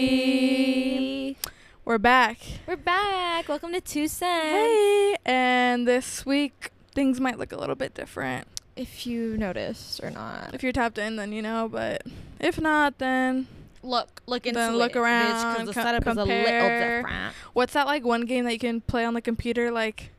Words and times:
Hey. 0.00 1.36
We're 1.84 1.96
back. 1.98 2.38
We're 2.66 2.76
back. 2.76 3.48
Welcome 3.48 3.72
to 3.72 3.80
Two 3.80 4.06
Cents. 4.06 4.44
Hey. 4.44 5.16
And 5.24 5.88
this 5.88 6.26
week, 6.26 6.72
things 6.94 7.20
might 7.20 7.38
look 7.38 7.52
a 7.52 7.56
little 7.56 7.74
bit 7.74 7.94
different. 7.94 8.46
If 8.76 9.06
you 9.06 9.36
noticed 9.38 10.02
or 10.02 10.10
not. 10.10 10.50
If 10.54 10.62
you're 10.62 10.72
tapped 10.72 10.98
in, 10.98 11.16
then 11.16 11.32
you 11.32 11.40
know. 11.42 11.68
But 11.70 12.02
if 12.38 12.60
not, 12.60 12.98
then 12.98 13.46
Look, 13.82 14.20
look 14.26 14.44
into 14.46 14.58
Then 14.58 14.74
it, 14.78 14.96
around, 14.96 15.52
because 15.54 15.68
the 15.68 15.72
co- 15.74 15.82
setup 15.82 16.02
is 16.06 16.16
a 16.18 16.24
little 16.24 16.26
different. 16.44 17.34
what's 17.54 17.72
that 17.72 17.86
like 17.86 18.04
one 18.04 18.26
game 18.26 18.44
that 18.44 18.52
you 18.52 18.58
can 18.58 18.82
play 18.82 19.06
on 19.06 19.14
the 19.14 19.22
computer? 19.22 19.70
Like, 19.70 20.10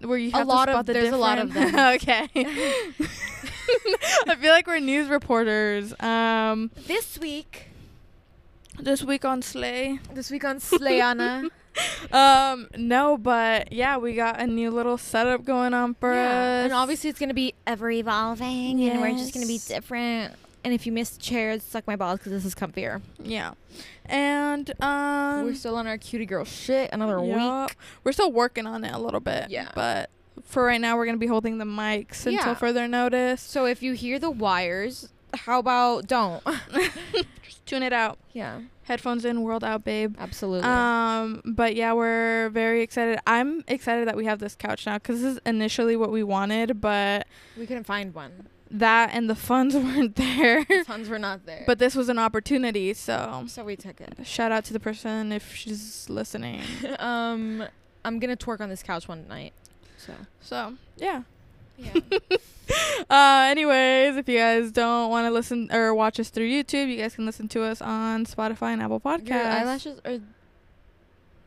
where 0.00 0.16
you 0.16 0.30
A 0.32 0.38
have 0.38 0.46
lot 0.48 0.64
to 0.66 0.70
of- 0.72 0.76
spot 0.76 0.86
the 0.86 0.92
there's 0.94 1.12
a 1.12 1.16
lot 1.18 1.38
of 1.38 1.52
different- 1.52 1.72
them. 1.76 1.94
okay. 1.94 2.28
I 4.28 4.36
feel 4.40 4.50
like 4.52 4.66
we're 4.66 4.78
news 4.80 5.08
reporters. 5.08 5.98
Um, 6.00 6.70
This 6.86 7.18
week, 7.18 7.68
this 8.78 9.02
week 9.02 9.24
on 9.24 9.42
Slay. 9.42 9.98
this 10.14 10.30
week 10.30 10.44
on 10.44 10.58
Slayana. 10.58 11.48
Um, 12.10 12.66
no, 12.76 13.16
but 13.16 13.72
yeah, 13.72 13.98
we 13.98 14.14
got 14.14 14.40
a 14.40 14.48
new 14.48 14.68
little 14.72 14.98
setup 14.98 15.44
going 15.44 15.74
on 15.74 15.94
for 15.94 16.12
us. 16.12 16.64
and 16.64 16.72
obviously 16.72 17.08
it's 17.08 17.20
gonna 17.20 17.34
be 17.34 17.54
ever 17.68 17.88
evolving, 17.88 18.82
and 18.82 19.00
we're 19.00 19.12
just 19.12 19.32
gonna 19.32 19.46
be 19.46 19.60
different. 19.64 20.34
And 20.64 20.74
if 20.74 20.86
you 20.86 20.92
missed 20.92 21.20
chairs, 21.20 21.62
suck 21.62 21.86
my 21.86 21.94
balls 21.94 22.18
because 22.18 22.32
this 22.32 22.44
is 22.44 22.56
comfier. 22.56 23.00
yeah, 23.22 23.52
and 24.06 24.72
um, 24.82 25.44
we're 25.44 25.54
still 25.54 25.76
on 25.76 25.86
our 25.86 25.98
cutie 25.98 26.26
girl 26.26 26.44
shit. 26.44 26.90
Another 26.92 27.24
yup. 27.24 27.70
week. 27.70 27.78
We're 28.02 28.10
still 28.12 28.32
working 28.32 28.66
on 28.66 28.82
it 28.82 28.92
a 28.92 28.98
little 28.98 29.20
bit. 29.20 29.48
Yeah. 29.50 29.68
but 29.76 30.10
for 30.48 30.64
right 30.64 30.80
now, 30.80 30.96
we're 30.96 31.06
gonna 31.06 31.18
be 31.18 31.26
holding 31.26 31.58
the 31.58 31.64
mics 31.64 32.26
until 32.26 32.54
further 32.54 32.88
notice. 32.88 33.40
So 33.42 33.66
if 33.66 33.82
you 33.82 33.92
hear 33.92 34.18
the 34.18 34.30
wires, 34.30 35.10
how 35.34 35.58
about 35.58 36.06
don't? 36.06 36.42
Just 37.42 37.64
tune 37.66 37.82
it 37.82 37.92
out. 37.92 38.18
yeah, 38.32 38.60
Headphones 38.84 39.24
in, 39.26 39.42
world 39.42 39.62
out, 39.62 39.84
babe. 39.84 40.14
absolutely. 40.18 40.66
Um, 40.68 41.42
but 41.44 41.74
yeah, 41.76 41.92
we're 41.92 42.48
very 42.50 42.80
excited. 42.82 43.18
I'm 43.26 43.62
excited 43.68 44.08
that 44.08 44.16
we 44.16 44.24
have 44.24 44.38
this 44.38 44.54
couch 44.54 44.86
now 44.86 44.94
because 44.94 45.20
this 45.20 45.34
is 45.34 45.40
initially 45.44 45.94
what 45.96 46.10
we 46.10 46.22
wanted, 46.22 46.80
but 46.80 47.26
we 47.58 47.66
couldn't 47.66 47.84
find 47.84 48.14
one. 48.14 48.48
that 48.70 49.10
and 49.12 49.28
the 49.28 49.34
funds 49.34 49.74
weren't 49.76 50.16
there. 50.16 50.64
The 50.64 50.84
funds 50.86 51.10
were 51.10 51.18
not 51.18 51.44
there. 51.44 51.64
but 51.66 51.78
this 51.78 51.94
was 51.94 52.08
an 52.08 52.18
opportunity, 52.18 52.94
so 52.94 53.44
so 53.48 53.62
we 53.64 53.76
took 53.76 54.00
it. 54.00 54.14
shout 54.26 54.50
out 54.52 54.64
to 54.64 54.72
the 54.72 54.80
person 54.80 55.30
if 55.32 55.54
she's 55.54 56.08
listening. 56.08 56.62
um, 56.98 57.64
I'm 58.04 58.18
gonna 58.18 58.36
twerk 58.36 58.60
on 58.62 58.70
this 58.70 58.82
couch 58.82 59.06
one 59.08 59.28
night. 59.28 59.52
So 60.08 60.14
So 60.40 60.74
yeah. 60.96 61.22
yeah. 61.76 61.92
Uh, 63.08 63.46
anyways, 63.50 64.16
if 64.16 64.28
you 64.28 64.36
guys 64.38 64.70
don't 64.70 65.08
want 65.08 65.26
to 65.26 65.30
listen 65.30 65.72
or 65.72 65.94
watch 65.94 66.20
us 66.20 66.28
through 66.28 66.46
YouTube, 66.46 66.90
you 66.90 66.98
guys 66.98 67.14
can 67.14 67.24
listen 67.24 67.48
to 67.48 67.62
us 67.62 67.80
on 67.80 68.26
Spotify 68.26 68.74
and 68.74 68.82
Apple 68.82 69.00
Podcasts. 69.00 69.28
Your 69.28 69.42
eyelashes 69.42 70.00
are. 70.04 70.18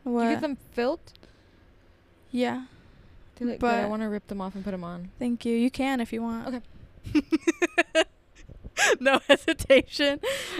What? 0.02 0.24
You 0.24 0.30
get 0.30 0.40
them 0.40 0.58
filled? 0.72 0.98
yeah. 2.32 2.64
They 3.36 3.44
look 3.44 3.60
good. 3.60 3.70
I 3.70 3.86
want 3.86 4.02
to 4.02 4.08
rip 4.08 4.26
them 4.26 4.40
off 4.40 4.56
and 4.56 4.64
put 4.64 4.72
them 4.72 4.82
on. 4.82 5.10
Thank 5.20 5.44
you. 5.44 5.54
You 5.56 5.70
can 5.70 6.00
if 6.00 6.12
you 6.12 6.22
want. 6.22 6.48
Okay. 6.48 6.60
no 9.00 9.20
hesitation. 9.28 10.18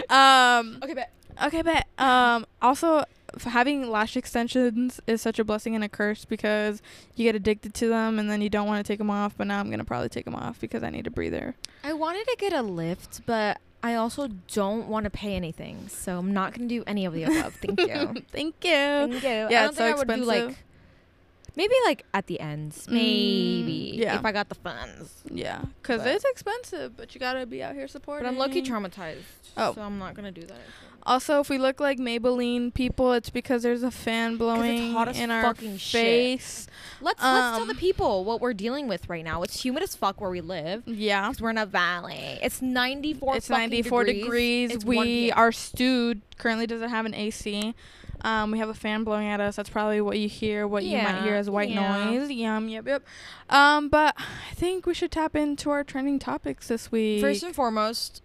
Um. 0.09 0.79
Okay, 0.81 0.93
bet. 0.93 1.11
Okay, 1.45 1.61
but 1.61 1.85
um. 2.01 2.45
Also, 2.61 3.03
having 3.41 3.89
lash 3.89 4.15
extensions 4.15 5.01
is 5.07 5.21
such 5.21 5.39
a 5.39 5.43
blessing 5.43 5.75
and 5.75 5.83
a 5.83 5.89
curse 5.89 6.25
because 6.25 6.81
you 7.15 7.23
get 7.25 7.35
addicted 7.35 7.73
to 7.75 7.87
them 7.87 8.19
and 8.19 8.29
then 8.29 8.41
you 8.41 8.49
don't 8.49 8.67
want 8.67 8.85
to 8.85 8.89
take 8.89 8.99
them 8.99 9.09
off. 9.09 9.33
But 9.37 9.47
now 9.47 9.59
I'm 9.59 9.69
gonna 9.69 9.85
probably 9.85 10.09
take 10.09 10.25
them 10.25 10.35
off 10.35 10.59
because 10.59 10.83
I 10.83 10.89
need 10.89 11.07
a 11.07 11.11
breather. 11.11 11.55
I 11.83 11.93
wanted 11.93 12.25
to 12.27 12.35
get 12.37 12.53
a 12.53 12.61
lift, 12.61 13.21
but 13.25 13.59
I 13.81 13.95
also 13.95 14.29
don't 14.53 14.87
want 14.87 15.03
to 15.03 15.09
pay 15.09 15.35
anything, 15.35 15.89
so 15.89 16.17
I'm 16.17 16.33
not 16.33 16.53
gonna 16.53 16.69
do 16.69 16.83
any 16.87 17.05
of 17.05 17.13
the 17.13 17.23
above. 17.23 17.55
Thank 17.55 17.81
you. 17.81 17.87
Thank 18.31 18.55
you. 18.63 18.71
Thank 18.71 19.23
you. 19.23 19.29
Yeah, 19.29 19.45
I 19.45 19.49
don't 19.49 19.69
it's 19.69 19.77
think 19.77 19.89
so 19.89 19.93
I 19.93 19.95
would 19.95 20.07
do 20.07 20.23
like 20.23 20.37
expensive. 20.37 20.63
Maybe 21.55 21.73
like 21.85 22.05
at 22.13 22.27
the 22.27 22.39
ends, 22.39 22.87
maybe 22.89 23.93
Mm, 23.95 23.99
yeah. 23.99 24.15
if 24.19 24.25
I 24.25 24.31
got 24.31 24.49
the 24.49 24.55
funds. 24.55 25.13
Yeah, 25.31 25.61
because 25.81 26.05
it's 26.05 26.25
expensive, 26.25 26.95
but 26.97 27.13
you 27.13 27.19
gotta 27.19 27.45
be 27.45 27.61
out 27.63 27.75
here 27.75 27.87
supporting. 27.87 28.25
But 28.25 28.29
I'm 28.31 28.37
low-key 28.37 28.61
traumatized, 28.63 29.23
Oh. 29.57 29.73
so 29.73 29.81
I'm 29.81 29.97
not 29.99 30.13
gonna 30.15 30.31
do 30.31 30.41
that. 30.43 30.59
Also, 31.05 31.41
if 31.41 31.49
we 31.49 31.57
look 31.57 31.81
like 31.81 31.97
Maybelline 31.99 32.73
people, 32.73 33.11
it's 33.11 33.29
because 33.29 33.61
there's 33.61 33.83
a 33.83 33.91
fan 33.91 34.37
blowing 34.37 34.93
in 35.15 35.31
our 35.31 35.43
fucking 35.43 35.77
shit. 35.77 36.01
face. 36.01 36.65
Let's 37.01 37.21
let's 37.21 37.57
tell 37.57 37.65
the 37.65 37.73
Um, 37.73 37.77
people 37.77 38.23
what 38.23 38.39
we're 38.39 38.53
dealing 38.53 38.87
with 38.87 39.09
right 39.09 39.23
now. 39.25 39.43
It's 39.43 39.65
humid 39.65 39.83
as 39.83 39.97
fuck 39.97 40.21
where 40.21 40.29
we 40.29 40.39
live. 40.39 40.83
Yeah. 40.87 41.27
'cause 41.27 41.41
we're 41.41 41.49
in 41.49 41.57
a 41.57 41.65
valley. 41.65 42.39
It's 42.41 42.61
94 42.61 43.35
It's 43.35 43.49
94 43.49 44.05
degrees. 44.05 44.23
degrees. 44.23 44.71
It's 44.71 44.85
we 44.85 45.29
our 45.33 45.51
stewed 45.51 46.21
currently 46.37 46.67
doesn't 46.67 46.89
have 46.89 47.05
an 47.05 47.13
AC. 47.13 47.75
Um, 48.23 48.51
we 48.51 48.59
have 48.59 48.69
a 48.69 48.73
fan 48.73 49.03
blowing 49.03 49.27
at 49.27 49.41
us. 49.41 49.55
That's 49.57 49.69
probably 49.69 49.99
what 50.01 50.17
you 50.17 50.29
hear. 50.29 50.67
What 50.67 50.83
you 50.83 50.97
might 50.97 51.21
hear 51.23 51.33
Yeah, 51.33 51.39
as 51.39 51.49
white 51.49 51.69
yeah. 51.69 52.05
noise. 52.11 52.29
Yum, 52.31 52.69
yep, 52.69 52.87
yep. 52.87 53.03
Um, 53.49 53.89
but 53.89 54.15
I 54.17 54.53
think 54.55 54.85
we 54.85 54.93
should 54.93 55.11
tap 55.11 55.35
into 55.35 55.69
our 55.69 55.83
trending 55.83 56.19
topics 56.19 56.67
this 56.69 56.91
week. 56.91 57.21
First 57.21 57.43
and 57.43 57.53
foremost, 57.53 58.21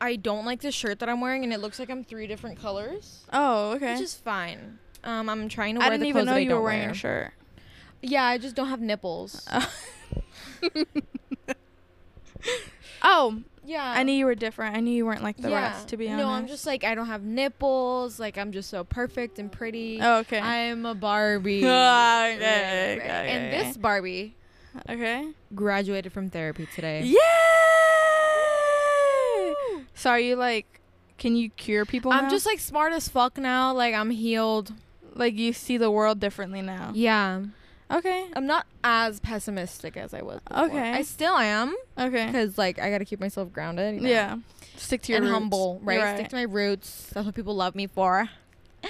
I 0.00 0.16
don't 0.16 0.44
like 0.44 0.60
this 0.60 0.74
shirt 0.74 0.98
that 1.00 1.08
I'm 1.08 1.20
wearing, 1.20 1.44
and 1.44 1.52
it 1.52 1.60
looks 1.60 1.78
like 1.78 1.90
I'm 1.90 2.04
three 2.04 2.26
different 2.26 2.60
colors, 2.60 3.24
oh, 3.32 3.72
okay. 3.72 3.94
which 3.94 4.02
is 4.02 4.14
fine. 4.14 4.78
Um, 5.04 5.28
I'm 5.28 5.48
trying 5.48 5.74
to 5.74 5.80
wear 5.80 5.88
I 5.88 5.90
didn't 5.90 6.02
the 6.02 6.08
even 6.08 6.24
know 6.26 6.32
that 6.32 6.36
I 6.38 6.40
you 6.40 6.54
were 6.54 6.60
wearing 6.60 6.80
wear. 6.82 6.90
a 6.90 6.94
shirt. 6.94 7.32
Yeah, 8.02 8.24
I 8.24 8.38
just 8.38 8.54
don't 8.54 8.68
have 8.68 8.80
nipples. 8.80 9.48
Oh, 13.02 13.42
yeah, 13.64 13.92
I 13.96 14.02
knew 14.02 14.12
you 14.12 14.26
were 14.26 14.34
different. 14.34 14.76
I 14.76 14.80
knew 14.80 14.90
you 14.90 15.06
weren't 15.06 15.22
like 15.22 15.36
the 15.36 15.50
yeah. 15.50 15.70
rest. 15.70 15.88
To 15.88 15.96
be 15.96 16.08
honest. 16.08 16.24
No, 16.24 16.30
I'm 16.30 16.46
just 16.48 16.66
like 16.66 16.82
I 16.82 16.94
don't 16.94 17.06
have 17.06 17.22
nipples. 17.22 18.18
Like 18.18 18.36
I'm 18.36 18.50
just 18.50 18.68
so 18.68 18.82
perfect 18.82 19.38
and 19.38 19.52
pretty. 19.52 20.00
Oh, 20.00 20.18
okay. 20.18 20.40
I'm 20.40 20.84
a 20.84 20.94
Barbie. 20.94 21.62
Okay, 21.72 22.98
okay. 23.00 23.28
And 23.30 23.52
this 23.52 23.76
Barbie 23.76 24.34
okay. 24.88 25.28
graduated 25.54 26.12
from 26.12 26.30
therapy 26.30 26.66
today. 26.74 27.02
Yay! 27.02 27.18
So 29.94 30.10
are 30.10 30.20
you 30.20 30.36
like? 30.36 30.80
Can 31.18 31.36
you 31.36 31.50
cure 31.50 31.84
people? 31.84 32.12
I'm 32.12 32.24
now? 32.24 32.30
just 32.30 32.46
like 32.46 32.58
smart 32.58 32.92
as 32.92 33.08
fuck 33.08 33.38
now. 33.38 33.72
Like 33.72 33.94
I'm 33.94 34.10
healed. 34.10 34.72
like 35.14 35.34
you 35.34 35.52
see 35.52 35.76
the 35.76 35.90
world 35.90 36.18
differently 36.18 36.62
now. 36.62 36.90
Yeah. 36.94 37.42
Okay. 37.92 38.26
I'm 38.34 38.46
not 38.46 38.66
as 38.82 39.20
pessimistic 39.20 39.96
as 39.96 40.14
I 40.14 40.22
was. 40.22 40.40
Before. 40.48 40.64
Okay. 40.66 40.92
I 40.92 41.02
still 41.02 41.36
am 41.36 41.74
Okay. 41.98 42.26
because 42.26 42.56
like 42.56 42.78
I 42.78 42.90
got 42.90 42.98
to 42.98 43.04
keep 43.04 43.20
myself 43.20 43.52
grounded. 43.52 43.96
you 43.96 44.00
know, 44.02 44.08
Yeah. 44.08 44.36
Stick 44.76 45.02
to 45.02 45.12
your 45.12 45.18
and 45.18 45.26
roots. 45.26 45.34
humble, 45.38 45.80
right? 45.82 45.98
You're 45.98 46.14
Stick 46.16 46.28
to 46.30 46.36
my 46.36 46.42
roots. 46.42 47.10
That's 47.12 47.26
what 47.26 47.34
people 47.34 47.54
love 47.54 47.74
me 47.74 47.86
for. 47.86 48.28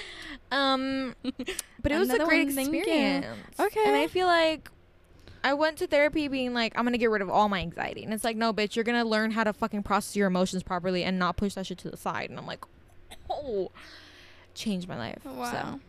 Um, 0.51 1.15
but 1.83 1.93
it 1.93 1.99
was 1.99 2.11
a 2.11 2.19
great 2.19 2.47
one, 2.49 2.55
thank 2.55 2.73
you. 2.73 2.81
experience. 2.81 3.27
Okay. 3.59 3.83
And 3.87 3.97
I 3.97 4.07
feel 4.07 4.27
like 4.27 4.71
I 5.43 5.55
went 5.55 5.79
to 5.79 5.87
therapy 5.87 6.29
being 6.29 6.53
like, 6.53 6.77
I'm 6.77 6.85
gonna 6.85 6.99
get 6.99 7.09
rid 7.11 7.23
of 7.23 7.31
all 7.31 7.49
my 7.49 7.61
anxiety, 7.61 8.05
and 8.05 8.13
it's 8.13 8.23
like, 8.23 8.37
no, 8.37 8.53
bitch, 8.53 8.77
you're 8.77 8.85
gonna 8.85 9.05
learn 9.07 9.31
how 9.31 9.45
to 9.45 9.55
fucking 9.55 9.83
process 9.83 10.15
your 10.15 10.27
emotions 10.27 10.63
properly 10.63 11.05
and 11.05 11.19
not 11.19 11.39
push 11.39 11.55
that 11.55 11.67
shit 11.67 11.79
to 11.79 11.91
the 11.91 11.97
side. 11.97 12.29
And 12.29 12.39
I'm 12.39 12.47
like, 12.47 12.65
oh, 13.31 13.71
changed 14.55 14.89
my 14.89 14.99
life. 14.99 15.25
Wow. 15.25 15.51
So. 15.51 15.81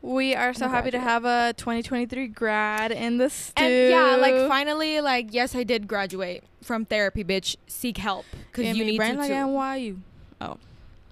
We 0.00 0.34
are 0.34 0.54
so 0.54 0.68
happy 0.68 0.90
to 0.92 0.98
have 1.00 1.24
a 1.24 1.54
2023 1.56 2.28
grad 2.28 2.92
in 2.92 3.18
the 3.18 3.28
stew. 3.28 3.52
And 3.62 3.90
yeah, 3.90 4.16
like 4.16 4.48
finally, 4.48 5.00
like 5.00 5.28
yes, 5.30 5.54
I 5.56 5.64
did 5.64 5.88
graduate 5.88 6.44
from 6.62 6.84
therapy, 6.84 7.24
bitch. 7.24 7.56
Seek 7.66 7.98
help 7.98 8.24
because 8.52 8.76
you 8.76 8.84
need 8.84 8.96
brand 8.96 9.14
to. 9.14 9.18
like 9.20 9.28
too. 9.28 9.34
NYU. 9.34 9.98
Oh, 10.40 10.56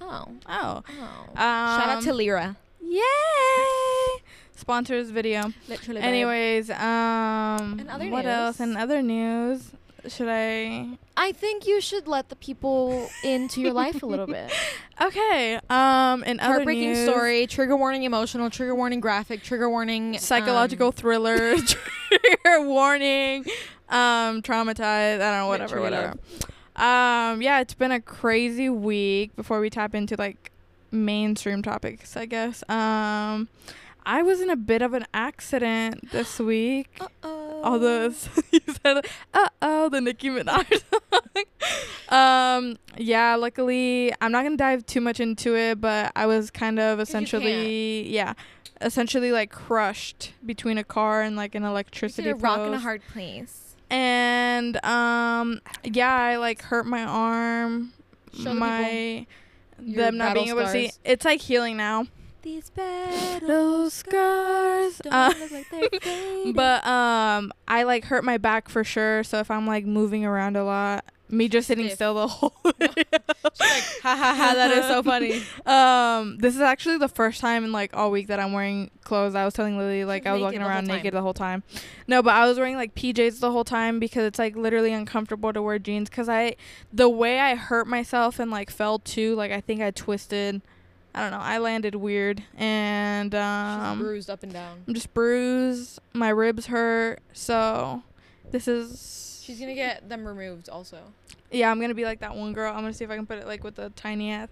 Oh. 0.00 0.28
oh. 0.48 0.76
Um, 0.86 1.34
Shout 1.34 1.88
out 1.88 2.02
to 2.04 2.12
Lyra. 2.14 2.56
Yay! 2.80 4.22
Sponsors 4.54 5.10
video. 5.10 5.52
Literally. 5.68 6.00
Anyways, 6.00 6.70
um 6.70 7.78
And 7.80 7.88
other 7.90 8.08
what 8.08 8.24
else? 8.24 8.60
news? 8.60 8.68
In 8.70 8.76
other 8.76 9.02
news, 9.02 9.72
should 10.08 10.28
I 10.28 10.98
I 11.16 11.32
think 11.32 11.66
you 11.66 11.80
should 11.80 12.06
let 12.06 12.28
the 12.28 12.36
people 12.36 13.08
into 13.22 13.60
your 13.60 13.72
life 13.72 14.02
a 14.02 14.06
little 14.06 14.26
bit. 14.26 14.52
Okay. 14.98 15.60
Um 15.68 16.24
in 16.24 16.40
other 16.40 16.54
Heartbreaking 16.54 16.94
news, 16.94 17.06
story, 17.06 17.46
trigger 17.46 17.76
warning 17.76 18.04
emotional, 18.04 18.48
trigger 18.48 18.74
warning 18.74 19.00
graphic, 19.00 19.42
trigger 19.42 19.68
warning 19.68 20.18
psychological 20.18 20.86
um, 20.86 20.92
thriller, 20.92 21.56
trigger 22.10 22.62
warning, 22.62 23.44
um 23.90 24.40
traumatized, 24.40 25.20
I 25.20 25.30
don't 25.30 25.38
know, 25.40 25.48
whatever, 25.48 25.82
whatever. 25.82 26.14
Um 26.76 27.42
yeah, 27.42 27.60
it's 27.60 27.74
been 27.74 27.92
a 27.92 28.00
crazy 28.00 28.70
week 28.70 29.36
before 29.36 29.60
we 29.60 29.68
tap 29.68 29.94
into 29.94 30.16
like 30.16 30.50
mainstream 30.90 31.62
topics, 31.62 32.16
I 32.16 32.24
guess. 32.24 32.64
Um 32.70 33.48
I 34.06 34.22
was 34.22 34.40
in 34.40 34.48
a 34.48 34.56
bit 34.56 34.80
of 34.82 34.94
an 34.94 35.04
accident 35.12 36.10
this 36.12 36.38
week. 36.38 36.88
Uh-oh. 37.00 37.28
all 37.28 37.45
those 37.78 38.28
you 38.52 38.60
said 38.84 39.06
uh 39.34 39.48
oh 39.62 39.88
the 39.88 40.00
Nicki 40.00 40.30
Minaj 40.30 40.82
song. 40.90 41.44
um 42.08 42.76
yeah 42.96 43.34
luckily 43.34 44.12
I'm 44.20 44.32
not 44.32 44.44
gonna 44.44 44.56
dive 44.56 44.86
too 44.86 45.00
much 45.00 45.20
into 45.20 45.56
it 45.56 45.80
but 45.80 46.12
I 46.14 46.26
was 46.26 46.50
kind 46.50 46.78
of 46.78 47.00
essentially 47.00 48.08
yeah 48.08 48.34
essentially 48.80 49.32
like 49.32 49.50
crushed 49.50 50.32
between 50.44 50.78
a 50.78 50.84
car 50.84 51.22
and 51.22 51.36
like 51.36 51.54
an 51.54 51.64
electricity 51.64 52.30
a 52.30 52.34
rock 52.34 52.58
and 52.60 52.74
a 52.74 52.78
hard 52.78 53.02
place. 53.12 53.74
and 53.90 54.76
um, 54.84 55.60
yeah, 55.84 56.14
I 56.14 56.36
like 56.36 56.62
hurt 56.62 56.86
my 56.86 57.04
arm. 57.04 57.92
Show 58.42 58.52
my 58.52 59.26
your 59.80 60.04
them 60.04 60.18
not 60.18 60.34
being 60.34 60.48
able 60.48 60.62
to 60.62 60.70
see. 60.70 60.90
It's 61.04 61.24
like 61.24 61.40
healing 61.40 61.76
now. 61.76 62.06
These 62.46 62.70
battle 62.70 63.90
scars. 63.90 64.98
don't 64.98 65.12
Uh, 65.12 65.32
look 65.36 65.50
like 65.50 65.68
they're 65.68 65.88
fading. 66.00 66.52
but 66.52 66.86
um, 66.86 67.52
I 67.66 67.82
like 67.82 68.04
hurt 68.04 68.22
my 68.22 68.38
back 68.38 68.68
for 68.68 68.84
sure. 68.84 69.24
So 69.24 69.40
if 69.40 69.50
I'm 69.50 69.66
like 69.66 69.84
moving 69.84 70.24
around 70.24 70.56
a 70.56 70.62
lot, 70.62 71.04
me 71.28 71.48
just 71.48 71.66
sitting 71.66 71.90
still 71.90 72.14
the 72.14 72.28
whole. 72.28 72.52
She's 72.80 72.88
like, 72.88 73.02
ha 74.00 74.14
ha 74.14 74.34
ha, 74.38 74.52
that 74.54 74.70
is 74.70 74.84
so 74.86 75.02
funny. 75.02 75.42
Um, 75.66 76.38
this 76.38 76.54
is 76.54 76.60
actually 76.60 76.98
the 76.98 77.08
first 77.08 77.40
time 77.40 77.64
in 77.64 77.72
like 77.72 77.96
all 77.96 78.12
week 78.12 78.28
that 78.28 78.38
I'm 78.38 78.52
wearing 78.52 78.92
clothes. 79.02 79.34
I 79.34 79.44
was 79.44 79.52
telling 79.52 79.76
Lily 79.76 80.04
like 80.04 80.24
I 80.24 80.32
was 80.32 80.42
walking 80.42 80.62
around 80.62 80.86
time. 80.86 80.98
naked 80.98 81.14
the 81.14 81.22
whole 81.22 81.34
time. 81.34 81.64
No, 82.06 82.22
but 82.22 82.34
I 82.34 82.46
was 82.46 82.58
wearing 82.58 82.76
like 82.76 82.94
PJs 82.94 83.40
the 83.40 83.50
whole 83.50 83.64
time 83.64 83.98
because 83.98 84.22
it's 84.22 84.38
like 84.38 84.54
literally 84.54 84.92
uncomfortable 84.92 85.52
to 85.52 85.60
wear 85.60 85.80
jeans 85.80 86.08
because 86.08 86.28
I 86.28 86.54
the 86.92 87.08
way 87.08 87.40
I 87.40 87.56
hurt 87.56 87.88
myself 87.88 88.38
and 88.38 88.52
like 88.52 88.70
fell 88.70 89.00
too 89.00 89.34
like 89.34 89.50
I 89.50 89.60
think 89.60 89.80
I 89.82 89.90
twisted. 89.90 90.62
I 91.16 91.22
don't 91.22 91.30
know. 91.30 91.38
I 91.40 91.58
landed 91.58 91.94
weird 91.94 92.42
and 92.56 93.32
She's 93.32 93.40
um 93.40 93.98
bruised 93.98 94.28
up 94.30 94.42
and 94.42 94.52
down. 94.52 94.84
I'm 94.86 94.94
just 94.94 95.12
bruised. 95.14 95.98
My 96.12 96.28
ribs 96.28 96.66
hurt. 96.66 97.20
So 97.32 98.02
this 98.50 98.68
is 98.68 99.42
She's 99.44 99.58
gonna 99.58 99.74
get 99.74 100.08
them 100.08 100.26
removed 100.26 100.68
also. 100.68 100.98
yeah. 101.50 101.70
I'm 101.70 101.80
gonna 101.80 101.94
be 101.94 102.04
like 102.04 102.20
that 102.20 102.34
one 102.36 102.52
girl. 102.52 102.70
I'm 102.72 102.80
gonna 102.82 102.92
see 102.92 103.04
if 103.04 103.10
I 103.10 103.16
can 103.16 103.26
put 103.26 103.38
it 103.38 103.46
like 103.46 103.64
with 103.64 103.78
a 103.78 103.90
tiny 103.90 104.30
ass. 104.30 104.48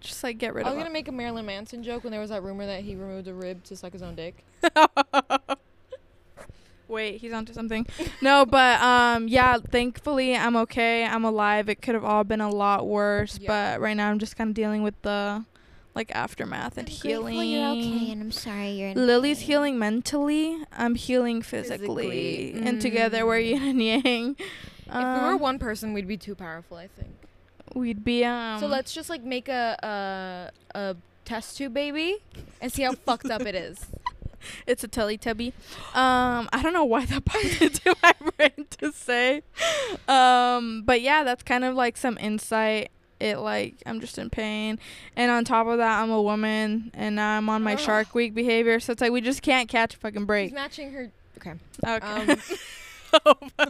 Just 0.00 0.22
like 0.24 0.36
get 0.38 0.52
rid 0.52 0.62
of 0.62 0.66
it. 0.66 0.70
I 0.70 0.74
was 0.74 0.82
gonna 0.82 0.92
make 0.92 1.08
a 1.08 1.12
Marilyn 1.12 1.46
Manson 1.46 1.82
joke 1.82 2.04
when 2.04 2.10
there 2.10 2.20
was 2.20 2.30
that 2.30 2.42
rumor 2.42 2.66
that 2.66 2.82
he 2.82 2.94
removed 2.96 3.28
a 3.28 3.34
rib 3.34 3.62
to 3.64 3.76
suck 3.76 3.92
his 3.92 4.02
own 4.02 4.14
dick. 4.14 4.44
Wait, 6.88 7.20
he's 7.22 7.32
onto 7.32 7.54
something. 7.54 7.86
no, 8.20 8.44
but 8.44 8.78
um, 8.82 9.26
yeah. 9.28 9.56
Thankfully, 9.56 10.36
I'm 10.36 10.56
okay. 10.56 11.06
I'm 11.06 11.24
alive. 11.24 11.68
It 11.70 11.80
could 11.80 11.94
have 11.94 12.04
all 12.04 12.22
been 12.24 12.40
a 12.42 12.50
lot 12.50 12.86
worse, 12.86 13.38
Yeah. 13.40 13.48
but 13.76 13.80
right 13.80 13.94
now 13.96 14.10
I'm 14.10 14.18
just 14.18 14.36
kind 14.36 14.48
of 14.50 14.54
dealing 14.54 14.82
with 14.82 15.00
the 15.00 15.42
like 15.94 16.10
aftermath 16.14 16.78
and 16.78 16.88
healing. 16.88 17.36
okay 17.38 18.10
and 18.12 18.22
I'm 18.22 18.32
sorry 18.32 18.70
you're 18.70 18.88
in 18.90 19.06
Lily's 19.06 19.38
pain. 19.38 19.46
healing 19.46 19.78
mentally. 19.78 20.58
I'm 20.72 20.94
healing 20.94 21.42
physically, 21.42 22.08
Physically. 22.52 22.68
and 22.68 22.80
together 22.80 23.26
we're 23.26 23.40
Mm. 23.40 23.48
yin 23.50 23.62
and 23.62 23.82
yang. 23.82 24.36
If 24.38 24.94
we 24.94 25.00
were 25.04 25.34
Um, 25.34 25.38
one 25.40 25.58
person, 25.58 25.92
we'd 25.92 26.08
be 26.08 26.16
too 26.16 26.34
powerful. 26.34 26.76
I 26.76 26.86
think. 26.88 27.10
we'd 27.74 28.04
be 28.04 28.24
um. 28.24 28.60
so 28.60 28.66
let's 28.66 28.92
just 28.92 29.08
like 29.10 29.22
make 29.22 29.48
a 29.48 30.50
a, 30.74 30.78
a 30.78 30.96
test 31.24 31.56
tube 31.56 31.72
baby 31.74 32.16
and 32.60 32.70
see 32.72 32.82
how 32.82 32.92
fucked 32.92 33.30
up 33.30 33.42
it 33.42 33.54
is. 33.54 33.86
It's 34.66 34.82
a 34.82 34.88
Teletubby. 34.88 35.52
Um, 35.94 36.48
I 36.52 36.62
don't 36.64 36.72
know 36.72 36.82
why 36.84 37.04
that 37.06 37.24
popped 37.24 37.62
into 37.62 37.94
my 38.02 38.12
brain 38.36 38.66
to 38.80 38.90
say. 38.90 39.42
Um, 40.08 40.82
but 40.84 41.00
yeah, 41.00 41.22
that's 41.22 41.44
kind 41.44 41.62
of 41.64 41.76
like 41.76 41.96
some 41.96 42.18
insight. 42.18 42.90
It 43.22 43.38
like 43.38 43.76
I'm 43.86 44.00
just 44.00 44.18
in 44.18 44.30
pain, 44.30 44.78
and 45.16 45.30
on 45.30 45.44
top 45.44 45.66
of 45.68 45.78
that, 45.78 46.02
I'm 46.02 46.10
a 46.10 46.20
woman, 46.20 46.90
and 46.94 47.14
now 47.16 47.36
I'm 47.38 47.48
on 47.48 47.62
my 47.62 47.74
Ugh. 47.74 47.78
Shark 47.78 48.14
Week 48.14 48.34
behavior. 48.34 48.80
So 48.80 48.92
it's 48.92 49.00
like 49.00 49.12
we 49.12 49.20
just 49.20 49.42
can't 49.42 49.68
catch 49.68 49.94
a 49.94 49.98
fucking 49.98 50.22
She's 50.22 50.26
break. 50.26 50.52
matching 50.52 50.92
her. 50.92 51.10
Okay. 51.38 51.54
Okay. 51.86 52.06
Um, 52.06 52.36
Oh 53.26 53.34
my. 53.58 53.66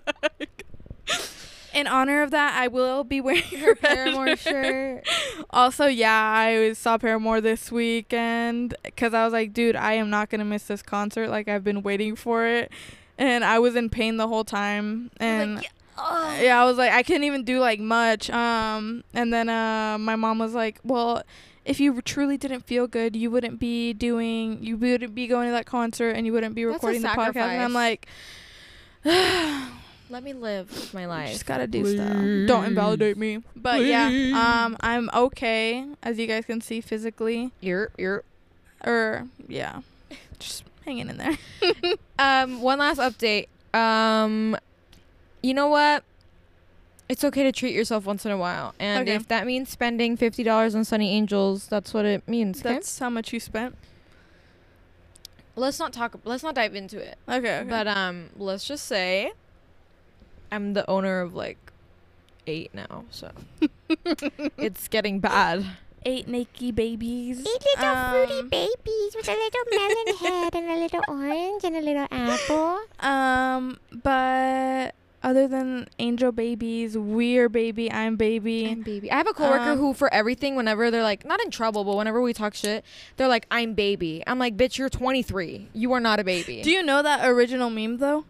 In 1.74 1.86
honor 1.86 2.22
of 2.22 2.30
that, 2.32 2.54
I 2.56 2.68
will 2.68 3.02
be 3.02 3.20
wearing 3.20 3.42
her 3.42 3.74
Paramore 3.74 4.36
shirt. 4.36 5.04
Also, 5.50 5.86
yeah, 5.86 6.12
I 6.14 6.74
saw 6.74 6.98
Paramore 6.98 7.40
this 7.40 7.72
weekend 7.72 8.74
because 8.84 9.14
I 9.14 9.24
was 9.24 9.32
like, 9.32 9.52
dude, 9.54 9.74
I 9.74 9.94
am 9.94 10.10
not 10.10 10.28
gonna 10.28 10.44
miss 10.44 10.64
this 10.64 10.82
concert. 10.82 11.28
Like 11.30 11.48
I've 11.48 11.64
been 11.64 11.82
waiting 11.82 12.14
for 12.14 12.46
it, 12.46 12.70
and 13.18 13.42
I 13.42 13.58
was 13.58 13.74
in 13.74 13.88
pain 13.88 14.16
the 14.18 14.28
whole 14.28 14.44
time. 14.44 15.10
And 15.16 15.56
like, 15.56 15.70
oh. 16.02 16.38
yeah, 16.40 16.60
I 16.60 16.64
was 16.64 16.76
like, 16.76 16.92
I 16.92 17.02
couldn't 17.02 17.24
even 17.24 17.44
do 17.44 17.58
like 17.60 17.80
much. 17.80 18.28
Um, 18.30 19.04
and 19.14 19.32
then 19.32 19.48
uh, 19.48 19.98
my 19.98 20.16
mom 20.16 20.38
was 20.38 20.54
like, 20.54 20.80
well. 20.84 21.22
If 21.64 21.78
you 21.78 22.02
truly 22.02 22.36
didn't 22.36 22.62
feel 22.66 22.88
good, 22.88 23.14
you 23.14 23.30
wouldn't 23.30 23.60
be 23.60 23.92
doing, 23.92 24.60
you 24.64 24.76
wouldn't 24.76 25.14
be 25.14 25.28
going 25.28 25.46
to 25.46 25.52
that 25.52 25.64
concert, 25.64 26.10
and 26.10 26.26
you 26.26 26.32
wouldn't 26.32 26.56
be 26.56 26.64
That's 26.64 26.74
recording 26.74 27.02
the 27.02 27.08
podcast. 27.08 27.36
And 27.36 27.62
I'm 27.62 27.72
like, 27.72 28.08
Let 30.10 30.22
me 30.24 30.32
live 30.32 30.92
my 30.92 31.06
life. 31.16 31.30
just 31.30 31.46
gotta 31.46 31.66
do 31.66 31.86
stuff. 31.86 32.16
Don't 32.48 32.64
invalidate 32.64 33.16
me. 33.16 33.44
But 33.54 33.84
yeah, 33.84 34.08
um, 34.08 34.76
I'm 34.80 35.08
okay, 35.14 35.86
as 36.02 36.18
you 36.18 36.26
guys 36.26 36.44
can 36.46 36.60
see 36.60 36.80
physically. 36.80 37.52
You're 37.60 37.90
you're. 37.96 38.24
Or 38.84 39.28
yeah, 39.46 39.82
just 40.40 40.64
hanging 40.84 41.08
in 41.08 41.16
there. 41.18 41.38
Um, 42.18 42.60
one 42.60 42.78
last 42.78 42.98
update. 43.00 43.46
Um, 43.74 44.56
you 45.42 45.54
know 45.54 45.68
what? 45.68 46.04
It's 47.08 47.24
okay 47.24 47.42
to 47.42 47.52
treat 47.52 47.74
yourself 47.74 48.06
once 48.06 48.24
in 48.24 48.32
a 48.32 48.38
while, 48.38 48.74
and 48.78 49.02
Okay. 49.06 49.14
if 49.16 49.28
that 49.28 49.46
means 49.46 49.68
spending 49.68 50.16
fifty 50.16 50.42
dollars 50.42 50.74
on 50.74 50.84
Sonny 50.84 51.10
Angels, 51.12 51.66
that's 51.66 51.92
what 51.92 52.04
it 52.06 52.26
means. 52.26 52.60
Okay. 52.60 52.74
That's 52.74 52.98
how 52.98 53.10
much 53.10 53.32
you 53.32 53.40
spent. 53.40 53.76
let's 55.56 55.78
not 55.78 55.92
talk. 55.92 56.16
Let's 56.24 56.42
not 56.42 56.54
dive 56.54 56.74
into 56.74 56.98
it. 56.98 57.18
Okay. 57.28 57.58
okay. 57.60 57.68
But 57.68 57.86
um, 57.86 58.30
let's 58.36 58.64
just 58.66 58.86
say, 58.86 59.32
I'm 60.50 60.72
the 60.72 60.88
owner 60.88 61.20
of 61.20 61.34
like 61.34 61.58
eight 62.46 62.72
now, 62.74 63.04
so 63.10 63.30
it's 64.56 64.88
getting 64.88 65.20
bad. 65.20 65.66
eight 66.06 66.26
naked 66.28 66.74
babies. 66.74 67.40
Eight 67.40 67.46
little 67.76 67.94
fruity 68.10 68.38
Um, 68.40 68.48
babies 68.48 69.14
with 69.14 69.28
a 69.28 69.32
little 69.32 69.64
melon 69.70 70.16
head 70.16 70.54
and 70.54 70.70
a 70.70 70.76
little 70.80 71.02
orange 71.08 71.64
and 71.64 71.76
a 71.76 71.80
little 71.80 72.06
apple. 72.10 72.78
Um, 73.00 73.78
but 74.02 74.94
other 75.22 75.46
than 75.46 75.88
angel 75.98 76.32
babies, 76.32 76.96
we're 76.98 77.48
baby, 77.48 77.90
I'm 77.92 78.16
baby. 78.16 78.68
I'm 78.68 78.82
baby. 78.82 79.10
I 79.10 79.16
have 79.16 79.26
a 79.28 79.32
coworker 79.32 79.70
Um, 79.72 79.78
who, 79.78 79.94
for 79.94 80.12
everything, 80.12 80.56
whenever 80.56 80.90
they're 80.90 81.02
like 81.02 81.24
not 81.24 81.40
in 81.42 81.50
trouble, 81.50 81.84
but 81.84 81.96
whenever 81.96 82.20
we 82.20 82.32
talk 82.32 82.54
shit, 82.54 82.84
they're 83.16 83.28
like, 83.28 83.46
"I'm 83.50 83.74
baby." 83.74 84.22
I'm 84.26 84.38
like, 84.38 84.56
"Bitch, 84.56 84.78
you're 84.78 84.88
23. 84.90 85.68
You 85.72 85.92
are 85.92 86.00
not 86.00 86.18
a 86.20 86.24
baby." 86.24 86.62
Do 86.62 86.70
you 86.70 86.82
know 86.82 87.02
that 87.02 87.24
original 87.26 87.70
meme 87.70 87.98
though? 87.98 88.24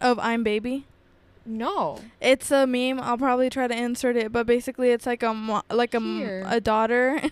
Of 0.00 0.18
I'm 0.18 0.42
baby. 0.42 0.86
no. 1.44 2.00
It's 2.20 2.50
a 2.50 2.66
meme. 2.66 3.00
I'll 3.00 3.18
probably 3.18 3.50
try 3.50 3.66
to 3.66 3.74
insert 3.76 4.16
it, 4.16 4.30
but 4.32 4.46
basically 4.46 4.90
it's 4.90 5.04
like 5.06 5.22
a 5.22 5.34
mo- 5.34 5.62
like 5.70 5.94
a 5.94 5.98
m- 5.98 6.44
a 6.46 6.60
daughter. 6.60 7.20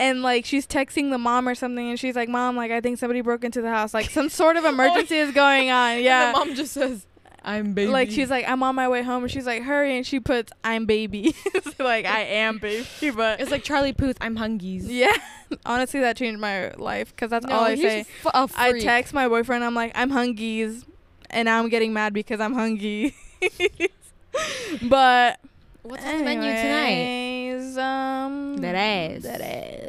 And 0.00 0.22
like 0.22 0.44
she's 0.44 0.64
texting 0.64 1.10
the 1.10 1.18
mom 1.18 1.48
or 1.48 1.56
something, 1.56 1.90
and 1.90 1.98
she's 1.98 2.14
like, 2.14 2.28
"Mom, 2.28 2.54
like 2.54 2.70
I 2.70 2.80
think 2.80 3.00
somebody 3.00 3.20
broke 3.20 3.42
into 3.42 3.60
the 3.60 3.68
house. 3.68 3.92
Like 3.92 4.10
some 4.10 4.28
sort 4.28 4.56
of 4.56 4.64
emergency 4.72 5.16
is 5.16 5.32
going 5.34 5.70
on." 5.72 6.00
Yeah, 6.04 6.26
And 6.28 6.34
the 6.36 6.38
mom 6.38 6.54
just 6.54 6.72
says, 6.72 7.04
"I'm 7.48 7.72
baby." 7.72 7.90
like 7.90 8.10
she's 8.10 8.30
like, 8.30 8.46
"I'm 8.48 8.62
on 8.62 8.74
my 8.74 8.88
way 8.88 9.02
home," 9.02 9.22
and 9.24 9.32
she's 9.32 9.46
like, 9.46 9.62
"Hurry!" 9.62 9.96
And 9.96 10.06
she 10.06 10.20
puts, 10.20 10.52
"I'm 10.62 10.86
baby." 10.86 11.34
So, 11.76 11.84
like 11.84 12.04
I 12.06 12.20
am 12.20 12.58
baby, 12.58 12.86
but 13.14 13.40
it's 13.40 13.50
like 13.50 13.62
Charlie 13.64 13.92
Puth. 13.92 14.18
I'm 14.20 14.36
hungies. 14.36 14.84
yeah. 14.86 15.12
Honestly, 15.66 16.00
that 16.00 16.16
changed 16.16 16.40
my 16.40 16.70
life 16.72 17.10
because 17.14 17.30
that's 17.30 17.46
all 17.46 17.64
I 17.64 17.74
he's 17.76 17.82
say. 17.82 18.00
f- 18.00 18.26
a 18.26 18.48
I 18.56 18.70
freak. 18.70 18.82
text 18.84 19.14
my 19.14 19.28
boyfriend. 19.28 19.64
I'm 19.64 19.74
like, 19.74 19.92
I'm 19.94 20.10
hungies, 20.10 20.84
and 21.30 21.46
now 21.46 21.58
I'm 21.60 21.68
getting 21.68 21.92
mad 21.92 22.12
because 22.12 22.40
I'm 22.40 22.52
hungry. 22.54 23.14
but 24.82 25.38
What's 25.82 26.04
on 26.04 26.18
the 26.18 26.24
menu 26.24 26.42
tonight? 26.42 27.78
Um, 27.78 28.56
That 28.58 28.74
ass. 28.74 29.22
That 29.22 29.40
is. 29.40 29.87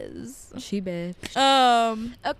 She 0.57 0.81
bitch. 0.81 1.35
Um. 1.37 2.15
Okay. 2.25 2.37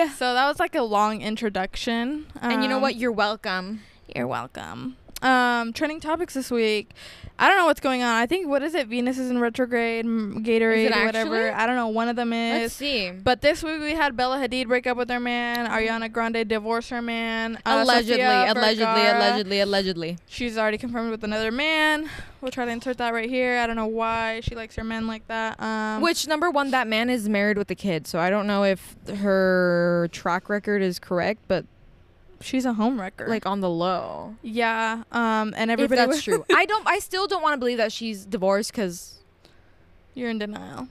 Okay. 0.00 0.08
So 0.16 0.34
that 0.34 0.46
was 0.46 0.58
like 0.58 0.74
a 0.74 0.82
long 0.82 1.20
introduction. 1.22 2.26
And 2.40 2.62
you 2.62 2.68
know 2.68 2.76
Um, 2.76 2.82
what? 2.82 2.96
You're 2.96 3.12
welcome. 3.12 3.80
You're 4.14 4.26
welcome. 4.26 4.96
Um, 5.22 5.72
trending 5.72 6.00
topics 6.00 6.34
this 6.34 6.50
week. 6.50 6.90
I 7.38 7.48
don't 7.48 7.56
know 7.56 7.66
what's 7.66 7.80
going 7.80 8.02
on. 8.02 8.14
I 8.14 8.26
think 8.26 8.46
what 8.46 8.62
is 8.62 8.74
it? 8.74 8.88
Venus 8.88 9.18
is 9.18 9.30
in 9.30 9.38
retrograde. 9.38 10.04
Gatorade, 10.04 10.94
or 10.96 11.06
whatever. 11.06 11.52
I 11.52 11.66
don't 11.66 11.76
know. 11.76 11.88
One 11.88 12.08
of 12.08 12.16
them 12.16 12.32
is. 12.32 12.62
Let's 12.62 12.74
see. 12.74 13.10
But 13.10 13.40
this 13.40 13.62
week 13.62 13.80
we 13.80 13.92
had 13.92 14.16
Bella 14.16 14.36
Hadid 14.36 14.68
break 14.68 14.86
up 14.86 14.96
with 14.96 15.08
her 15.10 15.18
man. 15.20 15.66
Ariana 15.68 16.12
Grande 16.12 16.46
divorce 16.46 16.88
her 16.90 17.02
man. 17.02 17.56
uh, 17.64 17.82
allegedly, 17.84 18.16
Sofia 18.16 18.52
allegedly, 18.52 18.84
allegedly, 19.06 19.60
allegedly. 19.60 20.18
She's 20.26 20.58
already 20.58 20.78
confirmed 20.78 21.10
with 21.10 21.24
another 21.24 21.50
man. 21.50 22.08
We'll 22.40 22.50
try 22.52 22.64
to 22.64 22.70
insert 22.70 22.98
that 22.98 23.12
right 23.12 23.28
here. 23.28 23.58
I 23.58 23.66
don't 23.66 23.76
know 23.76 23.86
why 23.86 24.40
she 24.40 24.54
likes 24.54 24.76
her 24.76 24.84
men 24.84 25.06
like 25.06 25.26
that. 25.28 25.60
Um, 25.62 26.02
Which 26.02 26.26
number 26.26 26.50
one, 26.50 26.70
that 26.72 26.86
man 26.86 27.08
is 27.08 27.28
married 27.28 27.56
with 27.56 27.70
a 27.70 27.76
kid, 27.76 28.06
so 28.06 28.18
I 28.18 28.30
don't 28.30 28.46
know 28.46 28.64
if 28.64 28.96
her 29.16 30.08
track 30.12 30.48
record 30.48 30.82
is 30.82 30.98
correct, 30.98 31.40
but 31.48 31.64
she's 32.44 32.64
a 32.66 32.72
homewrecker. 32.72 33.28
like 33.28 33.46
on 33.46 33.60
the 33.60 33.70
low. 33.70 34.36
yeah. 34.42 35.02
Um, 35.12 35.54
and 35.56 35.70
If 35.70 35.74
everybody. 35.74 35.96
that's 35.98 36.08
was- 36.08 36.22
true, 36.22 36.44
I 36.54 36.64
don't. 36.66 36.86
I 36.86 36.98
still 36.98 37.26
don't 37.26 37.42
want 37.42 37.54
to 37.54 37.58
believe 37.58 37.78
that 37.78 37.92
she's 37.92 38.24
divorced 38.24 38.72
because 38.72 39.18
You're 40.14 40.30
in 40.30 40.38
denial. 40.38 40.88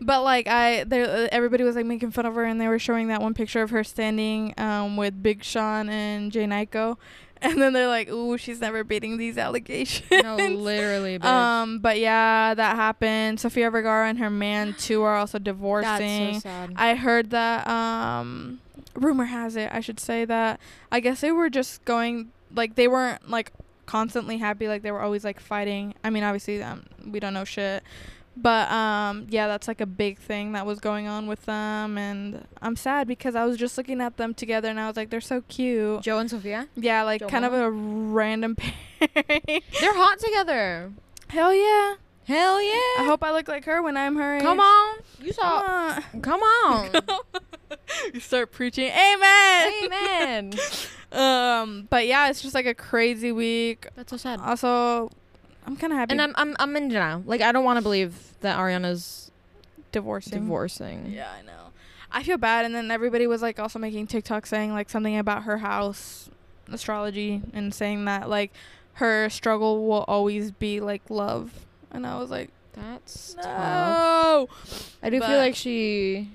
But 0.00 0.22
like 0.22 0.46
I, 0.46 0.84
there, 0.84 1.04
uh, 1.08 1.28
everybody 1.32 1.64
was 1.64 1.74
like 1.76 1.86
making 1.86 2.10
fun 2.10 2.26
of 2.26 2.34
her, 2.34 2.44
and 2.44 2.60
they 2.60 2.68
were 2.68 2.78
showing 2.78 3.08
that 3.08 3.20
one 3.22 3.34
picture 3.34 3.62
of 3.62 3.70
her 3.70 3.82
standing 3.84 4.52
um, 4.58 4.96
with 4.96 5.22
Big 5.22 5.42
Sean 5.42 5.88
and 5.88 6.30
Jhené 6.32 6.66
Aiko, 6.68 6.96
and 7.42 7.60
then 7.60 7.72
they're 7.72 7.88
like, 7.88 8.08
"Ooh, 8.10 8.36
she's 8.36 8.60
never 8.60 8.84
beating 8.84 9.16
these 9.16 9.38
allegations." 9.38 10.10
no, 10.10 10.36
literally, 10.36 11.18
bitch. 11.20 11.24
Um, 11.24 11.78
but 11.78 11.98
yeah, 11.98 12.54
that 12.54 12.76
happened. 12.76 13.40
Sofia 13.40 13.70
Vergara 13.70 14.08
and 14.08 14.18
her 14.18 14.30
man 14.30 14.74
too 14.74 15.02
are 15.02 15.16
also 15.16 15.38
that's 15.38 15.44
divorcing. 15.44 16.34
so 16.34 16.40
sad. 16.40 16.72
I 16.76 16.94
heard 16.94 17.30
that 17.30 17.66
um 17.66 18.60
rumor 18.94 19.24
has 19.24 19.56
it, 19.56 19.70
I 19.72 19.80
should 19.80 20.00
say 20.00 20.24
that 20.24 20.60
I 20.90 21.00
guess 21.00 21.20
they 21.20 21.32
were 21.32 21.50
just 21.50 21.84
going 21.84 22.30
like 22.54 22.74
they 22.76 22.88
weren't 22.88 23.28
like 23.30 23.52
constantly 23.86 24.38
happy. 24.38 24.68
Like 24.68 24.82
they 24.82 24.90
were 24.92 25.00
always 25.00 25.24
like 25.24 25.40
fighting. 25.40 25.94
I 26.02 26.10
mean, 26.10 26.22
obviously, 26.24 26.62
um, 26.62 26.84
we 27.06 27.20
don't 27.20 27.34
know 27.34 27.44
shit. 27.44 27.82
But 28.36 28.68
um, 28.72 29.26
yeah, 29.30 29.46
that's 29.46 29.68
like 29.68 29.80
a 29.80 29.86
big 29.86 30.18
thing 30.18 30.52
that 30.52 30.66
was 30.66 30.80
going 30.80 31.06
on 31.06 31.28
with 31.28 31.46
them, 31.46 31.96
and 31.96 32.44
I'm 32.60 32.74
sad 32.74 33.06
because 33.06 33.36
I 33.36 33.44
was 33.44 33.56
just 33.56 33.78
looking 33.78 34.00
at 34.00 34.16
them 34.16 34.34
together, 34.34 34.68
and 34.68 34.80
I 34.80 34.88
was 34.88 34.96
like, 34.96 35.10
they're 35.10 35.20
so 35.20 35.42
cute. 35.42 36.02
Joe 36.02 36.18
and 36.18 36.28
Sofia. 36.28 36.66
Yeah, 36.74 37.04
like 37.04 37.20
Joe 37.20 37.28
kind 37.28 37.44
of 37.44 37.52
a 37.52 37.70
random 37.70 38.56
pairing. 38.98 39.42
They're 39.80 39.94
hot 39.94 40.18
together. 40.18 40.92
Hell 41.28 41.54
yeah! 41.54 41.94
Hell 42.26 42.60
yeah. 42.60 42.70
I 43.02 43.04
hope 43.06 43.22
I 43.22 43.30
look 43.32 43.46
like 43.46 43.66
her 43.66 43.82
when 43.82 43.96
I'm 43.96 44.16
her. 44.16 44.40
Come 44.40 44.58
age. 44.58 44.64
on. 44.64 44.96
You 45.20 45.32
Come 45.34 45.34
saw. 45.34 46.00
on. 46.12 46.20
Come 46.22 46.40
on. 46.40 46.90
you 48.14 48.20
start 48.20 48.52
preaching. 48.52 48.90
Amen. 48.90 49.72
Amen. 49.84 50.52
Um, 51.12 51.86
but 51.90 52.08
yeah, 52.08 52.28
it's 52.28 52.42
just 52.42 52.56
like 52.56 52.66
a 52.66 52.74
crazy 52.74 53.30
week. 53.30 53.86
That's 53.94 54.10
so 54.10 54.16
sad. 54.16 54.40
Also, 54.40 55.12
I'm 55.64 55.76
kind 55.76 55.92
of 55.92 55.98
happy. 56.00 56.10
And 56.10 56.20
I'm 56.20 56.32
I'm 56.34 56.56
I'm 56.58 56.74
in 56.76 56.88
denial. 56.88 57.22
Like 57.24 57.40
I 57.40 57.52
don't 57.52 57.64
want 57.64 57.76
to 57.76 57.82
believe 57.82 58.32
that 58.40 58.58
Ariana's 58.58 59.30
divorcing. 59.92 60.40
divorcing. 60.40 61.12
Yeah, 61.12 61.28
I 61.30 61.42
know. 61.42 61.70
I 62.10 62.24
feel 62.24 62.36
bad, 62.36 62.64
and 62.64 62.74
then 62.74 62.90
everybody 62.90 63.28
was 63.28 63.42
like 63.42 63.60
also 63.60 63.78
making 63.78 64.08
TikTok 64.08 64.44
saying 64.44 64.72
like 64.72 64.90
something 64.90 65.16
about 65.16 65.44
her 65.44 65.58
house 65.58 66.30
astrology 66.72 67.42
and 67.52 67.72
saying 67.72 68.06
that 68.06 68.28
like 68.28 68.52
her 68.94 69.28
struggle 69.30 69.86
will 69.86 70.04
always 70.08 70.50
be 70.50 70.80
like 70.80 71.02
love, 71.10 71.52
and 71.92 72.04
I 72.08 72.18
was 72.18 72.28
like, 72.32 72.50
That's 72.72 73.34
tough. 73.34 73.44
no. 73.44 74.48
I 75.00 75.10
do 75.10 75.20
But- 75.20 75.28
feel 75.28 75.38
like 75.38 75.54
she. 75.54 76.28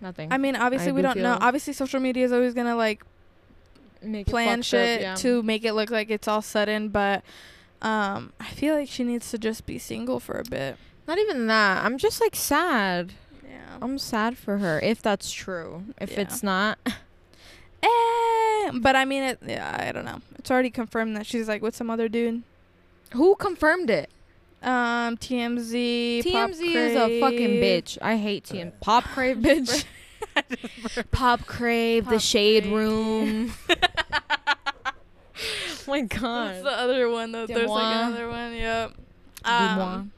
Nothing. 0.00 0.32
I 0.32 0.38
mean, 0.38 0.56
obviously 0.56 0.90
I 0.90 0.92
we 0.92 1.02
do 1.02 1.08
don't 1.08 1.18
know. 1.18 1.36
Obviously, 1.40 1.72
social 1.72 2.00
media 2.00 2.24
is 2.24 2.32
always 2.32 2.54
gonna 2.54 2.76
like 2.76 3.02
Make 4.02 4.26
plan 4.26 4.58
fucked 4.58 4.60
up, 4.60 4.64
shit 4.64 5.00
yeah. 5.02 5.14
to 5.16 5.42
make 5.42 5.64
it 5.64 5.74
look 5.74 5.90
like 5.90 6.10
it's 6.10 6.26
all 6.26 6.40
sudden, 6.42 6.88
but 6.88 7.22
um, 7.82 8.32
I 8.40 8.46
feel 8.48 8.74
like 8.74 8.88
she 8.88 9.04
needs 9.04 9.30
to 9.30 9.38
just 9.38 9.66
be 9.66 9.78
single 9.78 10.20
for 10.20 10.38
a 10.38 10.44
bit. 10.44 10.76
Not 11.06 11.18
even 11.18 11.46
that. 11.48 11.84
I'm 11.84 11.98
just 11.98 12.20
like 12.20 12.34
sad. 12.36 13.12
Yeah. 13.46 13.76
I'm 13.82 13.98
sad 13.98 14.38
for 14.38 14.58
her 14.58 14.80
if 14.82 15.02
that's 15.02 15.30
true. 15.30 15.84
If 16.00 16.12
Yeah. 16.12 16.20
it's 16.20 16.42
not, 16.42 16.78
Eh, 17.82 18.70
but 18.74 18.94
I 18.96 19.04
mean, 19.06 19.22
it. 19.22 19.38
Yeah, 19.46 19.76
I 19.88 19.92
don't 19.92 20.04
know. 20.04 20.20
It's 20.38 20.50
already 20.50 20.70
confirmed 20.70 21.16
that 21.16 21.26
she's 21.26 21.48
like 21.48 21.62
with 21.62 21.74
some 21.74 21.90
other 21.90 22.08
dude. 22.08 22.42
who 23.12 23.34
confirmed 23.36 23.90
it? 23.90 24.10
Um, 24.62 25.16
TMZ. 25.16 26.30
Pop 26.32 26.50
TMZ 26.50 26.74
is 26.74 26.96
a 26.96 27.20
fucking 27.20 27.50
bitch. 27.60 27.98
I 28.02 28.16
hate 28.16 28.44
TM. 28.44 28.72
Pop 28.80 29.04
Crave, 29.04 29.36
bitch. 29.38 29.84
Pop 31.10 31.46
Crave, 31.46 32.06
the 32.08 32.18
Shade 32.18 32.64
Crave. 32.64 32.72
Room. 32.74 33.52
oh 33.70 33.74
my 35.86 36.00
What's 36.02 36.20
god. 36.20 36.64
the 36.64 36.70
other 36.70 37.08
one? 37.08 37.32
Though? 37.32 37.46
There's 37.46 37.68
like 37.68 37.96
another 37.96 38.28
one. 38.28 38.54
Yep. 38.54 38.92
Deux 39.44 39.50
Moi. 39.50 39.82
Um, 39.82 40.12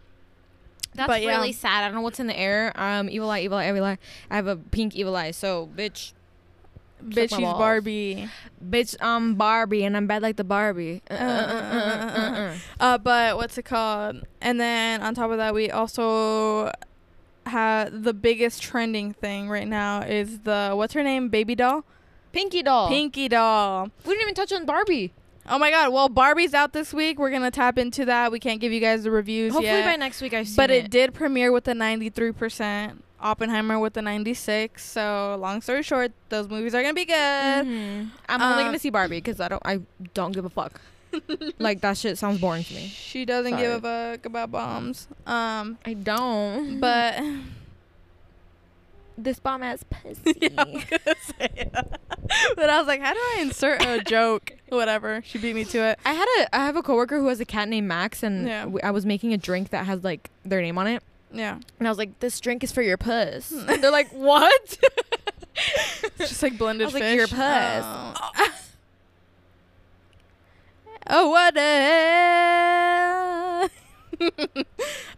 That's 0.95 1.07
but 1.07 1.23
yeah. 1.23 1.37
really 1.37 1.53
sad. 1.53 1.85
I 1.85 1.89
don't 1.89 1.95
know 1.95 2.03
what's 2.03 2.21
in 2.21 2.27
the 2.27 2.39
air. 2.39 2.73
Um, 2.75 3.09
evil 3.09 3.31
eye, 3.31 3.41
evil 3.41 3.59
eye, 3.59 3.69
evil 3.69 3.85
eye. 3.85 3.99
I 4.31 4.37
have 4.37 4.49
a 4.49 4.57
pink 4.57 4.97
evil 4.97 5.15
eye. 5.15 5.31
So, 5.31 5.69
bitch, 5.77 6.13
bitch, 7.03 7.31
she's 7.31 7.39
balls. 7.39 7.59
Barbie. 7.59 8.29
bitch, 8.65 8.95
I'm 9.01 9.35
Barbie 9.35 9.85
and 9.85 9.97
I'm 9.97 10.07
bad 10.07 10.23
like 10.23 10.37
the 10.37 10.45
Barbie. 10.45 11.03
Uh, 11.11 11.15
uh, 11.15 11.17
Uh, 11.17 11.21
uh, 11.25 12.33
uh, 12.35 12.55
uh, 12.81 12.99
but 12.99 13.37
what's 13.37 13.59
it 13.59 13.65
called? 13.65 14.23
And 14.41 14.61
then 14.61 15.03
on 15.03 15.15
top 15.15 15.31
of 15.31 15.39
that, 15.39 15.55
we 15.55 15.71
also 15.71 16.71
had 17.47 18.05
the 18.05 18.15
biggest 18.15 18.63
trending 18.63 19.13
thing 19.13 19.49
right 19.49 19.67
now 19.67 20.03
is 20.03 20.41
the 20.41 20.73
what's 20.75 20.95
her 20.95 21.03
name? 21.03 21.29
Baby 21.29 21.55
doll, 21.55 21.85
Pinky 22.33 22.63
doll. 22.63 22.89
Pinky 22.89 23.29
doll. 23.29 23.89
We 24.05 24.13
didn't 24.13 24.23
even 24.23 24.35
touch 24.35 24.53
on 24.53 24.65
Barbie. 24.65 25.13
Oh 25.49 25.59
my 25.59 25.71
God! 25.71 25.93
Well, 25.93 26.09
Barbie's 26.09 26.55
out 26.55 26.73
this 26.73 26.95
week. 26.95 27.19
We're 27.19 27.33
gonna 27.33 27.51
tap 27.51 27.77
into 27.79 28.05
that. 28.05 28.31
We 28.31 28.39
can't 28.39 28.61
give 28.61 28.71
you 28.71 28.79
guys 28.79 29.03
the 29.03 29.11
reviews 29.11 29.53
Hopefully 29.53 29.73
yet, 29.73 29.85
by 29.85 29.97
next 29.97 30.23
week 30.23 30.35
I 30.35 30.45
see 30.45 30.55
but 30.57 30.71
it 30.71 30.89
did 30.89 31.15
premiere 31.15 31.51
with 31.51 31.67
a 31.67 31.73
93%. 31.73 32.99
Oppenheimer 33.23 33.79
with 33.79 33.95
the 33.95 34.03
96. 34.03 34.85
So 34.85 35.37
long 35.41 35.61
story 35.63 35.83
short, 35.83 36.13
those 36.29 36.49
movies 36.49 36.75
are 36.75 36.83
gonna 36.83 36.95
be 36.95 37.05
good. 37.05 37.15
Mhm. 37.15 38.11
I'm 38.29 38.43
only 38.43 38.63
Um, 38.65 38.69
gonna 38.69 38.79
see 38.79 38.91
Barbie 38.91 39.19
because 39.19 39.41
I 39.41 39.49
don't. 39.49 39.63
I 39.65 39.81
don't 40.15 40.33
give 40.33 40.45
a 40.45 40.51
fuck. 40.51 40.81
like 41.59 41.81
that 41.83 41.97
shit 41.99 42.17
sounds 42.19 42.41
boring 42.41 42.65
to 42.65 42.75
me. 42.75 42.89
She 42.89 43.25
doesn't 43.25 43.57
give 43.57 43.85
a 43.85 44.13
fuck 44.17 44.27
about 44.27 44.51
bombs. 44.51 45.09
Um, 45.27 45.79
I 45.85 45.93
don't. 45.95 46.81
but 46.81 47.23
this 49.19 49.39
bomb 49.39 49.63
ass 49.63 49.85
pussy. 49.89 50.37
Yeah, 50.41 50.51
I 50.59 50.87
but 52.57 52.71
I 52.71 52.79
was 52.79 52.87
like, 52.87 53.01
how 53.03 53.13
do 53.13 53.19
I 53.21 53.39
insert 53.43 53.85
a 53.85 54.01
joke? 54.03 54.53
Whatever. 54.71 55.23
She 55.25 55.37
beat 55.39 55.55
me 55.55 55.65
to 55.67 55.79
it. 55.83 55.99
I 56.05 56.15
had 56.15 56.27
a. 56.41 56.57
I 56.57 56.65
have 56.65 56.77
a 56.77 56.83
coworker 56.83 57.19
who 57.19 57.29
has 57.29 57.41
a 57.41 57.45
cat 57.45 57.69
named 57.69 57.87
Max, 57.89 58.23
and 58.23 58.47
Yeah. 58.49 58.67
I 58.83 58.91
was 58.91 59.05
making 59.05 59.33
a 59.35 59.37
drink 59.39 59.69
that 59.71 59.85
has 59.87 60.03
like 60.03 60.31
their 60.45 60.63
name 60.63 60.79
on 60.79 60.87
it, 60.87 61.03
Yeah. 61.33 61.59
and 61.79 61.89
I 61.89 61.91
was 61.91 61.99
like, 61.99 62.19
"This 62.21 62.41
drink 62.41 62.65
is 62.65 62.73
for 62.73 62.83
your 62.83 62.97
puss." 62.97 63.51
and 63.53 63.83
they're 63.83 63.91
like, 63.91 64.11
"What?" 64.11 64.79
It's 65.55 66.19
just 66.31 66.43
like 66.43 66.59
blended 66.59 66.85
I 66.85 66.87
was 66.87 66.95
like, 66.95 67.03
fish. 67.03 67.17
"Your 67.17 67.29
puss." 67.29 67.85
Oh, 68.39 68.47
oh 71.09 71.31
what 71.31 71.57
a 71.57 71.63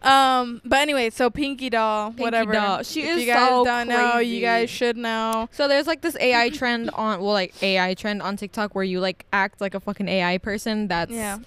Um, 0.01 0.61
but 0.63 0.79
anyway, 0.79 1.09
so 1.09 1.29
Pinky 1.31 1.69
Doll, 1.69 2.09
Pinky 2.09 2.23
whatever. 2.23 2.53
Doll. 2.53 2.83
She 2.83 3.01
If 3.01 3.17
is 3.17 3.21
you 3.23 3.33
guys 3.33 3.49
so 3.49 3.65
don't 3.65 3.87
know, 3.87 4.19
you 4.19 4.39
guys 4.41 4.69
should 4.69 4.97
know. 4.97 5.49
So 5.51 5.67
there's 5.67 5.87
like 5.87 6.01
this 6.01 6.15
AI 6.19 6.49
trend 6.49 6.91
on, 6.91 7.19
well, 7.21 7.33
like 7.33 7.61
AI 7.63 7.93
trend 7.95 8.21
on 8.21 8.37
TikTok 8.37 8.75
where 8.75 8.83
you 8.83 8.99
like 8.99 9.25
act 9.33 9.61
like 9.61 9.73
a 9.73 9.79
fucking 9.79 10.07
AI 10.07 10.37
person. 10.37 10.87
That's, 10.87 11.11
Yeah. 11.11 11.39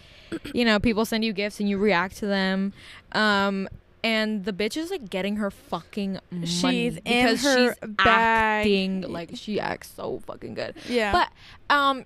you 0.52 0.64
know, 0.64 0.80
people 0.80 1.04
send 1.04 1.24
you 1.24 1.32
gifts 1.32 1.60
and 1.60 1.68
you 1.68 1.78
react 1.78 2.16
to 2.18 2.26
them. 2.26 2.72
Um, 3.12 3.68
and 4.08 4.44
the 4.44 4.52
bitch 4.52 4.76
is 4.76 4.90
like 4.90 5.10
getting 5.10 5.36
her 5.36 5.50
fucking 5.50 6.18
money 6.30 6.46
She's 6.46 6.96
in 6.96 7.02
because 7.04 7.42
her 7.42 7.74
she's 7.74 7.90
bag. 7.90 8.06
acting 8.66 9.02
like 9.02 9.30
she 9.34 9.60
acts 9.60 9.90
so 9.94 10.20
fucking 10.26 10.54
good. 10.54 10.74
Yeah. 10.88 11.12
But 11.12 11.74
um, 11.74 12.04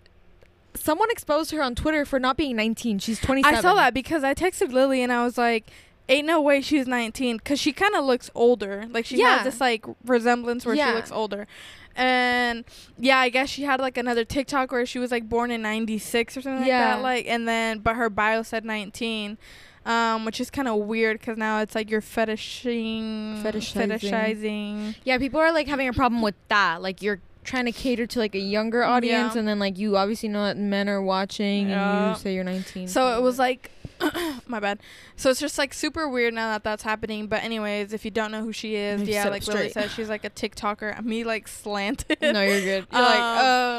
someone 0.74 1.10
exposed 1.10 1.50
her 1.52 1.62
on 1.62 1.74
Twitter 1.74 2.04
for 2.04 2.18
not 2.18 2.36
being 2.36 2.56
19. 2.56 2.98
She's 2.98 3.20
27. 3.20 3.56
I 3.56 3.60
saw 3.60 3.74
that 3.74 3.94
because 3.94 4.24
I 4.24 4.34
texted 4.34 4.72
Lily 4.72 5.02
and 5.02 5.12
I 5.12 5.24
was 5.24 5.36
like, 5.38 5.70
"Ain't 6.08 6.26
no 6.26 6.40
way 6.40 6.60
she's 6.60 6.86
19," 6.86 7.36
because 7.38 7.60
she 7.60 7.72
kind 7.72 7.94
of 7.94 8.04
looks 8.04 8.30
older. 8.34 8.86
Like 8.90 9.06
she 9.06 9.18
Yeah. 9.18 9.36
has 9.38 9.44
this 9.44 9.60
like 9.60 9.84
resemblance 10.04 10.66
where 10.66 10.74
Yeah. 10.74 10.88
she 10.90 10.94
looks 10.96 11.12
older. 11.12 11.46
And 11.94 12.64
yeah, 12.98 13.18
I 13.18 13.28
guess 13.28 13.50
she 13.50 13.64
had 13.64 13.78
like 13.78 13.98
another 13.98 14.24
TikTok 14.24 14.72
where 14.72 14.86
she 14.86 14.98
was 14.98 15.10
like 15.10 15.28
born 15.28 15.50
in 15.50 15.60
'96 15.62 16.36
or 16.38 16.42
something 16.42 16.66
Yeah. 16.66 16.78
like 16.86 16.96
that. 16.96 17.02
Like, 17.02 17.26
and 17.28 17.46
then 17.46 17.78
but 17.80 17.96
her 17.96 18.08
bio 18.08 18.42
said 18.42 18.64
19, 18.64 19.36
um, 19.86 20.24
which 20.24 20.40
is 20.40 20.50
kind 20.50 20.68
of 20.68 20.76
weird 20.80 21.18
because 21.20 21.36
now 21.36 21.60
it's 21.60 21.74
like 21.74 21.90
you're 21.90 22.00
fetishing, 22.00 23.42
Fetishizing. 23.42 23.98
fetishizing. 24.00 24.94
Yeah, 25.04 25.18
people 25.18 25.40
are 25.40 25.52
like 25.52 25.66
having 25.68 25.88
a 25.88 25.92
problem 25.92 26.22
with 26.22 26.34
that. 26.48 26.82
Like 26.82 27.02
you're 27.02 27.20
trying 27.44 27.64
to 27.64 27.72
cater 27.72 28.06
to 28.06 28.18
like 28.18 28.34
a 28.34 28.38
younger 28.40 28.82
audience, 28.82 29.34
Yeah. 29.34 29.40
and 29.40 29.48
then 29.48 29.58
like 29.58 29.78
you 29.78 29.96
obviously 29.96 30.28
know 30.28 30.44
that 30.44 30.56
men 30.56 30.88
are 30.88 31.02
watching, 31.02 31.68
Yeah. 31.70 32.08
and 32.08 32.16
you 32.16 32.22
say 32.22 32.34
you're 32.34 32.44
19. 32.44 32.86
So 32.88 33.18
it 33.18 33.22
was 33.22 33.38
like, 33.38 33.70
my 34.46 34.60
bad. 34.60 34.78
So 35.16 35.30
it's 35.30 35.40
just 35.40 35.58
like 35.58 35.74
super 35.74 36.08
weird 36.08 36.34
now 36.34 36.50
that 36.52 36.64
that's 36.64 36.82
happening. 36.82 37.26
But 37.26 37.42
anyways, 37.42 37.92
if 37.92 38.04
you 38.04 38.10
don't 38.10 38.30
know 38.32 38.42
who 38.42 38.52
she 38.52 38.74
is, 38.76 39.02
You 39.02 39.14
yeah, 39.14 39.28
like 39.28 39.46
Lily 39.46 39.70
said, 39.70 39.90
she's 39.90 40.08
like 40.08 40.24
a 40.24 40.30
TikToker. 40.30 41.04
Me 41.04 41.24
like 41.24 41.48
slanted. 41.48 42.18
no, 42.20 42.42
you're 42.42 42.60
good. 42.60 42.86
You're 42.92 43.00
Um, 43.00 43.04
like, 43.04 43.18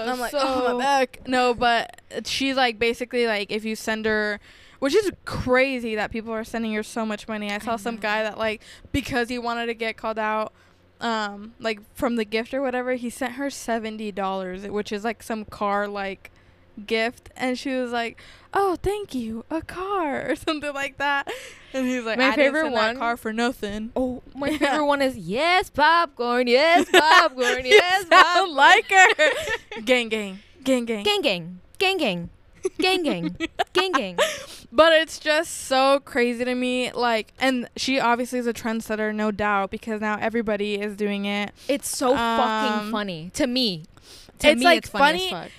and 0.01 0.11
I'm 0.11 0.19
like, 0.19 0.31
so 0.31 0.39
oh 0.41 0.77
my 0.77 0.83
back. 0.83 1.21
No, 1.27 1.53
but 1.53 2.01
she's 2.25 2.55
like 2.57 2.79
basically 2.79 3.27
like 3.27 3.51
if 3.51 3.63
you 3.65 3.75
send 3.75 4.05
her, 4.05 4.39
which 4.83 4.93
is 4.93 5.09
crazy 5.23 5.95
that 5.95 6.11
people 6.11 6.33
are 6.33 6.43
sending 6.43 6.73
her 6.73 6.83
so 6.83 7.05
much 7.05 7.25
money. 7.25 7.49
I 7.49 7.57
saw 7.59 7.77
some 7.77 7.95
guy 7.95 8.21
that 8.23 8.37
like 8.37 8.61
because 8.91 9.29
he 9.29 9.39
wanted 9.39 9.67
to 9.67 9.73
get 9.73 9.95
called 9.95 10.19
out, 10.19 10.51
um, 10.99 11.53
like 11.57 11.79
from 11.95 12.17
the 12.17 12.25
gift 12.25 12.53
or 12.53 12.61
whatever, 12.61 12.95
he 12.95 13.09
sent 13.09 13.35
her 13.35 13.49
seventy 13.49 14.11
dollars, 14.11 14.67
which 14.67 14.91
is 14.91 15.05
like 15.05 15.23
some 15.23 15.45
car 15.45 15.87
like 15.87 16.31
gift, 16.85 17.29
and 17.37 17.57
she 17.57 17.69
was 17.75 17.93
like, 17.93 18.19
oh 18.53 18.75
thank 18.83 19.15
you, 19.15 19.45
a 19.49 19.61
car 19.61 20.25
or 20.29 20.35
something 20.35 20.73
like 20.73 20.97
that. 20.97 21.31
And 21.73 21.87
he's 21.87 22.03
like, 22.03 22.17
My 22.17 22.31
I 22.31 22.35
favorite 22.35 22.69
one- 22.69 22.97
car 22.97 23.15
for 23.15 23.31
nothing. 23.31 23.93
Oh, 23.95 24.21
my 24.35 24.49
Yeah. 24.51 24.57
favorite 24.57 24.85
one 24.85 25.01
is 25.01 25.15
yes, 25.17 25.69
popcorn, 25.69 26.47
yes, 26.47 26.89
popcorn, 26.91 27.61
yes, 27.65 28.03
popcorn. 28.03 28.53
like 28.53 28.89
her. 28.89 29.81
gang, 29.85 30.09
gang, 30.09 30.39
gang, 30.61 30.83
gang. 30.83 31.03
gang, 31.05 31.21
gang, 31.21 31.59
gang, 31.79 31.97
gang, 31.97 32.29
gang, 32.79 33.03
gang, 33.03 33.35
gang, 33.73 33.91
gang. 33.91 34.17
But 34.75 34.91
it's 34.93 35.19
just 35.19 35.67
so 35.67 35.99
crazy 35.99 36.43
to 36.45 36.55
me. 36.55 36.91
Like, 36.91 37.31
and 37.39 37.69
she 37.77 37.99
obviously 37.99 38.39
is 38.39 38.47
a 38.47 38.53
trendsetter, 38.53 39.13
no 39.13 39.29
doubt, 39.29 39.69
because 39.69 40.01
now 40.01 40.17
everybody 40.19 40.81
is 40.81 40.95
doing 40.95 41.25
it. 41.25 41.51
It's 41.67 41.87
so 41.95 42.15
fucking 42.15 42.79
Um, 42.87 42.91
funny 42.91 43.29
to 43.35 43.45
me. 43.45 43.83
To 44.39 44.49
it's, 44.49 44.59
me, 44.59 44.65
like, 44.65 44.77
it's 44.79 44.89
funny, 44.89 45.29
funny 45.29 45.33
as 45.43 45.43
fuck. 45.43 45.51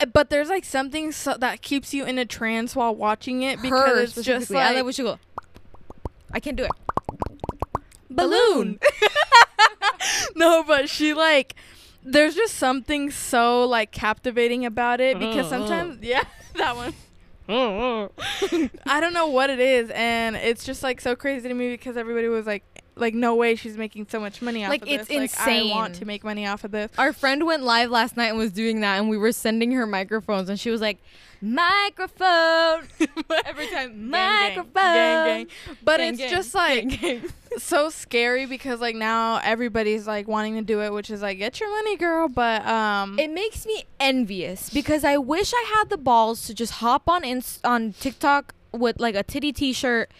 Uh, 0.00 0.06
But 0.12 0.28
there's 0.28 0.50
like 0.50 0.66
something 0.66 1.10
so 1.12 1.36
that 1.38 1.62
keeps 1.62 1.94
you 1.94 2.04
in 2.04 2.18
a 2.18 2.26
trance 2.26 2.76
while 2.76 2.94
watching 2.94 3.42
it 3.42 3.62
because 3.62 3.98
it's 4.02 4.26
just 4.26 4.46
specifically. 4.48 4.58
I 4.58 4.72
like 4.74 4.84
when 4.84 4.92
she 4.92 5.02
go. 5.04 5.18
I 6.32 6.38
can't 6.40 6.56
do 6.56 6.64
it. 6.64 6.70
balloon. 8.10 8.78
no, 10.34 10.62
but 10.64 10.88
she 10.90 11.14
like 11.14 11.54
there's 12.02 12.34
just 12.34 12.54
something 12.56 13.10
so 13.10 13.64
like 13.66 13.90
captivating 13.92 14.64
about 14.66 15.00
it 15.00 15.18
because 15.18 15.52
Uh, 15.52 15.56
uh. 15.56 15.66
sometimes 15.66 15.98
yeah 16.02 16.24
that 16.56 16.76
one. 16.76 16.94
I 18.86 19.00
don't 19.00 19.12
know 19.12 19.26
what 19.26 19.50
it 19.50 19.58
is 19.58 19.90
and 19.90 20.36
it's 20.36 20.64
just 20.64 20.82
like 20.82 21.00
so 21.00 21.16
crazy 21.16 21.48
to 21.48 21.54
me 21.54 21.70
because 21.70 21.96
everybody 21.96 22.28
was 22.28 22.46
like 22.46 22.62
like 22.96 23.14
no 23.14 23.34
way 23.34 23.54
she's 23.56 23.76
making 23.76 24.06
so 24.08 24.20
much 24.20 24.40
money 24.42 24.64
off 24.64 24.70
Like, 24.70 24.82
of 24.82 24.88
it's 24.88 25.08
this 25.08 25.36
like 25.38 25.48
I 25.48 25.62
want 25.64 25.94
to 25.96 26.04
make 26.04 26.22
money 26.22 26.46
off 26.46 26.64
of 26.64 26.70
this. 26.70 26.90
Our 26.98 27.12
friend 27.12 27.46
went 27.46 27.62
live 27.62 27.90
last 27.90 28.16
night 28.16 28.26
and 28.26 28.38
was 28.38 28.52
doing 28.52 28.80
that, 28.82 28.98
and 28.98 29.08
we 29.08 29.16
were 29.16 29.32
sending 29.32 29.72
her 29.72 29.86
microphones, 29.86 30.50
and 30.50 30.60
she 30.60 30.70
was 30.70 30.82
like, 30.82 30.98
"Microphone." 31.40 32.88
Every 33.46 33.66
time, 33.68 34.10
microphone. 34.10 34.72
gang, 34.74 35.26
gang. 35.26 35.46
but 35.82 35.98
Gang, 35.98 36.14
it's 36.14 36.30
just 36.30 36.54
like 36.54 37.22
so 37.58 37.90
scary 37.90 38.46
because 38.46 38.80
like 38.80 38.94
now 38.94 39.40
everybody's 39.42 40.06
like 40.06 40.28
wanting 40.28 40.54
to 40.54 40.62
do 40.62 40.80
it 40.82 40.92
which 40.92 41.10
is 41.10 41.20
like 41.20 41.38
get 41.38 41.58
your 41.58 41.68
money 41.68 41.96
girl 41.96 42.28
but 42.28 42.64
um 42.64 43.18
It 43.18 43.30
makes 43.30 43.66
me 43.66 43.84
envious 43.98 44.70
because 44.70 45.02
I 45.04 45.16
wish 45.16 45.52
I 45.52 45.74
had 45.76 45.88
the 45.90 45.96
balls 45.98 46.46
to 46.46 46.54
just 46.54 46.74
hop 46.74 47.08
on 47.08 47.24
ins- 47.24 47.58
on 47.64 47.92
TikTok 47.92 48.54
with 48.72 49.00
like 49.00 49.16
a 49.16 49.24
titty 49.24 49.52
T-shirt 49.52 50.10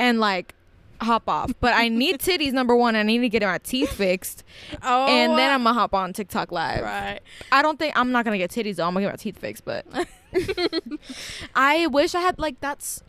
and 0.00 0.18
like 0.18 0.54
hop 1.00 1.28
off. 1.28 1.52
But 1.60 1.74
I 1.74 1.88
need 1.88 2.18
titties 2.20 2.52
number 2.52 2.74
one. 2.76 2.96
I 2.96 3.02
need 3.02 3.18
to 3.18 3.28
get 3.28 3.42
my 3.42 3.58
teeth 3.58 3.92
fixed, 3.92 4.44
oh 4.82 5.06
and 5.06 5.32
then 5.38 5.50
uh, 5.50 5.54
I'm 5.54 5.64
gonna 5.64 5.78
hop 5.78 5.94
on 5.94 6.12
TikTok 6.12 6.52
live. 6.52 6.82
right 6.82 7.20
I 7.52 7.62
don't 7.62 7.78
think 7.78 7.96
I'm 7.98 8.12
not 8.12 8.24
gonna 8.24 8.38
get 8.38 8.50
titties 8.50 8.76
though. 8.76 8.86
I'm 8.86 8.94
gonna 8.94 9.06
get 9.06 9.12
my 9.12 9.16
teeth 9.16 9.38
fixed, 9.38 9.64
but 9.64 9.86
I 11.54 11.86
wish 11.88 12.14
I 12.14 12.20
had 12.20 12.38
like 12.38 12.60
that's. 12.60 13.02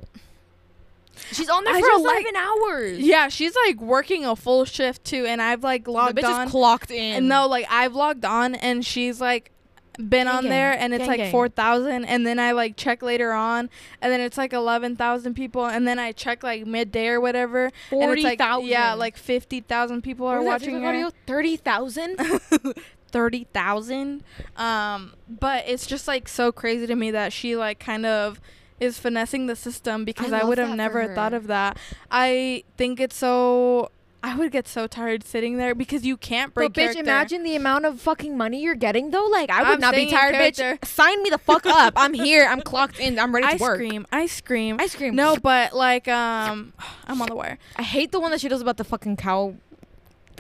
She's 1.34 1.50
on 1.50 1.64
there 1.66 1.76
I 1.76 1.82
for 1.82 1.88
just, 1.88 2.04
like- 2.06 2.24
eleven 2.26 2.36
hours. 2.36 3.00
yeah 3.00 3.28
she's 3.28 3.54
like 3.68 3.80
working 3.82 4.26
a 4.26 4.36
full 4.36 4.66
shift 4.66 5.04
too 5.04 5.26
and 5.28 5.42
i've 5.42 5.62
like 5.64 5.88
logged 5.88 6.18
the 6.18 6.22
bitch 6.22 6.34
on 6.34 6.48
is 6.48 6.52
clocked 6.52 6.90
in. 6.90 7.16
and 7.16 7.30
no 7.30 7.48
like 7.48 7.68
i've 7.70 7.94
logged 7.94 8.26
on 8.26 8.56
and 8.56 8.84
she's 8.86 9.22
like 9.22 9.52
been 9.98 10.26
Gang, 10.26 10.28
on 10.28 10.44
gang. 10.44 10.50
there 10.50 10.72
and 10.72 10.94
it's 10.94 11.02
Gang, 11.02 11.08
like 11.08 11.18
gang. 11.18 11.32
4000 11.32 12.06
and 12.06 12.26
then 12.26 12.40
i 12.40 12.54
like 12.54 12.78
check 12.78 13.02
later 13.02 13.34
on 13.34 13.70
and 14.02 14.12
then 14.12 14.22
it's 14.22 14.38
like 14.38 14.54
11000 14.54 15.34
people 15.34 15.66
and 15.66 15.86
then 15.88 16.00
i 16.00 16.12
check 16.12 16.44
like 16.44 16.66
midday 16.66 17.08
or 17.10 17.20
whatever 17.20 17.66
and 17.66 17.74
forty 17.90 18.22
it's 18.22 18.24
like 18.24 18.40
thousand. 18.40 18.70
yeah 18.70 18.94
like 18.94 19.18
50000 19.18 20.02
people 20.02 20.26
are 20.28 20.42
watching 20.42 20.82
Thirty 21.28 21.58
thousand. 21.58 22.18
30,000. 23.12 24.24
Um, 24.56 25.14
but 25.28 25.66
it's 25.68 25.86
just 25.86 26.08
like 26.08 26.28
so 26.28 26.52
crazy 26.52 26.88
to 26.88 26.96
me 26.96 27.12
that 27.12 27.34
she 27.34 27.56
like 27.56 27.80
kind 27.80 28.06
of 28.06 28.40
is 28.80 28.98
finessing 28.98 29.46
the 29.46 29.56
system 29.56 30.06
because 30.06 30.32
I, 30.32 30.40
love 30.40 30.50
would 30.50 30.58
have 30.58 30.76
never 30.76 31.14
thought 31.14 31.34
of 31.34 31.48
that. 31.48 31.78
I 32.10 32.64
think 32.78 33.00
it's 33.00 33.16
so 33.16 33.92
I 34.24 34.36
would 34.36 34.52
get 34.52 34.68
so 34.68 34.86
tired 34.88 35.24
sitting 35.24 35.58
there 35.58 35.74
because 35.74 36.06
you 36.06 36.16
can't 36.16 36.54
break 36.54 36.74
But 36.74 36.80
bitch, 36.80 36.84
character. 36.94 37.02
imagine 37.02 37.44
the 37.44 37.56
amount 37.56 37.86
of 37.86 38.00
fucking 38.00 38.38
money 38.38 38.62
you're 38.62 38.76
getting 38.76 39.10
though. 39.12 39.26
Like 39.26 39.50
I 39.50 39.64
would 39.64 39.74
I'm 39.74 39.80
not 39.80 39.96
be 39.96 40.10
tired, 40.12 40.36
bitch. 40.36 40.86
Sign 40.86 41.24
me 41.24 41.30
the 41.30 41.38
fuck 41.40 41.66
up. 41.66 41.94
I'm 41.96 42.14
here. 42.14 42.46
I'm 42.48 42.62
clocked 42.62 43.00
in. 43.00 43.18
I'm 43.18 43.34
ready 43.34 43.48
I 43.48 43.58
to 43.58 43.62
work. 43.62 43.80
I 43.82 43.84
scream. 43.86 44.08
I 44.12 44.26
scream. 44.28 44.78
I 44.80 44.88
scream. 44.88 45.16
no, 45.16 45.38
but 45.42 45.74
like 45.74 46.08
um 46.08 46.74
I'm 47.08 47.22
on 47.22 47.30
the 47.30 47.36
wire. 47.36 47.58
I 47.78 47.84
hate 47.84 48.12
the 48.12 48.20
one 48.20 48.32
that 48.32 48.42
she 48.42 48.48
does 48.48 48.62
about 48.62 48.78
the 48.78 48.84
fucking 48.84 49.18
cow. 49.18 49.56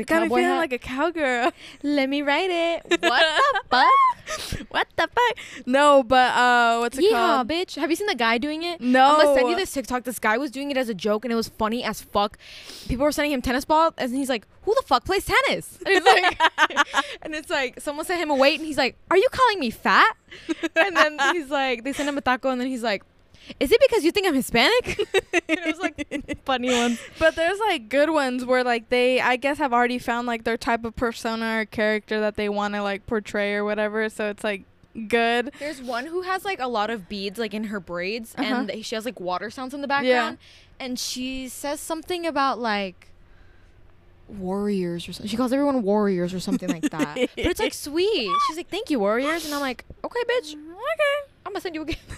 The 0.08 0.14
Got 0.14 0.24
me 0.24 0.30
feeling 0.30 0.44
hat. 0.46 0.58
like 0.58 0.74
a 0.74 0.78
cowgirl. 0.80 1.52
Let 1.84 2.10
me 2.10 2.22
write 2.22 2.50
it. 2.50 2.86
What 3.02 3.02
the 3.02 3.62
fuck? 3.70 4.68
what 4.70 4.88
the 4.96 5.08
fuck? 5.08 5.66
No, 5.66 6.04
but 6.04 6.34
uh 6.36 6.80
what's 6.80 6.98
it 6.98 7.04
Yeah, 7.06 7.18
called? 7.18 7.48
bitch. 7.50 7.76
Have 7.76 7.90
you 7.90 7.96
seen 7.96 8.08
the 8.08 8.16
guy 8.16 8.38
doing 8.38 8.64
it? 8.64 8.80
No. 8.82 9.04
I'm 9.16 9.22
gonna 9.26 9.36
send 9.40 9.50
you 9.50 9.56
this 9.56 9.72
TikTok. 9.72 10.04
This 10.04 10.20
guy 10.20 10.38
was 10.38 10.52
doing 10.52 10.72
it 10.72 10.78
as 10.78 10.90
a 10.90 10.94
joke, 10.94 11.26
and 11.26 11.32
it 11.32 11.36
was 11.36 11.50
funny 11.50 11.84
as 11.84 12.02
fuck. 12.02 12.38
People 12.88 13.04
were 13.06 13.12
sending 13.12 13.32
him 13.32 13.42
tennis 13.42 13.66
ball, 13.66 13.94
and 13.98 14.16
he's 14.16 14.30
like, 14.30 14.46
"Who 14.64 14.74
the 14.76 14.84
fuck 14.86 15.06
plays 15.06 15.26
tennis?" 15.26 15.80
And 15.86 15.96
it's 15.98 16.06
like, 16.06 16.40
and 17.24 17.36
it's 17.36 17.50
like 17.50 17.82
someone 17.82 18.06
sent 18.06 18.20
him 18.22 18.30
a 18.30 18.36
weight, 18.36 18.60
and 18.60 18.66
he's 18.68 18.78
like, 18.78 18.96
"Are 19.10 19.18
you 19.18 19.28
calling 19.32 19.60
me 19.60 19.70
fat?" 19.70 20.16
And 20.76 20.96
then 20.96 21.18
he's 21.34 21.50
like, 21.50 21.84
they 21.84 21.92
send 21.94 22.08
him 22.08 22.18
a 22.18 22.22
taco, 22.22 22.50
and 22.50 22.60
then 22.62 22.68
he's 22.70 22.84
like, 22.84 23.04
"Is 23.60 23.72
it 23.72 23.80
because 23.82 24.04
you 24.04 24.12
think 24.12 24.28
I'm 24.28 24.34
Hispanic?" 24.34 25.00
it 25.48 25.66
was 25.66 25.80
like 25.80 26.42
funny 26.46 26.72
ones. 26.72 27.00
But 27.20 27.36
there's 27.36 27.60
like 27.60 27.90
good 27.90 28.10
ones 28.10 28.46
where 28.46 28.64
like 28.64 28.90
they 28.90 29.20
I 29.22 29.36
guess 29.36 29.58
have 29.58 29.74
already 29.74 30.00
found 30.00 30.28
like 30.28 30.44
their 30.44 30.58
type 30.58 30.86
of 30.86 30.96
persona 30.96 31.60
or 31.62 31.66
character 31.66 32.20
that 32.20 32.36
they 32.36 32.50
want 32.50 32.74
to 32.76 32.84
like 32.84 33.06
portray 33.06 33.54
or 33.54 33.64
whatever. 33.64 34.08
So 34.10 34.30
it's 34.30 34.44
like 34.44 34.64
good. 35.08 35.52
There's 35.60 35.82
one 35.82 36.06
who 36.08 36.22
has 36.24 36.44
like 36.46 36.60
a 36.60 36.68
lot 36.68 36.90
of 36.90 37.08
beads 37.10 37.40
like 37.40 37.54
in 37.54 37.66
her 37.66 37.80
braids, 37.80 38.36
Uh-huh. 38.38 38.66
and 38.70 38.86
she 38.86 38.96
has 38.96 39.06
like 39.06 39.20
water 39.20 39.50
sounds 39.50 39.74
in 39.74 39.82
the 39.82 39.88
background, 39.88 40.38
yeah. 40.42 40.86
and 40.86 41.00
she 41.00 41.48
says 41.48 41.80
something 41.80 42.26
about 42.28 42.60
like 42.60 43.08
warriors 44.28 45.08
or 45.08 45.14
something. 45.14 45.30
She 45.30 45.38
calls 45.38 45.52
everyone 45.52 45.82
warriors 45.84 46.34
or 46.34 46.40
something 46.40 46.70
like 46.70 46.90
that. 46.92 47.16
but 47.16 47.30
it's 47.36 47.60
like 47.60 47.74
sweet. 47.74 48.30
She's 48.48 48.58
like, 48.58 48.70
"Thank 48.70 48.90
you, 48.90 49.00
warriors," 49.00 49.46
and 49.46 49.54
I'm 49.54 49.62
like, 49.62 49.86
"Okay, 50.04 50.20
bitch, 50.30 50.54
Okay. 50.54 51.31
I'm 51.46 51.54
gonna 51.54 51.62
send 51.62 51.76
you 51.76 51.82
a 51.82 51.86
gift." 51.86 52.12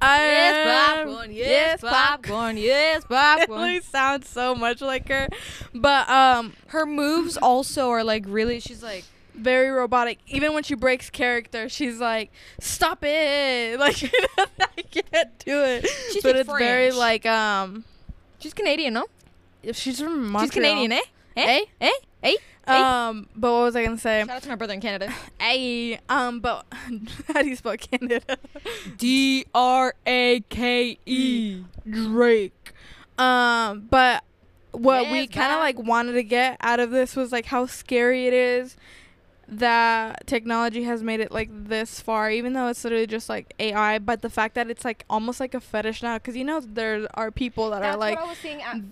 I 0.00 0.18
am- 0.20 1.30
yes, 1.32 1.80
popcorn, 1.80 2.56
yes, 2.56 3.04
popcorn. 3.04 3.60
really 3.62 3.80
sounds 3.80 4.28
so 4.28 4.54
much 4.54 4.80
like 4.80 5.08
her, 5.08 5.28
but 5.74 6.08
um, 6.08 6.52
Her 6.68 6.86
moves 6.86 7.36
also 7.36 7.90
are 7.90 8.04
like 8.04 8.24
really. 8.26 8.60
She's 8.60 8.82
like, 8.82 9.04
very 9.34 9.70
robotic. 9.70 10.18
Even 10.26 10.52
when 10.52 10.62
she 10.62 10.74
breaks 10.74 11.10
character, 11.10 11.68
she's 11.68 11.98
like, 11.98 12.30
"Stop 12.60 13.02
it!" 13.02 13.78
Like 13.84 14.02
I 14.60 14.82
can't 14.82 15.38
do 15.38 15.62
it. 15.62 15.86
She 16.12 16.20
but 16.20 16.36
it's 16.36 16.50
very 16.50 16.90
like 16.92 17.24
um, 17.26 17.84
she's 18.38 18.54
Canadian, 18.54 18.94
no? 18.94 19.06
if 19.64 19.76
she's 19.76 20.00
from 20.00 20.30
Montreal. 20.30 20.42
She's 20.42 20.50
Canadian, 20.50 20.92
eh? 20.92 21.00
Eh? 21.36 21.64
Eh? 21.80 21.90
Eh? 22.22 22.34
Um, 22.66 23.28
but 23.36 23.52
what 23.52 23.62
was 23.62 23.76
I 23.76 23.84
gonna 23.84 23.98
say? 23.98 24.20
Shout 24.20 24.36
out 24.36 24.42
to 24.42 24.48
my 24.48 24.54
brother 24.54 24.74
in 24.74 24.80
Canada. 24.80 25.12
Hey, 25.40 25.98
um, 26.08 26.40
but 26.40 26.64
how 27.28 27.42
do 27.42 27.48
you 27.48 27.56
spell 27.56 27.76
Canada? 27.76 28.22
D 28.96 29.44
R 29.54 29.94
A 30.06 30.40
K 30.48 30.98
E. 31.04 31.62
Drake. 31.88 32.72
Um, 33.18 33.86
but 33.90 34.24
what 34.72 35.10
we 35.10 35.26
kind 35.26 35.52
of 35.52 35.58
like 35.60 35.78
wanted 35.78 36.14
to 36.14 36.22
get 36.22 36.56
out 36.60 36.80
of 36.80 36.90
this 36.90 37.14
was 37.14 37.30
like 37.30 37.46
how 37.46 37.66
scary 37.66 38.26
it 38.26 38.32
is 38.32 38.76
that 39.46 40.26
technology 40.26 40.84
has 40.84 41.02
made 41.02 41.20
it 41.20 41.30
like 41.30 41.50
this 41.52 42.00
far, 42.00 42.30
even 42.30 42.54
though 42.54 42.68
it's 42.68 42.82
literally 42.82 43.06
just 43.06 43.28
like 43.28 43.54
AI. 43.58 43.98
But 43.98 44.22
the 44.22 44.30
fact 44.30 44.54
that 44.54 44.70
it's 44.70 44.84
like 44.84 45.04
almost 45.10 45.40
like 45.40 45.54
a 45.54 45.60
fetish 45.60 46.02
now, 46.02 46.16
because 46.16 46.36
you 46.36 46.44
know 46.44 46.60
there 46.60 47.06
are 47.14 47.30
people 47.30 47.70
that 47.70 47.82
are 47.82 47.96
like 47.96 48.18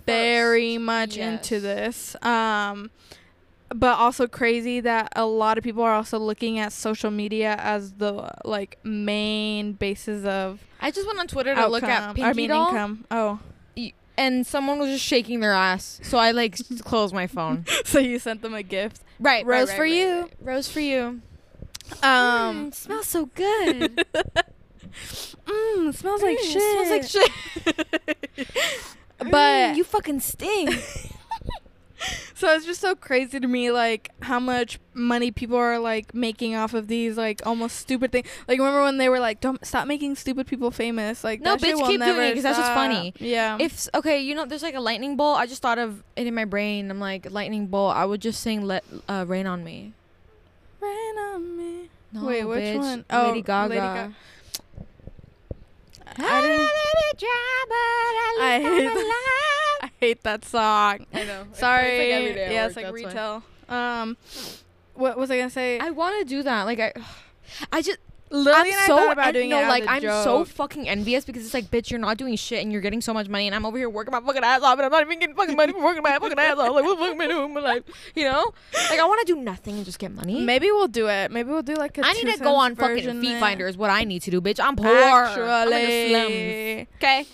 very 0.05 0.77
much 0.77 1.17
into 1.17 1.59
this. 1.59 2.15
Um, 2.23 2.91
but 3.73 3.97
also 3.97 4.27
crazy 4.27 4.79
that 4.81 5.09
a 5.15 5.25
lot 5.25 5.57
of 5.57 5.63
people 5.63 5.83
are 5.83 5.93
also 5.93 6.19
looking 6.19 6.59
at 6.59 6.71
social 6.73 7.11
media 7.11 7.55
as 7.59 7.93
the 7.93 8.29
like 8.45 8.77
main 8.83 9.73
basis 9.73 10.25
of 10.25 10.59
I 10.79 10.91
just 10.91 11.07
went 11.07 11.19
on 11.19 11.27
Twitter 11.27 11.55
to 11.55 11.67
look 11.67 11.83
at 11.83 12.15
Pinky 12.15 12.23
I 12.23 12.33
mean 12.33 12.49
Doll, 12.49 12.67
income. 12.69 13.05
Oh, 13.11 13.39
and 14.17 14.45
someone 14.45 14.77
was 14.79 14.89
just 14.89 15.03
shaking 15.05 15.39
their 15.39 15.53
ass. 15.53 15.99
So 16.03 16.17
I 16.17 16.31
like 16.31 16.57
closed 16.83 17.13
my 17.13 17.27
phone. 17.27 17.65
so 17.85 17.99
you 17.99 18.19
sent 18.19 18.41
them 18.41 18.53
a 18.53 18.63
gift. 18.63 19.01
Right, 19.19 19.45
Rose 19.45 19.73
for 19.73 19.85
you. 19.85 20.29
Rose 20.39 20.67
for 20.69 20.79
you. 20.79 21.21
Um, 22.01 22.67
Mm, 22.69 22.73
smells 22.73 23.07
so 23.07 23.25
good. 23.27 24.05
mm, 25.45 25.93
smells 25.95 26.21
like 26.21 26.37
Mm, 26.37 26.53
shit. 26.53 26.61
Smells 26.61 26.89
like 26.89 27.03
shit. 27.09 27.31
But 29.19 29.73
Mm, 29.73 29.77
you 29.77 29.83
fucking 29.83 30.19
stink. 30.19 30.75
so 32.35 32.53
it's 32.53 32.65
just 32.65 32.81
so 32.81 32.95
crazy 32.95 33.39
to 33.39 33.47
me, 33.47 33.71
like 33.71 34.11
how 34.21 34.39
much 34.39 34.79
money 34.93 35.31
people 35.31 35.57
are 35.57 35.79
like 35.79 36.13
making 36.13 36.55
off 36.55 36.73
of 36.73 36.87
these 36.87 37.17
like 37.17 37.41
almost 37.45 37.77
stupid 37.77 38.11
things. 38.11 38.27
Like 38.47 38.59
remember 38.59 38.83
when 38.83 38.97
they 38.97 39.09
were 39.09 39.19
like, 39.19 39.39
"Don't 39.41 39.65
stop 39.65 39.87
making 39.87 40.15
stupid 40.15 40.47
people 40.47 40.71
famous." 40.71 41.23
Like 41.23 41.41
No, 41.41 41.55
that 41.55 41.61
bitch, 41.61 41.87
keep 41.87 42.01
doing 42.01 42.19
it 42.19 42.33
'cause 42.33 42.43
that's 42.43 42.57
just 42.57 42.73
funny. 42.73 43.13
Yeah. 43.19 43.57
if 43.59 43.87
okay, 43.93 44.19
you 44.21 44.35
know, 44.35 44.45
there's 44.45 44.63
like 44.63 44.75
a 44.75 44.79
lightning 44.79 45.15
bolt. 45.15 45.37
I 45.39 45.45
just 45.45 45.61
thought 45.61 45.77
of 45.79 46.03
it 46.15 46.27
in 46.27 46.35
my 46.35 46.45
brain. 46.45 46.89
I'm 46.91 46.99
like 46.99 47.31
lightning 47.31 47.67
bolt. 47.67 47.95
I 47.95 48.05
would 48.05 48.21
just 48.21 48.41
sing 48.41 48.63
"Let 48.65 48.83
uh, 49.07 49.25
Rain 49.27 49.47
on 49.47 49.63
Me." 49.63 49.93
Rain 50.81 51.17
on 51.17 51.57
me. 51.57 51.89
No, 52.11 52.25
Wait, 52.25 52.43
which 52.43 52.59
bitch. 52.63 52.77
one? 52.77 53.05
Oh, 53.09 53.27
Lady 53.29 53.41
Gaga. 53.41 53.69
Lady 53.69 53.79
Gaga. 53.81 54.13
I, 56.15 56.41
didn't, 56.41 56.59
I 58.39 58.59
hate 58.59 58.87
I 58.91 59.52
hate 60.03 60.23
that 60.23 60.45
song. 60.45 61.05
I 61.13 61.23
know. 61.23 61.45
Sorry. 61.53 62.33
yeah, 62.35 62.67
it's 62.67 62.75
like 62.75 62.91
retail. 62.91 63.43
Um, 63.69 64.17
what 64.95 65.17
was 65.17 65.31
I 65.31 65.37
gonna 65.37 65.49
say? 65.49 65.79
I 65.79 65.91
want 65.91 66.19
to 66.19 66.25
do 66.25 66.43
that. 66.43 66.63
Like 66.63 66.79
I, 66.79 66.93
I 67.71 67.81
just. 67.81 67.99
Lily 68.29 68.71
I'm 68.73 68.87
so 68.87 69.11
about 69.11 69.27
en- 69.27 69.33
doing 69.35 69.49
no, 69.49 69.59
it 69.59 69.67
like 69.67 69.83
I'm 69.87 70.01
so 70.01 70.43
fucking 70.43 70.89
envious 70.89 71.23
because 71.23 71.45
it's 71.45 71.53
like, 71.53 71.69
bitch, 71.69 71.91
you're 71.91 71.99
not 71.99 72.17
doing 72.17 72.35
shit 72.35 72.63
and 72.63 72.71
you're 72.71 72.81
getting 72.81 72.99
so 72.99 73.13
much 73.13 73.29
money, 73.29 73.45
and 73.45 73.55
I'm 73.55 73.63
over 73.63 73.77
here 73.77 73.87
working 73.87 74.11
my 74.11 74.21
fucking 74.21 74.43
ass 74.43 74.63
off, 74.63 74.73
and 74.79 74.85
I'm 74.87 74.91
not 74.91 75.03
even 75.03 75.19
getting 75.19 75.35
fucking 75.35 75.55
money 75.55 75.71
for 75.71 75.83
working 75.83 76.01
my 76.01 76.17
fucking 76.19 76.39
ass 76.39 76.57
off. 76.57 76.71
Like, 76.71 76.83
what 76.83 76.97
the 76.97 77.05
fuck 77.05 77.13
am 77.13 77.21
I 77.21 77.27
doing 77.27 77.45
in 77.45 77.53
my 77.53 77.61
life? 77.61 77.83
You 78.15 78.23
know? 78.23 78.51
Like, 78.89 78.99
I 78.99 79.05
want 79.05 79.19
to 79.27 79.31
do 79.31 79.39
nothing 79.39 79.75
and 79.75 79.85
just 79.85 79.99
get 79.99 80.11
money. 80.11 80.43
Maybe 80.43 80.65
we'll 80.71 80.87
do 80.87 81.09
it. 81.09 81.29
Maybe 81.29 81.51
we'll 81.51 81.61
do 81.61 81.75
like 81.75 81.95
a 81.99 82.01
I 82.03 82.13
need 82.13 82.33
to 82.33 82.39
go 82.39 82.55
on 82.55 82.75
fucking 82.75 83.21
Feet. 83.21 83.39
Finder 83.39 83.67
is 83.67 83.77
what 83.77 83.91
I 83.91 84.03
need 84.03 84.23
to 84.23 84.31
do, 84.31 84.41
bitch. 84.41 84.59
I'm 84.59 84.77
poor. 84.77 84.87
I'm 84.87 85.71
in 85.71 85.73
the 85.73 86.09
slums. 86.09 86.31
Actually, 86.33 86.87
Okay. 86.95 87.25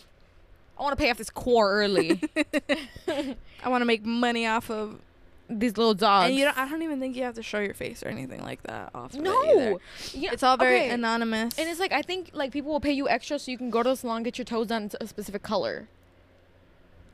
I 0.79 0.83
want 0.83 0.97
to 0.97 1.03
pay 1.03 1.11
off 1.11 1.17
this 1.17 1.29
core 1.29 1.71
early. 1.73 2.21
I 3.07 3.69
want 3.69 3.81
to 3.81 3.85
make 3.85 4.05
money 4.05 4.47
off 4.47 4.71
of 4.71 5.01
these 5.49 5.77
little 5.77 5.93
dogs. 5.93 6.29
And 6.29 6.37
you 6.37 6.45
don't. 6.45 6.57
I 6.57 6.69
don't 6.69 6.81
even 6.83 6.99
think 6.99 7.15
you 7.15 7.23
have 7.23 7.35
to 7.35 7.43
show 7.43 7.59
your 7.59 7.73
face 7.73 8.01
or 8.03 8.07
anything 8.07 8.41
like 8.41 8.63
that. 8.63 8.91
Off 8.95 9.13
of 9.13 9.19
it 9.19 9.23
no, 9.23 9.79
yeah, 10.13 10.31
it's 10.31 10.43
all 10.43 10.57
very 10.57 10.81
okay. 10.81 10.89
anonymous. 10.91 11.57
And 11.57 11.67
it's 11.67 11.79
like 11.79 11.91
I 11.91 12.01
think 12.01 12.29
like 12.33 12.51
people 12.51 12.71
will 12.71 12.79
pay 12.79 12.93
you 12.93 13.09
extra 13.09 13.39
so 13.39 13.51
you 13.51 13.57
can 13.57 13.69
go 13.69 13.83
to 13.83 13.89
the 13.89 13.95
salon 13.95 14.23
get 14.23 14.37
your 14.37 14.45
toes 14.45 14.67
done 14.67 14.89
a 15.01 15.07
specific 15.07 15.41
color. 15.43 15.87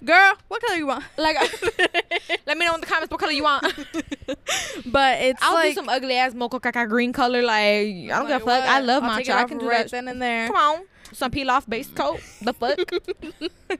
girl, 0.04 0.34
what 0.49 0.62
color 0.62 0.78
you 0.78 0.88
want? 0.88 1.04
Like, 1.17 1.38
let 2.45 2.58
me 2.58 2.65
know 2.65 2.75
in 2.75 2.82
the 2.82 2.88
comments 2.88 3.10
what 3.10 3.19
color 3.19 3.32
you 3.32 3.43
want. 3.43 3.63
but 4.86 5.21
it's 5.21 5.41
I'll 5.41 5.56
like 5.56 5.69
do 5.69 5.75
some 5.75 5.89
ugly 5.89 6.15
ass 6.15 6.34
mocha 6.34 6.60
caca 6.60 6.88
green 6.88 7.13
color. 7.13 7.41
Like 7.41 7.56
I 7.56 8.08
don't 8.10 8.28
give 8.28 8.41
a 8.41 8.45
fuck. 8.45 8.63
I 8.63 8.80
love 8.82 9.04
I'll 9.04 9.17
matcha. 9.19 9.30
it 9.30 9.36
I 9.36 9.43
can 9.45 9.58
do 9.58 9.67
right 9.69 9.84
that. 9.86 9.91
then 9.91 10.08
and 10.08 10.21
there. 10.21 10.47
Come 10.47 10.58
on, 10.58 10.84
some 11.15 11.32
peel 11.32 11.49
off 11.51 11.67
base 11.69 11.88
coat. 11.89 12.19
The 12.41 12.54
fuck. 12.54 12.80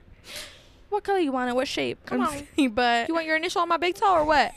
What 0.88 1.02
color 1.04 1.18
you 1.18 1.32
want 1.32 1.48
and 1.48 1.56
what 1.56 1.68
shape? 1.68 1.98
Come 2.06 2.22
I'm 2.22 2.28
on. 2.28 2.46
saying, 2.56 2.70
but 2.70 3.08
you 3.08 3.14
want 3.14 3.26
your 3.26 3.36
initial 3.36 3.60
on 3.60 3.68
my 3.68 3.76
big 3.76 3.96
toe 3.96 4.14
or 4.14 4.24
what? 4.24 4.52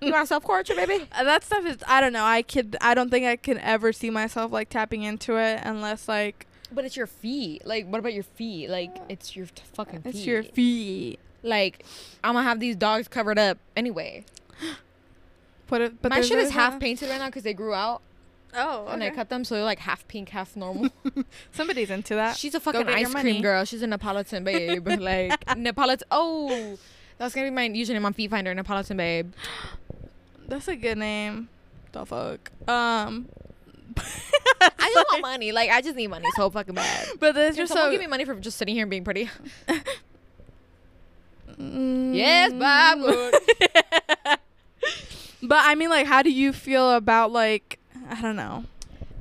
you 0.00 0.12
want 0.12 0.28
self 0.28 0.44
portrait, 0.44 0.76
baby? 0.76 1.08
Uh, 1.12 1.24
that 1.24 1.42
stuff 1.44 1.64
is 1.64 1.78
I 1.88 2.00
don't 2.00 2.12
know. 2.12 2.24
I 2.24 2.42
could 2.42 2.76
I 2.80 2.94
don't 2.94 3.10
think 3.10 3.26
I 3.26 3.36
can 3.36 3.58
ever 3.58 3.92
see 3.92 4.10
myself 4.10 4.52
like 4.52 4.68
tapping 4.68 5.02
into 5.02 5.36
it 5.36 5.60
unless 5.64 6.08
like 6.08 6.46
But 6.70 6.84
it's 6.84 6.96
your 6.96 7.06
feet. 7.06 7.66
Like, 7.66 7.86
what 7.86 7.98
about 7.98 8.12
your 8.12 8.22
feet? 8.22 8.68
Like, 8.68 8.94
it's 9.08 9.34
your 9.34 9.46
t- 9.46 9.62
fucking 9.72 10.02
feet. 10.02 10.14
it's 10.14 10.26
your 10.26 10.42
feet. 10.42 11.18
Like, 11.42 11.84
I'm 12.22 12.34
gonna 12.34 12.46
have 12.46 12.60
these 12.60 12.76
dogs 12.76 13.08
covered 13.08 13.38
up 13.38 13.58
anyway. 13.76 14.24
Put 15.68 15.80
it. 15.80 16.02
But 16.02 16.10
my 16.10 16.20
shit 16.20 16.38
is 16.38 16.50
half 16.50 16.78
painted 16.78 17.08
right 17.08 17.18
now 17.18 17.26
because 17.26 17.42
they 17.44 17.54
grew 17.54 17.72
out 17.74 18.02
Oh, 18.54 18.86
and 18.88 19.02
I 19.02 19.10
cut 19.10 19.28
them, 19.28 19.44
so 19.44 19.54
they're 19.54 19.64
like 19.64 19.78
half 19.78 20.06
pink, 20.08 20.30
half 20.30 20.56
normal. 20.56 20.88
Somebody's 21.52 21.90
into 21.90 22.14
that. 22.14 22.36
She's 22.36 22.54
a 22.54 22.60
fucking 22.60 22.88
ice 22.88 23.12
cream 23.12 23.12
money. 23.12 23.40
girl. 23.40 23.64
She's 23.64 23.82
a 23.82 23.86
Neapolitan 23.86 24.44
babe. 24.44 24.86
like 25.00 25.56
Neapolitan. 25.56 26.06
Oh, 26.10 26.78
that's 27.18 27.34
gonna 27.34 27.48
be 27.48 27.54
my 27.54 27.68
username 27.68 28.04
on 28.04 28.12
Feet 28.12 28.30
Finder. 28.30 28.54
Neapolitan 28.54 28.96
babe. 28.96 29.32
That's 30.48 30.68
a 30.68 30.76
good 30.76 30.96
name. 30.96 31.48
The 31.90 32.06
fuck. 32.06 32.52
Um. 32.68 33.28
I 33.98 34.90
just 34.94 35.06
want 35.10 35.22
money. 35.22 35.50
Like 35.50 35.70
I 35.70 35.80
just 35.80 35.96
need 35.96 36.06
money 36.06 36.28
so 36.36 36.48
fucking 36.50 36.74
bad. 36.74 37.08
But 37.18 37.34
this 37.34 37.56
just 37.56 37.72
so. 37.72 37.90
give 37.90 38.00
me 38.00 38.06
money 38.06 38.24
for 38.24 38.36
just 38.36 38.56
sitting 38.56 38.76
here 38.76 38.84
and 38.84 38.90
being 38.90 39.02
pretty? 39.02 39.28
Mm. 41.58 42.14
Yes, 42.14 42.52
Bob 42.52 43.00
would. 43.00 43.34
But 45.42 45.60
I 45.62 45.74
mean, 45.74 45.90
like, 45.90 46.06
how 46.06 46.22
do 46.22 46.30
you 46.30 46.52
feel 46.52 46.92
about 46.92 47.30
like 47.30 47.75
I 48.10 48.22
don't 48.22 48.36
know 48.36 48.64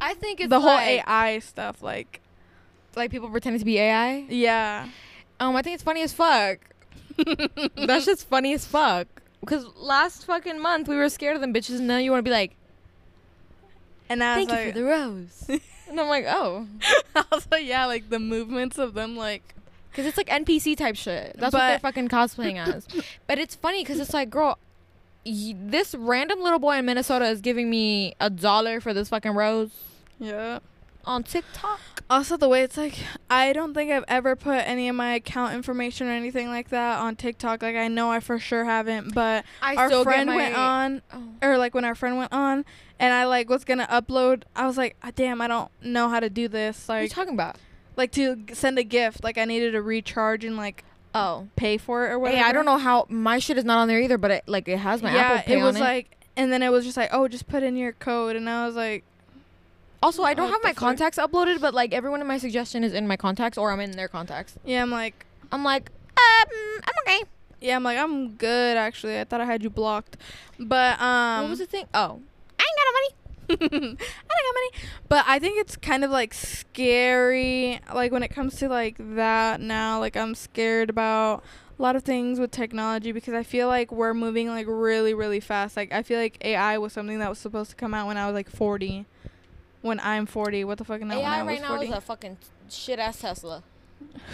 I 0.02 0.13
think 0.13 0.39
it's 0.39 0.50
the 0.50 0.60
whole 0.60 0.74
like, 0.74 1.04
AI 1.08 1.39
stuff? 1.39 1.82
Like, 1.82 2.21
like 2.95 3.12
people 3.12 3.30
pretending 3.30 3.60
to 3.60 3.65
be 3.65 3.80
AI. 3.80 4.26
yeah. 4.30 4.89
Um, 5.39 5.56
I 5.56 5.62
think 5.62 5.76
it's 5.76 5.84
funny 5.84 6.02
as 6.02 6.13
fuck. 6.13 6.60
That's 7.76 8.06
just 8.06 8.28
funny 8.28 8.54
as 8.54 8.65
fuck. 8.65 9.08
Because 9.41 9.65
last 9.76 10.26
fucking 10.26 10.62
month 10.62 10.88
we 10.88 10.95
were 10.95 11.10
scared 11.10 11.36
of 11.36 11.41
them 11.41 11.54
bitches, 11.54 11.78
and 11.78 11.88
now 11.88 11.98
you 11.98 12.12
want 12.12 12.19
to 12.19 12.24
be 12.24 12.32
like, 12.32 12.56
And 14.10 14.24
I 14.24 14.38
was 14.38 14.48
thank 14.48 14.60
you 14.60 14.71
for 14.71 14.80
the 14.80 14.86
rose. 14.86 15.45
and 15.89 16.00
I'm 16.00 16.08
like, 16.08 16.26
oh, 16.28 16.67
also 17.32 17.58
yeah, 17.58 17.86
like 17.86 18.10
the 18.10 18.19
movements 18.19 18.78
of 18.78 18.93
them, 18.93 19.15
like 19.15 19.56
because 19.91 20.06
it's 20.06 20.17
like 20.17 20.28
NPC 20.28 20.78
type 20.78 20.95
shit. 20.95 21.36
That's 21.38 21.54
what 21.54 21.60
they're 21.60 21.80
fucking 21.80 22.10
cosplaying 22.10 22.65
as. 22.65 22.86
But 23.28 23.39
it's 23.39 23.56
funny 23.56 23.82
because 23.82 24.00
it's 24.00 24.13
like, 24.13 24.30
girl, 24.30 24.58
this 25.25 25.95
random 25.95 26.41
little 26.41 26.59
boy 26.59 26.77
in 26.77 26.85
Minnesota 26.85 27.25
is 27.25 27.41
giving 27.41 27.69
me 27.69 28.13
a 28.19 28.29
dollar 28.29 28.79
for 28.79 28.93
this 28.93 29.09
fucking 29.09 29.31
rose 29.31 29.71
yeah. 30.19 30.59
on 31.03 31.23
TikTok. 31.23 31.79
Also, 32.07 32.38
the 32.38 32.47
way 32.47 32.61
it's 32.61 32.77
like, 32.77 32.99
I 33.31 33.51
don't 33.51 33.73
think 33.73 33.91
I've 33.91 34.03
ever 34.07 34.35
put 34.35 34.57
any 34.67 34.88
of 34.88 34.95
my 34.95 35.15
account 35.15 35.55
information 35.55 36.07
or 36.07 36.11
anything 36.11 36.47
like 36.49 36.69
that 36.69 36.99
on 36.99 37.15
TikTok. 37.15 37.63
Like, 37.63 37.75
I 37.75 37.88
know 37.88 38.11
I 38.11 38.19
for 38.19 38.38
sure 38.38 38.63
haven't, 38.63 39.15
but 39.15 39.43
I 39.61 39.75
our 39.75 40.03
friend 40.03 40.29
my, 40.29 40.35
went 40.35 40.55
on, 40.55 41.01
Oh. 41.11 41.23
or 41.41 41.57
like 41.57 41.73
when 41.73 41.83
our 41.85 41.95
friend 41.95 42.17
went 42.17 42.31
on, 42.31 42.63
and 42.99 43.11
I 43.11 43.25
like 43.25 43.49
was 43.49 43.65
gonna 43.65 43.88
upload. 43.88 44.43
I 44.55 44.67
was 44.67 44.77
like, 44.77 44.95
ah, 45.01 45.11
damn, 45.15 45.41
I 45.41 45.47
don't 45.47 45.71
know 45.81 46.07
how 46.09 46.19
to 46.19 46.29
do 46.29 46.47
this. 46.47 46.88
Like, 46.88 46.95
What 46.95 46.99
are 46.99 47.03
you 47.03 47.09
talking 47.09 47.33
about? 47.33 47.57
like 47.95 48.11
to 48.11 48.43
send 48.53 48.77
a 48.77 48.83
gift. 48.83 49.23
Like, 49.23 49.39
I 49.39 49.45
needed 49.45 49.71
to 49.71 49.81
recharge 49.81 50.45
and 50.45 50.57
like 50.57 50.83
Oh. 51.15 51.47
pay 51.56 51.78
for 51.78 52.06
it 52.06 52.12
or 52.12 52.19
whatever. 52.19 52.38
Hey. 52.38 52.43
I 52.43 52.51
don't 52.51 52.65
know 52.65 52.78
how 52.78 53.06
my 53.10 53.39
shit 53.39 53.58
is 53.58 53.63
not 53.63 53.78
on 53.80 53.88
there 53.88 53.99
either, 54.01 54.17
but 54.17 54.30
it 54.32 54.43
like 54.47 54.67
it 54.67 54.78
has 54.78 55.01
my 55.01 55.13
yeah, 55.13 55.21
Apple 55.21 55.43
Pay 55.45 55.60
it 55.60 55.63
was 55.63 55.75
on 55.75 55.82
like, 55.82 56.17
and 56.36 56.51
then 56.51 56.62
it 56.62 56.69
was 56.69 56.84
just 56.84 56.97
like, 56.97 57.10
oh, 57.13 57.28
just 57.30 57.47
put 57.47 57.63
in 57.63 57.78
your 57.78 57.93
code, 57.93 58.36
and 58.36 58.49
I 58.49 58.65
was 58.67 58.75
like, 58.75 59.04
Also, 60.04 60.21
I 60.23 60.34
don't 60.34 60.51
have 60.51 60.62
my 60.62 60.73
contacts 60.73 61.17
uploaded, 61.17 61.62
but 61.62 61.73
like 61.73 61.93
everyone 61.93 62.19
in 62.21 62.28
my 62.28 62.38
suggestion 62.38 62.84
is 62.84 62.93
in 62.93 63.08
my 63.08 63.15
contacts 63.17 63.58
or 63.58 63.71
I'm 63.71 63.80
in 63.80 63.91
their 63.91 64.10
contacts. 64.10 64.56
yeah, 64.65 64.82
I'm 64.82 64.91
like, 64.91 65.25
I'm 65.51 65.63
like, 65.63 65.89
um, 66.17 66.47
I'm 66.84 66.93
okay. 67.08 67.23
yeah, 67.62 67.75
I'm 67.78 67.84
like, 67.84 67.97
I'm 67.97 68.32
good 68.36 68.75
actually. 68.78 69.17
I 69.19 69.23
thought 69.23 69.39
I 69.41 69.45
had 69.45 69.63
you 69.63 69.69
blocked, 69.69 70.17
but 70.60 70.99
um, 71.01 71.43
what 71.43 71.49
was 71.51 71.60
the 71.60 71.65
thing? 71.65 71.86
Oh, 71.93 72.19
I 72.60 72.63
ain't 72.63 72.78
got 72.78 72.86
no 72.86 72.91
money. 72.91 73.10
I 73.49 73.55
don't 73.58 73.97
got 73.97 73.97
money. 73.97 74.89
But 75.08 75.25
I 75.27 75.39
think 75.39 75.60
it's 75.60 75.75
kind 75.75 76.03
of 76.03 76.12
like 76.12 76.34
scary. 76.34 77.79
Like 77.93 78.12
when 78.12 78.23
it 78.23 78.29
comes 78.29 78.58
to 78.58 78.69
like 78.69 78.95
that 79.15 79.62
now, 79.62 79.99
like 79.99 80.17
I'm 80.17 80.36
scared 80.36 80.89
about 80.89 81.43
a 81.77 81.81
lot 81.81 81.95
of 81.95 82.03
things 82.03 82.39
with 82.39 82.51
technology 82.51 83.12
because 83.12 83.34
I 83.34 83.43
feel 83.43 83.67
like 83.67 83.91
we're 83.91 84.13
moving 84.13 84.47
like 84.47 84.65
really, 84.67 85.13
really 85.13 85.39
fast. 85.39 85.77
Like 85.77 85.91
I 85.91 86.03
feel 86.03 86.19
like 86.19 86.38
AI 86.43 86.77
was 86.77 86.93
something 86.93 87.19
that 87.19 87.29
was 87.29 87.39
supposed 87.39 87.69
to 87.71 87.75
come 87.75 87.93
out 87.93 88.08
when 88.08 88.17
I 88.17 88.25
was 88.25 88.34
like 88.34 88.49
40. 88.49 89.05
When 89.81 89.99
I'm 89.99 90.25
40, 90.25 90.63
what 90.63 90.79
the 90.79 90.86
fuck? 90.86 91.01
Not 91.01 91.17
when 91.17 91.25
I 91.25 91.39
AI 91.39 91.43
was 91.43 91.47
right 91.47 91.62
now 91.62 91.67
40. 91.67 91.86
is 91.86 91.93
a 91.93 92.01
fucking 92.01 92.38
shit 92.69 92.99
ass 92.99 93.19
Tesla. 93.19 93.63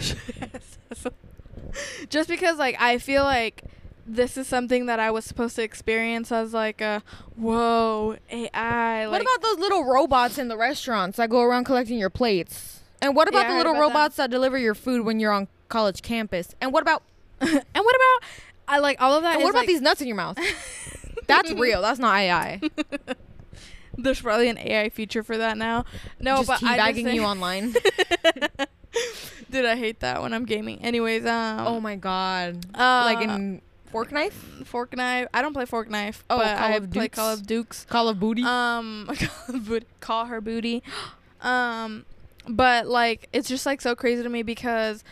Just 2.08 2.28
because 2.28 2.58
like 2.58 2.80
I 2.80 2.98
feel 2.98 3.24
like 3.24 3.64
this 4.06 4.36
is 4.36 4.46
something 4.48 4.86
that 4.86 4.98
I 5.00 5.10
was 5.10 5.24
supposed 5.24 5.56
to 5.56 5.62
experience 5.62 6.32
as 6.32 6.52
like 6.52 6.80
a 6.80 7.02
whoa 7.36 8.16
AI. 8.30 9.06
what 9.08 9.20
about 9.20 9.42
those 9.42 9.58
little 9.58 9.84
robots 9.84 10.38
in 10.38 10.48
the 10.48 10.56
restaurants 10.56 11.16
that 11.18 11.30
go 11.30 11.40
around 11.42 11.64
collecting 11.64 11.98
your 11.98 12.10
plates? 12.10 12.80
And 13.00 13.14
what 13.16 13.28
about 13.28 13.46
I 13.46 13.50
the 13.52 13.56
little 13.58 13.72
about 13.72 13.80
robots 13.80 14.16
that. 14.16 14.30
deliver 14.30 14.58
your 14.58 14.74
food 14.74 15.04
when 15.04 15.18
you're 15.20 15.32
on 15.32 15.48
college 15.68 16.02
campus? 16.02 16.54
And 16.60 16.72
what 16.72 16.82
about 16.82 17.02
and 17.40 17.50
what 17.50 17.62
about 17.96 18.28
I 18.68 18.78
like 18.78 19.00
all 19.00 19.12
of 19.16 19.22
that? 19.22 19.34
and 19.34 19.42
what 19.44 19.50
about 19.50 19.60
like- 19.60 19.68
these 19.68 19.80
nuts 19.80 20.00
in 20.00 20.06
your 20.06 20.16
mouth? 20.16 20.38
That's 21.26 21.52
real. 21.52 21.82
That's 21.82 21.98
not 22.00 22.16
AI. 22.18 22.60
There's 23.98 24.20
probably 24.20 24.48
an 24.48 24.58
AI 24.58 24.88
feature 24.88 25.22
for 25.22 25.36
that 25.38 25.56
now. 25.58 25.84
No, 26.18 26.36
just 26.38 26.48
but 26.48 26.62
I 26.64 26.76
just 26.92 26.98
teabagging 26.98 27.04
say- 27.04 27.14
you 27.14 27.22
online. 27.24 27.74
Dude, 29.50 29.64
I 29.66 29.76
hate 29.76 30.00
that 30.00 30.22
when 30.22 30.32
I'm 30.32 30.44
gaming. 30.46 30.80
Anyways, 30.82 31.26
um, 31.26 31.66
oh 31.66 31.80
my 31.80 31.96
god. 31.96 32.64
uh, 32.74 33.02
like 33.04 33.20
in 33.22 33.60
fork 33.92 34.10
knife, 34.10 34.34
Fork 34.64 34.96
Knife. 34.96 35.28
I 35.32 35.42
don't 35.42 35.52
play 35.52 35.66
Fork 35.66 35.88
Knife. 35.88 36.24
Oh, 36.30 36.38
but 36.38 36.56
Call 36.56 36.72
I 36.72 36.80
play 36.80 37.04
Dukes? 37.04 37.16
Call 37.16 37.32
of 37.32 37.46
Dukes. 37.46 37.84
Call 37.84 38.08
of 38.08 38.18
Booty. 38.18 38.42
Um, 38.42 39.08
Call 39.46 39.54
of 39.56 39.84
call 40.00 40.26
her 40.26 40.40
booty. 40.40 40.82
Um, 41.40 42.04
but 42.48 42.86
like 42.86 43.28
it's 43.32 43.48
just 43.48 43.66
like 43.66 43.80
so 43.80 43.94
crazy 43.94 44.22
to 44.22 44.28
me 44.28 44.42
because, 44.42 45.04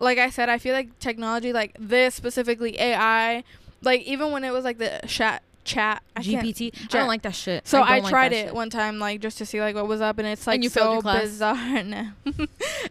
like 0.00 0.18
I 0.18 0.30
said, 0.30 0.48
I 0.48 0.58
feel 0.58 0.74
like 0.74 0.98
technology, 0.98 1.52
like 1.52 1.76
this 1.78 2.14
specifically 2.14 2.78
AI, 2.78 3.44
like 3.82 4.02
even 4.02 4.32
when 4.32 4.44
it 4.44 4.52
was 4.52 4.64
like 4.64 4.78
the 4.78 5.00
chat 5.06 5.42
chat 5.68 6.02
I 6.16 6.22
GPT. 6.22 6.74
I 6.74 6.86
don't 6.86 7.06
like 7.06 7.22
that 7.22 7.34
shit. 7.34 7.68
So 7.68 7.80
I, 7.80 8.00
like 8.00 8.10
tried 8.10 8.32
it 8.32 8.46
shit. 8.46 8.54
one 8.54 8.70
time, 8.70 8.98
like 8.98 9.20
just 9.20 9.38
to 9.38 9.46
see 9.46 9.60
like 9.60 9.74
what 9.74 9.86
was 9.86 10.00
up, 10.00 10.18
and 10.18 10.26
it's 10.26 10.46
like 10.46 10.62
And 10.62 10.72
so 10.72 11.02
bizarre. 11.02 11.56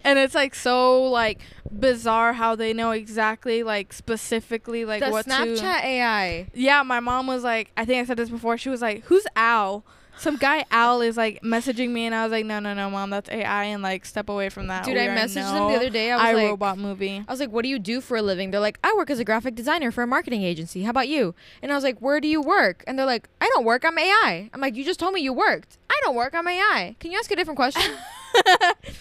And 0.03 0.19
it's 0.19 0.35
like 0.35 0.55
so 0.55 1.03
like 1.03 1.41
bizarre 1.71 2.33
how 2.33 2.55
they 2.55 2.73
know 2.73 2.91
exactly 2.91 3.63
like 3.63 3.91
specifically 3.91 4.85
like 4.85 5.03
the 5.03 5.09
what 5.09 5.25
Snapchat 5.25 5.81
to. 5.81 5.87
AI. 5.87 6.47
Yeah, 6.53 6.83
my 6.83 6.99
mom 6.99 7.27
was 7.27 7.43
like, 7.43 7.71
I 7.75 7.85
think 7.85 8.01
I 8.01 8.05
said 8.05 8.17
this 8.17 8.29
before. 8.29 8.57
She 8.57 8.69
was 8.69 8.81
like, 8.81 9.03
"Who's 9.05 9.25
Al?" 9.35 9.83
Some 10.19 10.38
guy 10.38 10.65
Al 10.71 11.01
is 11.01 11.15
like 11.15 11.41
messaging 11.43 11.89
me, 11.91 12.06
and 12.06 12.15
I 12.15 12.23
was 12.23 12.32
like, 12.32 12.45
"No, 12.45 12.60
no, 12.60 12.73
no, 12.73 12.89
mom, 12.89 13.10
that's 13.12 13.30
AI," 13.30 13.65
and 13.65 13.84
like 13.84 14.06
step 14.06 14.30
away 14.30 14.49
from 14.49 14.67
that. 14.67 14.84
Dude, 14.86 14.95
We 14.95 15.01
I 15.01 15.08
messaged 15.10 15.36
no 15.43 15.53
them 15.53 15.67
the 15.71 15.75
other 15.77 15.89
day. 15.89 16.12
I 16.12 16.15
was 16.34 16.41
like, 16.41 16.49
robot 16.49 16.77
movie. 16.77 17.23
I 17.27 17.32
was 17.32 17.39
like, 17.39 17.51
"What 17.51 17.62
do 17.63 17.69
you 17.69 17.77
do 17.80 18.01
for 18.01 18.17
a 18.17 18.21
living?" 18.21 18.51
They're 18.51 18.60
like, 18.60 18.80
"I 18.84 18.93
work 18.97 19.10
as 19.10 19.19
a 19.19 19.23
graphic 19.23 19.56
designer 19.56 19.91
for 19.91 20.01
a 20.03 20.08
marketing 20.08 20.41
agency. 20.43 20.84
How 20.84 20.89
about 20.89 21.08
you?" 21.08 21.36
And 21.62 21.71
I 21.71 21.75
was 21.75 21.84
like, 21.84 21.99
"Where 21.99 22.19
do 22.19 22.27
you 22.27 22.41
work?" 22.41 22.84
And 22.88 22.97
they're 22.97 23.06
like, 23.06 23.30
"I 23.39 23.49
don't 23.53 23.63
work. 23.65 23.86
I'm 23.86 23.97
AI." 23.97 24.49
I'm 24.53 24.60
like, 24.62 24.75
"You 24.75 24.84
just 24.84 24.99
told 24.99 25.13
me 25.13 25.21
you 25.21 25.34
worked. 25.34 25.77
I 25.89 25.99
don't 26.03 26.15
work. 26.15 26.34
I'm 26.34 26.47
AI. 26.47 26.95
Can 26.99 27.12
you 27.12 27.19
ask 27.19 27.30
a 27.32 27.36
different 27.36 27.58
question?" 27.58 27.91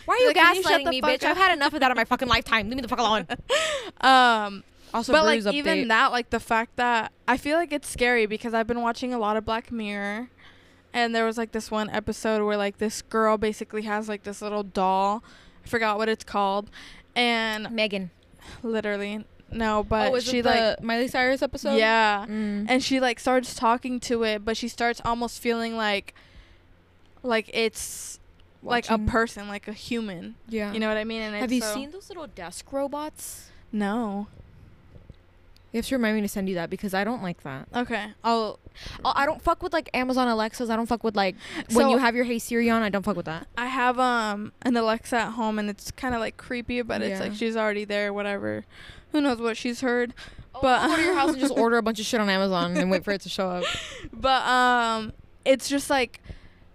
Why 0.06 0.14
are 0.14 0.18
you 0.18 0.26
Like, 0.28 0.36
can 0.36 0.56
you 0.56 0.62
gaslighting 0.62 0.88
me, 0.88 1.02
bitch? 1.02 1.22
up? 1.24 1.30
I've 1.30 1.36
had 1.36 1.52
enough 1.52 1.74
of 1.74 1.80
that 1.80 1.90
in 1.90 1.96
my 1.96 2.04
fucking 2.04 2.28
lifetime. 2.28 2.68
Leave 2.68 2.76
me 2.76 2.82
the 2.82 2.88
fuck 2.88 2.98
alone. 3.00 3.26
Um, 4.00 4.64
Also, 4.94 5.12
but 5.12 5.24
like 5.24 5.42
Bruce 5.42 5.54
even 5.54 5.88
that 5.88 6.12
like 6.12 6.30
the 6.30 6.40
fact 6.40 6.76
that 6.76 7.12
i 7.28 7.36
feel 7.36 7.56
like 7.58 7.72
it's 7.72 7.88
scary 7.88 8.24
because 8.24 8.54
i've 8.54 8.66
been 8.68 8.80
watching 8.80 9.12
a 9.12 9.18
lot 9.18 9.36
of 9.36 9.44
black 9.44 9.70
mirror 9.72 10.28
and 10.96 11.14
there 11.14 11.24
was 11.26 11.36
like 11.38 11.52
this 11.52 11.70
one 11.70 11.88
episode 11.90 12.44
where 12.44 12.56
like 12.56 12.78
this 12.78 13.02
girl 13.02 13.36
basically 13.38 13.82
has 13.82 14.08
like 14.08 14.22
this 14.24 14.40
little 14.42 14.62
doll 14.62 15.22
i 15.64 15.68
forgot 15.68 15.98
what 15.98 16.08
it's 16.08 16.24
called 16.24 16.70
and 17.14 17.70
Megan. 17.70 18.10
literally 18.62 19.24
no 19.52 19.84
but 19.84 20.10
oh, 20.10 20.14
is 20.16 20.24
she 20.24 20.38
it 20.38 20.44
like 20.44 20.82
Miley 20.82 21.06
Cyrus 21.08 21.42
episode? 21.42 21.76
yeah 21.76 22.24
Mm. 22.28 22.66
and 22.68 22.82
she 22.82 22.98
like 22.98 23.20
starts 23.20 23.54
talking 23.54 24.00
to 24.00 24.24
it 24.24 24.44
but 24.44 24.56
she 24.56 24.68
starts 24.68 25.00
almost 25.04 25.40
feeling 25.40 25.76
like 25.76 26.14
like 27.22 27.50
it's 27.54 28.18
like 28.62 28.90
a 28.90 28.98
person 28.98 29.46
like 29.48 29.68
a 29.68 29.72
human 29.72 30.34
Yeah. 30.48 30.72
you 30.72 30.80
know 30.80 30.88
what 30.88 30.96
i 30.96 31.04
mean 31.04 31.22
and 31.22 31.34
Have 31.36 31.44
it's 31.44 31.52
you 31.54 31.60
so- 31.60 31.74
seen 31.74 31.90
those 31.92 32.08
little 32.08 32.26
desk 32.26 32.72
robots? 32.72 33.50
no 33.70 34.26
You 35.72 35.78
have 35.78 35.86
to 35.86 35.94
remind 35.96 36.16
me 36.16 36.22
to 36.22 36.28
send 36.28 36.48
you 36.48 36.54
that 36.56 36.70
because 36.70 36.94
I 36.94 37.04
don't 37.04 37.22
like 37.22 37.42
that. 37.42 37.68
Okay. 37.74 38.06
I'll 38.24 38.58
I 39.04 39.22
I 39.22 39.26
don't 39.26 39.40
fuck 39.42 39.62
with 39.62 39.72
like 39.72 39.88
Amazon 39.94 40.28
Alexas. 40.28 40.70
I 40.70 40.76
don't 40.76 40.86
fuck 40.86 41.02
with 41.04 41.16
like 41.16 41.36
when 41.72 41.88
you 41.88 41.98
have 41.98 42.14
your 42.14 42.24
Hey 42.24 42.38
Siri 42.38 42.70
on. 42.70 42.82
I 42.82 42.88
don't 42.88 43.02
fuck 43.04 43.16
with 43.16 43.26
that. 43.26 43.46
I 43.56 43.66
have 43.66 43.98
um 43.98 44.52
an 44.62 44.76
Alexa 44.76 45.16
at 45.16 45.30
home 45.32 45.58
and 45.58 45.68
it's 45.70 45.90
kind 45.90 46.14
of 46.14 46.20
like 46.20 46.36
creepy, 46.36 46.82
but 46.82 47.02
it's 47.02 47.20
like 47.20 47.34
she's 47.34 47.56
already 47.56 47.84
there, 47.84 48.12
whatever. 48.12 48.64
Who 49.12 49.20
knows 49.20 49.38
what 49.40 49.56
she's 49.56 49.80
heard? 49.80 50.14
But 50.52 50.62
But- 50.62 50.88
go 50.88 50.96
to 50.96 51.02
your 51.02 51.14
house 51.14 51.30
and 51.30 51.38
just 51.40 51.56
order 51.56 51.76
a 51.76 51.82
bunch 51.82 52.00
of 52.00 52.06
shit 52.10 52.20
on 52.20 52.28
Amazon 52.28 52.76
and 52.76 52.90
wait 52.90 53.04
for 53.04 53.12
it 53.12 53.20
to 53.22 53.28
show 53.28 53.48
up. 53.48 53.64
But 54.12 54.46
um 54.48 55.12
it's 55.44 55.68
just 55.68 55.90
like 55.90 56.20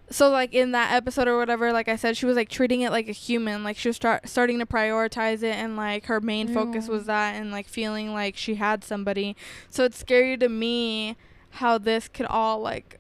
so 0.10 0.30
like 0.30 0.54
in 0.54 0.72
that 0.74 0.92
episode 0.94 1.30
or 1.30 1.38
whatever, 1.38 1.72
like 1.72 1.88
I 1.88 1.96
said, 1.96 2.18
she 2.18 2.26
was 2.26 2.36
like 2.36 2.50
treating 2.50 2.82
it 2.82 2.92
like 2.92 3.08
a 3.08 3.14
human. 3.14 3.64
Like 3.64 3.78
she 3.78 3.88
was 3.88 3.96
start 3.96 4.28
starting 4.28 4.60
to 4.60 4.66
prioritize 4.66 5.42
it 5.42 5.56
and 5.56 5.78
like 5.78 6.06
her 6.08 6.20
main 6.20 6.50
focus 6.54 6.90
was 6.90 7.06
that 7.06 7.36
and 7.36 7.50
like 7.52 7.68
feeling 7.70 8.14
like 8.14 8.36
she 8.36 8.56
had 8.56 8.84
somebody. 8.84 9.38
So 9.70 9.86
it's 9.86 9.98
scary 9.98 10.36
to 10.38 10.50
me 10.50 11.16
how 11.52 11.78
this 11.78 12.08
could 12.08 12.26
all 12.26 12.60
like 12.60 13.00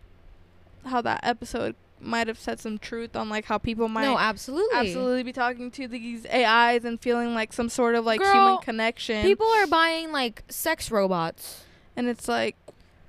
how 0.85 1.01
that 1.01 1.19
episode 1.23 1.75
might 1.99 2.27
have 2.27 2.39
said 2.39 2.59
some 2.59 2.79
truth 2.79 3.15
on 3.15 3.29
like 3.29 3.45
how 3.45 3.57
people 3.59 3.87
might 3.87 4.01
no, 4.03 4.17
absolutely. 4.17 4.75
absolutely 4.75 5.23
be 5.23 5.31
talking 5.31 5.69
to 5.69 5.87
these 5.87 6.25
AIs 6.25 6.83
and 6.83 6.99
feeling 6.99 7.33
like 7.35 7.53
some 7.53 7.69
sort 7.69 7.93
of 7.95 8.03
like 8.05 8.19
Girl, 8.19 8.33
human 8.33 8.57
connection. 8.63 9.21
People 9.23 9.45
are 9.45 9.67
buying 9.67 10.11
like 10.11 10.43
sex 10.49 10.89
robots, 10.89 11.63
and 11.95 12.07
it's 12.07 12.27
like 12.27 12.55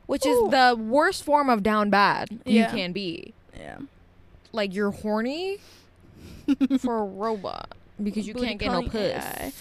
which 0.07 0.27
Ooh. 0.27 0.45
is 0.47 0.51
the 0.51 0.77
worst 0.79 1.25
form 1.25 1.49
of 1.49 1.63
down 1.63 1.89
bad 1.89 2.41
Yeah. 2.45 2.71
you 2.71 2.77
can 2.77 2.93
be. 2.93 3.33
yeah. 3.59 3.79
Like 4.53 4.75
you're 4.75 4.91
horny 4.91 5.59
for 6.81 6.99
a 6.99 7.05
robot 7.05 7.75
because 8.03 8.27
you 8.27 8.35
Booty 8.35 8.47
can't 8.49 8.59
get 8.61 8.73
no 8.73 8.83
puss. 8.83 8.95
AI. 8.95 9.53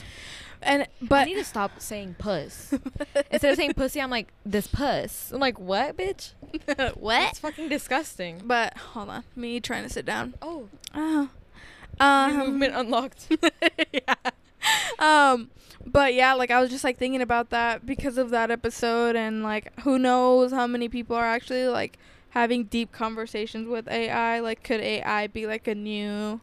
And 0.64 0.88
but 1.02 1.22
I 1.22 1.24
need 1.26 1.36
to 1.36 1.44
stop 1.44 1.80
saying 1.80 2.16
puss. 2.18 2.74
Instead 3.32 3.52
of 3.52 3.56
saying 3.58 3.74
pussy, 3.74 4.02
I'm 4.02 4.10
like 4.10 4.32
this 4.46 4.68
puss. 4.68 5.32
I'm 5.32 5.40
like 5.40 5.60
what, 5.60 5.98
bitch? 5.98 6.32
what? 6.96 7.30
It's 7.30 7.40
fucking 7.40 7.70
disgusting. 7.70 8.42
But 8.46 8.78
hold 8.78 9.10
on, 9.10 9.24
me 9.36 9.60
trying 9.60 9.84
to 9.84 9.90
sit 9.90 10.06
down. 10.06 10.36
Oh, 10.42 10.70
Oh. 10.94 11.30
your 12.00 12.08
Um, 12.08 12.38
movement 12.38 12.76
unlocked. 12.76 13.28
yeah. 13.94 14.16
Um, 15.00 15.50
but 15.86 16.14
yeah, 16.14 16.34
like 16.34 16.52
I 16.52 16.62
was 16.62 16.70
just 16.70 16.84
like 16.84 16.98
thinking 16.98 17.22
about 17.22 17.50
that 17.50 17.86
because 17.86 18.18
of 18.18 18.30
that 18.30 18.52
episode, 18.52 19.16
and 19.16 19.44
like 19.44 19.80
who 19.82 19.98
knows 19.98 20.52
how 20.52 20.68
many 20.68 20.88
people 20.90 21.16
are 21.16 21.26
actually 21.26 21.68
like 21.68 21.98
having 22.30 22.66
deep 22.66 22.92
conversations 22.92 23.68
with 23.68 23.88
AI. 23.88 24.40
Like, 24.40 24.64
could 24.64 24.80
AI 24.82 25.28
be 25.28 25.48
like 25.48 25.68
a 25.68 25.76
new 25.76 26.40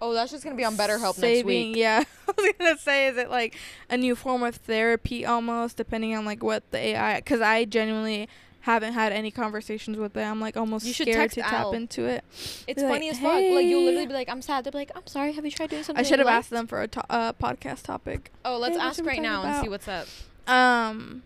Oh, 0.00 0.14
that's 0.14 0.30
just 0.30 0.44
gonna 0.44 0.56
be 0.56 0.64
on 0.64 0.76
BetterHelp 0.76 1.02
next 1.02 1.16
saving- 1.18 1.46
week. 1.70 1.76
Yeah, 1.76 2.04
I 2.28 2.32
was 2.36 2.52
gonna 2.58 2.78
say, 2.78 3.08
is 3.08 3.16
it 3.16 3.30
like 3.30 3.56
a 3.90 3.96
new 3.96 4.14
form 4.14 4.42
of 4.42 4.56
therapy 4.56 5.26
almost, 5.26 5.76
depending 5.76 6.14
on 6.16 6.24
like 6.24 6.42
what 6.42 6.62
the 6.70 6.78
AI? 6.78 7.16
Because 7.16 7.40
I 7.40 7.64
genuinely 7.64 8.28
haven't 8.60 8.92
had 8.92 9.12
any 9.12 9.30
conversations 9.30 9.96
with 9.98 10.16
it. 10.16 10.22
I'm 10.22 10.40
like 10.40 10.56
almost 10.56 10.84
You 10.84 10.92
should 10.92 11.08
scared 11.08 11.30
to 11.32 11.40
Al. 11.40 11.70
tap 11.70 11.74
into 11.74 12.04
it. 12.04 12.22
It's 12.66 12.74
Be 12.74 12.82
like, 12.82 12.92
funny 12.96 13.08
as 13.08 13.18
fuck. 13.18 13.32
Like 13.32 13.64
you'll 13.66 13.82
literally 13.84 14.06
be 14.06 14.12
like, 14.12 14.28
"I'm 14.28 14.42
sad." 14.42 14.64
They'll 14.64 14.72
be 14.72 14.78
like, 14.78 14.90
"I'm 14.94 15.06
sorry. 15.06 15.32
Have 15.32 15.44
you 15.44 15.50
tried 15.50 15.70
doing 15.70 15.82
something?" 15.82 16.04
I 16.04 16.06
should 16.08 16.18
have 16.18 16.28
asked 16.28 16.50
them 16.50 16.66
for 16.66 16.82
a 16.82 16.88
to- 16.88 17.04
uh, 17.10 17.32
podcast 17.32 17.82
topic. 17.84 18.30
Oh, 18.44 18.58
let's 18.58 18.76
Hey, 18.76 18.82
ask 18.82 19.04
right 19.04 19.22
now 19.22 19.42
and 19.42 19.62
see 19.62 19.68
what's 19.68 19.88
up. 19.88 20.06
Um, 20.46 21.22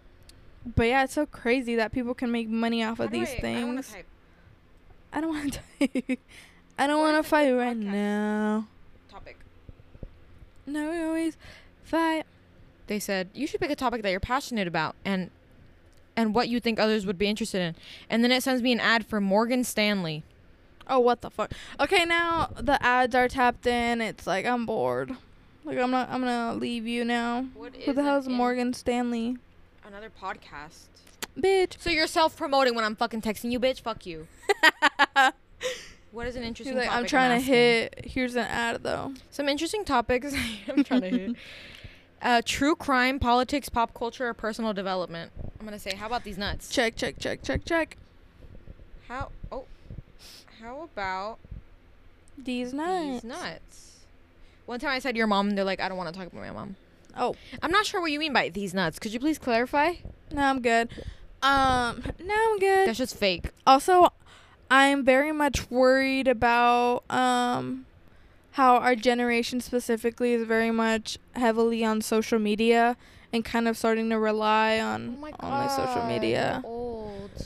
but 0.77 0.85
yeah, 0.85 1.05
it's 1.05 1.15
so 1.15 1.27
crazy 1.27 1.75
that 1.77 1.91
people 1.93 2.15
can 2.15 2.31
make 2.31 2.49
money 2.49 2.85
off 2.85 3.01
of 3.01 3.07
How 3.07 3.13
do 3.13 3.19
these 3.19 3.29
I- 3.31 3.33
I 3.39 3.41
don't 3.41 3.67
wanna 3.67 3.83
things. 3.83 3.95
type. 3.95 4.07
I 5.13 5.21
don't 5.21 5.31
want 5.31 5.59
to. 5.81 6.17
I 6.79 6.87
don't 6.87 7.01
want 7.01 7.23
to 7.23 7.29
fight 7.29 7.49
good 7.49 7.59
right 7.59 7.77
now. 7.77 8.67
Topic. 9.11 9.39
No, 10.67 10.91
we 10.91 11.03
always 11.03 11.37
fight. 11.83 12.25
They 12.87 12.99
said 12.99 13.29
you 13.35 13.47
should 13.47 13.61
pick 13.61 13.71
a 13.71 13.77
topic 13.77 14.03
that 14.03 14.11
you're 14.11 14.21
passionate 14.21 14.67
about 14.69 14.97
and 15.05 15.31
and 16.17 16.35
what 16.35 16.49
you 16.49 16.61
think 16.61 16.79
others 16.79 17.07
would 17.07 17.19
be 17.19 17.27
interested 17.27 17.61
in. 17.61 17.77
And 18.11 18.23
then 18.23 18.33
it 18.33 18.43
sends 18.43 18.63
me 18.63 18.73
an 18.73 18.81
ad 18.81 19.07
for 19.07 19.21
Morgan 19.21 19.65
Stanley. 19.65 20.25
Oh, 20.87 20.99
what 20.99 21.21
the 21.21 21.31
fuck? 21.31 21.53
Okay, 21.81 22.05
now 22.05 22.51
the 22.57 22.83
ads 22.85 23.15
are 23.15 23.29
tapped 23.29 23.67
in. 23.67 24.01
It's 24.01 24.27
like 24.27 24.45
I'm 24.45 24.67
bored. 24.67 25.17
Like 25.65 25.79
I'm 25.79 25.91
not. 25.91 26.11
I'm 26.11 26.21
gonna 26.21 26.55
leave 26.55 26.87
you 26.87 27.05
now. 27.05 27.47
What 27.55 27.77
Who 27.77 27.93
the 27.93 28.03
hell 28.03 28.19
is 28.19 28.29
Morgan 28.29 28.75
Stanley? 28.75 29.37
Another 29.87 30.11
podcast. 30.11 30.89
Bitch. 31.39 31.77
So 31.79 31.91
you're 31.91 32.07
self 32.07 32.37
promoting 32.37 32.75
when 32.75 32.85
I'm 32.85 32.97
fucking 32.97 33.23
texting 33.23 33.53
you, 33.53 33.61
bitch. 33.61 33.81
Fuck 33.81 34.05
you. 34.07 34.27
Is 36.33 36.37
an 36.37 36.45
interesting 36.45 36.77
like, 36.79 36.87
topic? 36.87 36.99
I'm 36.99 37.07
trying 37.07 37.39
to 37.39 37.45
hit. 37.45 38.07
Here's 38.07 38.35
an 38.37 38.47
ad 38.47 38.83
though. 38.83 39.13
some 39.31 39.51
interesting 39.51 39.85
topics. 39.85 40.33
I'm 40.69 40.83
trying 40.83 41.01
to 41.03 41.09
hit. 41.11 41.37
Uh, 42.23 42.41
true 42.45 42.77
crime, 42.77 43.19
politics, 43.19 43.69
pop 43.69 43.93
culture, 43.95 44.29
or 44.29 44.33
personal 44.33 44.73
development. 44.73 45.33
I'm 45.59 45.67
gonna 45.67 45.77
say, 45.81 45.97
how 45.97 46.07
about 46.07 46.23
these 46.23 46.39
nuts? 46.39 46.71
Check, 46.71 46.95
check, 46.95 47.19
check, 47.19 47.43
check, 47.43 47.65
check. 47.65 47.97
How? 49.09 49.33
Oh, 49.51 49.65
how 50.61 50.83
about 50.85 51.41
These 52.39 52.73
nuts. 52.73 53.23
these 53.23 53.25
nuts? 53.25 53.97
One 54.67 54.79
time 54.79 54.91
I 54.91 55.01
said 55.01 55.17
your 55.17 55.27
mom, 55.27 55.49
and 55.49 55.59
they're 55.59 55.65
like, 55.65 55.81
I 55.81 55.89
don't 55.89 55.99
want 55.99 56.15
to 56.15 56.19
talk 56.19 56.33
about 56.33 56.43
my 56.43 56.53
mom. 56.53 56.77
Oh, 57.19 57.35
I'm 57.61 57.73
not 57.73 57.87
sure 57.87 58.01
what 58.01 58.13
you 58.13 58.21
mean 58.21 58.33
by 58.33 58.51
these 58.51 58.73
nuts. 58.73 59.01
Could 59.01 59.13
you 59.13 59.19
please 59.19 59.41
clarify? 59.41 59.95
no, 60.31 60.43
I'm 60.43 60.63
good. 60.63 60.91
Um, 61.43 62.05
no, 62.25 62.35
I'm 62.35 62.59
good. 62.61 62.87
That's 62.87 62.99
just 62.99 63.17
fake. 63.17 63.51
also 63.67 64.13
i'm 64.73 65.05
very 65.05 65.33
much 65.33 65.71
worried 65.71 66.27
about 66.27 67.03
um 67.11 67.85
how 68.53 68.77
our 68.77 68.95
generation 68.95 69.61
specifically 69.61 70.33
is 70.33 70.47
very 70.47 70.71
much 70.71 71.19
heavily 71.35 71.85
on 71.85 72.01
social 72.01 72.39
media 72.39 72.97
and 73.33 73.45
kind 73.45 73.69
of 73.69 73.77
starting 73.77 74.09
to 74.11 74.19
rely 74.19 74.81
on 74.81 75.19
on 75.41 75.65
the 75.65 75.69
social 75.69 76.05
media. 76.07 76.63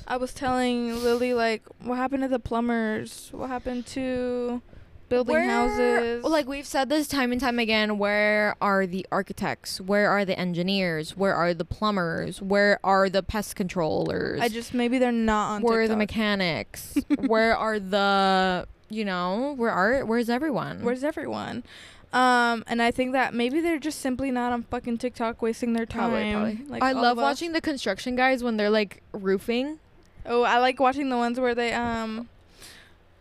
i 0.07 0.17
was 0.17 0.33
telling 0.33 1.03
lily 1.03 1.35
like 1.35 1.63
what 1.81 1.97
happened 1.97 2.23
to 2.23 2.29
the 2.29 2.39
plumbers? 2.39 3.29
What 3.33 3.49
happened 3.49 3.87
to 3.87 4.63
building 5.09 5.37
houses 5.37 6.25
Like 6.25 6.47
we've 6.49 6.67
said 6.67 6.89
this 6.89 7.07
time 7.09 7.33
and 7.33 7.41
time 7.41 7.59
again, 7.59 7.99
where 7.99 8.57
are 8.61 8.87
the 8.87 9.07
architects? 9.13 9.81
Where 9.81 10.11
are 10.11 10.25
the 10.25 10.39
engineers? 10.39 11.17
Where 11.17 11.35
are 11.35 11.55
the 11.55 11.65
plumbers? 11.65 12.43
Where 12.43 12.79
are 12.85 13.09
the 13.09 13.23
pest 13.23 13.57
controllers? 13.57 14.41
i 14.41 14.49
just 14.49 14.75
maybe 14.75 14.99
they're 14.99 15.13
not 15.13 15.51
on 15.57 15.63
where 15.63 15.83
are 15.83 15.89
the 15.89 15.97
mechanics? 15.97 16.97
where 17.27 17.57
are 17.57 17.79
the 17.79 18.67
you 18.89 19.05
know, 19.05 19.55
where 19.57 19.71
are 19.71 20.05
where's 20.05 20.29
everyone? 20.31 20.83
where's 20.83 21.03
everyone 21.05 21.65
um 22.13 22.63
and 22.69 22.81
i 22.81 22.91
think 22.93 23.13
that 23.13 23.35
maybe 23.35 23.61
they're 23.61 23.81
just 23.81 23.99
simply 24.01 24.31
not 24.31 24.53
on 24.53 24.63
fucking 24.63 24.97
tiktok 24.97 25.43
wasting 25.43 25.73
their 25.73 25.85
time 25.85 26.11
Probably, 26.11 26.33
probably. 26.33 26.67
like 26.69 26.83
I 26.83 26.93
love 26.93 27.17
watching 27.17 27.51
the 27.53 27.61
construction 27.61 28.15
guys 28.15 28.45
when 28.45 28.57
they're 28.57 28.71
like 28.71 29.03
roofing. 29.13 29.81
Oh, 30.25 30.43
I 30.43 30.59
like 30.59 30.79
watching 30.79 31.09
the 31.09 31.17
ones 31.17 31.39
where 31.41 31.55
they 31.55 31.73
um. 31.73 32.29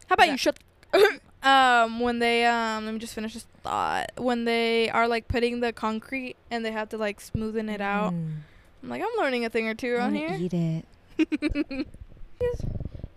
How 0.08 0.14
about 0.14 0.30
you 0.30 0.38
shut? 0.38 0.60
um, 1.46 2.00
when 2.00 2.20
they 2.20 2.46
um, 2.46 2.86
let 2.86 2.94
me 2.94 3.00
just 3.00 3.14
finish 3.14 3.34
this 3.34 3.46
thought. 3.64 4.12
When 4.18 4.46
they 4.46 4.90
are 4.90 5.08
like 5.08 5.28
putting 5.28 5.60
the 5.60 5.72
concrete 5.72 6.36
and 6.52 6.66
they 6.66 6.72
have 6.72 6.90
to 6.90 6.98
like 6.98 7.20
smoothen 7.20 7.74
it 7.74 7.82
out. 7.82 8.14
Mm. 8.14 8.38
I'm 8.84 8.90
like, 8.90 9.02
I'm 9.02 9.18
learning 9.18 9.46
a 9.46 9.50
thing 9.50 9.68
or 9.68 9.74
two 9.74 9.94
around 9.94 10.16
here. 10.16 10.38
Eat 10.40 10.54
it. 10.54 11.88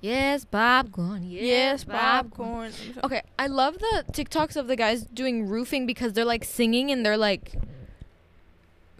Yes, 0.00 0.44
popcorn. 0.44 1.24
Yes, 1.24 1.42
yes, 1.42 1.84
popcorn. 1.84 2.70
popcorn. 2.70 3.00
Okay, 3.02 3.22
I 3.38 3.48
love 3.48 3.78
the 3.78 4.04
TikToks 4.12 4.56
of 4.56 4.68
the 4.68 4.76
guys 4.76 5.02
doing 5.02 5.48
roofing 5.48 5.86
because 5.86 6.12
they're 6.12 6.24
like 6.24 6.44
singing 6.44 6.92
and 6.92 7.04
they're 7.04 7.16
like 7.16 7.54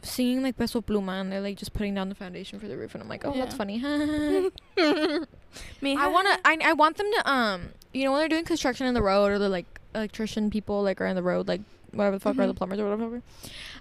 singing 0.02 0.42
like 0.42 0.56
Peso 0.56 0.80
Pluma 0.80 1.20
and 1.20 1.30
they're 1.30 1.40
like 1.40 1.56
just 1.56 1.72
putting 1.72 1.94
down 1.94 2.08
the 2.08 2.16
foundation 2.16 2.58
for 2.58 2.66
the 2.66 2.76
roof 2.76 2.94
and 2.94 3.02
I'm 3.02 3.08
like, 3.08 3.24
oh, 3.24 3.32
that's 3.32 3.54
funny. 3.54 3.78
Me, 5.80 5.96
I 5.96 6.08
wanna, 6.08 6.36
I, 6.44 6.58
I 6.64 6.72
want 6.72 6.96
them 6.96 7.06
to 7.18 7.30
um, 7.30 7.68
you 7.92 8.04
know, 8.04 8.12
when 8.12 8.20
they're 8.20 8.28
doing 8.28 8.44
construction 8.44 8.86
in 8.86 8.94
the 8.94 9.02
road 9.02 9.26
or 9.30 9.38
the 9.38 9.48
like 9.48 9.66
electrician 9.94 10.50
people 10.50 10.82
like 10.82 11.00
are 11.00 11.06
in 11.06 11.16
the 11.16 11.22
road 11.22 11.48
like 11.48 11.60
whatever 11.92 12.16
the 12.16 12.20
fuck 12.20 12.38
are 12.38 12.46
the 12.46 12.52
Mhm. 12.52 12.56
plumbers 12.56 12.78
or 12.78 12.84
whatever. 12.90 13.22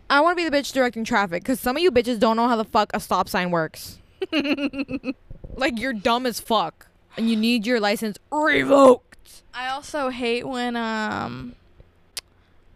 I 0.09 0.21
want 0.21 0.37
to 0.37 0.43
be 0.43 0.49
the 0.49 0.55
bitch 0.55 0.71
directing 0.71 1.03
traffic 1.03 1.43
because 1.43 1.59
some 1.59 1.75
of 1.75 1.83
you 1.83 1.91
bitches 1.91 2.17
don't 2.19 2.37
know 2.37 2.47
how 2.47 2.55
the 2.55 2.63
fuck 2.63 2.89
a 2.93 2.99
stop 2.99 3.27
sign 3.27 3.51
works. 3.51 3.99
like 5.55 5.79
you're 5.79 5.93
dumb 5.93 6.25
as 6.25 6.39
fuck 6.39 6.87
and 7.17 7.29
you 7.29 7.35
need 7.35 7.65
your 7.65 7.79
license 7.79 8.17
revoked. 8.31 9.43
I 9.53 9.67
also 9.69 10.09
hate 10.09 10.47
when 10.47 10.75
um. 10.75 11.53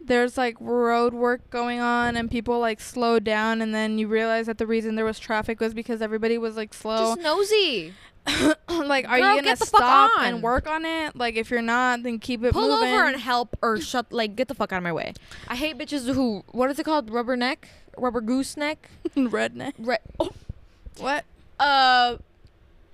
There's 0.04 0.36
like 0.36 0.58
road 0.60 1.14
work 1.14 1.48
going 1.52 1.80
on 1.80 2.18
and 2.18 2.30
people 2.30 2.60
like 2.60 2.82
slow 2.82 3.20
down 3.20 3.62
and 3.62 3.74
then 3.74 4.00
you 4.00 4.08
realize 4.08 4.48
that 4.48 4.58
the 4.58 4.66
reason 4.66 4.96
there 4.96 5.06
was 5.06 5.20
traffic 5.20 5.60
was 5.60 5.76
because 5.76 6.02
everybody 6.02 6.40
was 6.40 6.58
like 6.58 6.74
slow. 6.74 7.16
Just 7.16 7.22
nosy. 7.22 7.94
like, 8.70 9.06
are 9.08 9.18
Girl, 9.18 9.18
you 9.18 9.24
gonna 9.24 9.42
get 9.42 9.60
the 9.60 9.66
fuck 9.66 9.80
stop 9.82 10.12
and 10.22 10.42
work 10.44 10.68
on 10.68 10.86
it? 10.86 11.16
Like, 11.16 11.36
if 11.36 11.50
you're 11.50 11.62
not, 11.62 12.04
then 12.04 12.20
keep 12.20 12.44
it 12.44 12.54
pull 12.54 12.68
moving. 12.76 12.94
over 12.94 13.06
and 13.08 13.20
help 13.20 13.58
or 13.62 13.80
shut 13.80 14.12
like 14.12 14.36
get 14.36 14.48
the 14.48 14.54
fuck 14.56 14.72
out 14.72 14.78
of 14.78 14.84
my 14.84 14.92
way 14.94 15.14
i 15.48 15.56
hate 15.56 15.78
bitches 15.78 16.12
who 16.14 16.44
what 16.52 16.70
is 16.70 16.78
it 16.80 16.84
called 16.84 17.10
rubber 17.10 17.36
neck 17.36 17.68
rubber 17.98 18.22
goose 18.22 18.56
neck 18.58 18.90
redneck. 19.16 19.74
Re- 19.80 19.98
oh, 20.20 20.30
What? 20.98 21.26
uh 21.60 22.18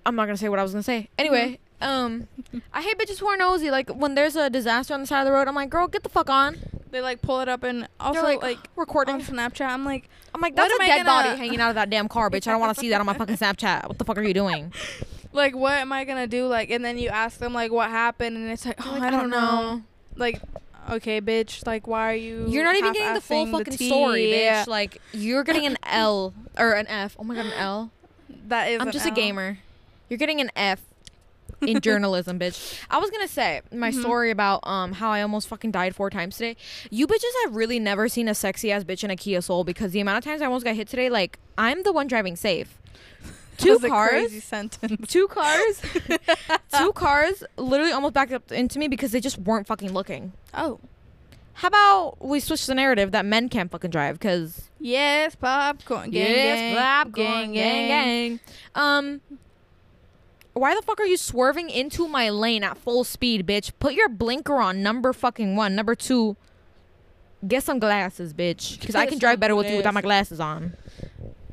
i'm 0.05 0.15
not 0.15 0.25
gonna 0.25 0.37
say 0.37 0.49
what 0.49 0.59
i 0.59 0.63
was 0.63 0.71
gonna 0.71 0.83
say 0.83 1.09
anyway 1.17 1.59
um 1.81 2.27
i 2.73 2.81
hate 2.81 2.97
bitches 2.97 3.19
who 3.19 3.27
are 3.27 3.37
nosy 3.37 3.69
like 3.69 3.89
when 3.89 4.15
there's 4.15 4.35
a 4.35 4.49
disaster 4.49 4.93
on 4.93 5.01
the 5.01 5.07
side 5.07 5.19
of 5.21 5.25
the 5.25 5.31
road 5.31 5.47
i'm 5.47 5.55
like 5.55 5.69
girl 5.69 5.87
get 5.87 6.03
the 6.03 6.09
fuck 6.09 6.29
on 6.29 6.55
They 6.91 7.01
like 7.01 7.21
pull 7.21 7.39
it 7.41 7.49
up 7.49 7.63
and 7.63 7.87
also 7.99 8.13
They're 8.21 8.23
like, 8.23 8.41
like, 8.41 8.57
recording. 8.77 9.15
on 9.15 9.21
Snapchat. 9.21 9.67
I'm 9.67 9.83
like, 9.83 10.07
I'm 10.33 10.39
like, 10.39 10.55
that's 10.55 10.73
a 10.73 10.77
dead 10.77 11.05
body 11.05 11.27
gonna- 11.29 11.37
hanging 11.37 11.59
out 11.59 11.69
of 11.69 11.75
that 11.75 11.89
damn 11.89 12.07
car, 12.07 12.29
bitch. 12.29 12.47
I 12.47 12.51
don't 12.51 12.61
want 12.61 12.73
to 12.75 12.79
see 12.79 12.89
that 12.91 12.99
on 13.01 13.05
my 13.05 13.13
fucking 13.13 13.35
Snapchat. 13.43 13.89
What 13.89 13.97
the 13.99 14.05
fuck 14.05 14.17
are 14.17 14.23
you 14.23 14.33
doing? 14.33 14.71
like 15.33 15.55
what 15.55 15.73
am 15.73 15.91
I 15.91 16.03
gonna 16.05 16.27
do? 16.27 16.47
Like, 16.47 16.69
and 16.69 16.83
then 16.83 16.97
you 16.97 17.09
ask 17.09 17.39
them 17.39 17.53
like 17.53 17.71
what 17.71 17.89
happened, 17.89 18.37
and 18.37 18.49
it's 18.49 18.65
like, 18.65 18.85
oh, 18.85 18.91
Like, 18.91 19.01
I, 19.03 19.09
don't 19.11 19.29
know. 19.29 19.81
Like, 20.15 20.41
okay, 20.89 21.21
bitch. 21.21 21.65
Like, 21.67 21.87
why 21.87 22.11
are 22.11 22.15
you? 22.15 22.45
You're 22.49 22.63
not 22.63 22.75
even 22.75 22.93
getting 22.93 23.13
the 23.13 23.21
full 23.21 23.45
fucking 23.45 23.75
tea? 23.77 23.89
story, 23.89 24.31
Yeah. 24.43 24.63
bitch. 24.63 24.67
Like 24.67 25.01
you're 25.13 25.43
getting 25.43 25.65
an 25.65 25.77
L 25.83 26.33
or 26.57 26.71
an 26.73 26.87
F. 26.87 27.15
Oh 27.19 27.23
my 27.23 27.35
god, 27.35 27.45
an 27.47 27.53
L. 27.53 27.91
That 28.47 28.71
is. 28.71 28.81
I'm 28.81 28.91
just 28.91 29.05
a 29.05 29.09
L. 29.09 29.15
gamer. 29.15 29.59
You're 30.09 30.17
getting 30.17 30.39
an 30.41 30.49
F 30.55 30.81
in 31.61 31.81
journalism, 31.81 32.39
bitch. 32.39 32.81
I 32.89 32.97
was 32.99 33.09
gonna 33.09 33.27
say 33.27 33.61
my 33.73 33.91
Mhm. 33.91 33.99
story 33.99 34.31
about 34.31 34.65
um 34.65 34.93
how 34.93 35.11
I 35.11 35.21
almost 35.21 35.47
fucking 35.49 35.71
died 35.71 35.95
four 35.95 36.09
times 36.09 36.37
today. 36.37 36.55
You 36.89 37.07
bitches 37.07 37.23
have 37.43 37.55
really 37.55 37.79
never 37.79 38.07
seen 38.07 38.27
a 38.27 38.33
sexy 38.35 38.71
ass 38.71 38.83
bitch 38.83 39.03
in 39.03 39.09
a 39.11 39.15
Kia 39.15 39.41
Soul 39.41 39.63
because 39.63 39.91
the 39.91 39.99
amount 39.99 40.19
of 40.19 40.23
times 40.23 40.41
I 40.41 40.45
almost 40.45 40.63
got 40.65 40.75
hit 40.75 40.87
today, 40.87 41.09
like 41.09 41.39
I'm 41.57 41.83
the 41.83 41.91
one 41.91 42.07
driving 42.07 42.35
safe. 42.35 42.77
Two 43.57 43.79
cars. 43.79 44.31
Two 45.07 45.27
cars, 45.27 45.81
two 46.77 46.93
cars, 46.93 47.43
literally 47.57 47.91
almost 47.91 48.13
backed 48.13 48.31
up 48.31 48.51
into 48.51 48.79
me 48.79 48.87
because 48.87 49.11
they 49.11 49.19
just 49.19 49.37
weren't 49.39 49.67
fucking 49.67 49.91
looking. 49.93 50.33
Oh. 50.53 50.79
How 51.53 51.69
about 51.69 52.17
we 52.23 52.39
switch 52.39 52.67
the 52.67 52.75
narrative 52.75 53.11
that 53.13 53.25
men 53.25 53.49
can't 53.49 53.71
fucking 53.71 53.89
drive? 53.89 54.19
Because 54.19 54.69
Yes, 54.79 55.35
popcorn. 55.35 56.11
Gang, 56.11 56.29
yes, 56.29 56.59
gang, 56.59 56.75
popcorn, 56.75 57.53
gang, 57.53 57.87
gang. 57.87 58.39
Um, 58.75 59.21
why 60.53 60.75
the 60.75 60.81
fuck 60.81 60.99
are 60.99 61.05
you 61.05 61.17
swerving 61.17 61.69
into 61.69 62.07
my 62.07 62.29
lane 62.29 62.63
at 62.63 62.77
full 62.77 63.03
speed, 63.03 63.47
bitch? 63.47 63.71
Put 63.79 63.93
your 63.93 64.09
blinker 64.09 64.55
on. 64.55 64.83
Number 64.83 65.13
fucking 65.13 65.55
one. 65.55 65.75
Number 65.75 65.95
two. 65.95 66.35
Get 67.47 67.63
some 67.63 67.79
glasses, 67.79 68.33
bitch. 68.33 68.79
Because 68.79 68.95
I 68.95 69.05
can 69.05 69.19
drive 69.19 69.39
better 69.39 69.55
with 69.55 69.69
you 69.69 69.77
without 69.77 69.93
my 69.93 70.01
glasses 70.01 70.39
on. 70.39 70.73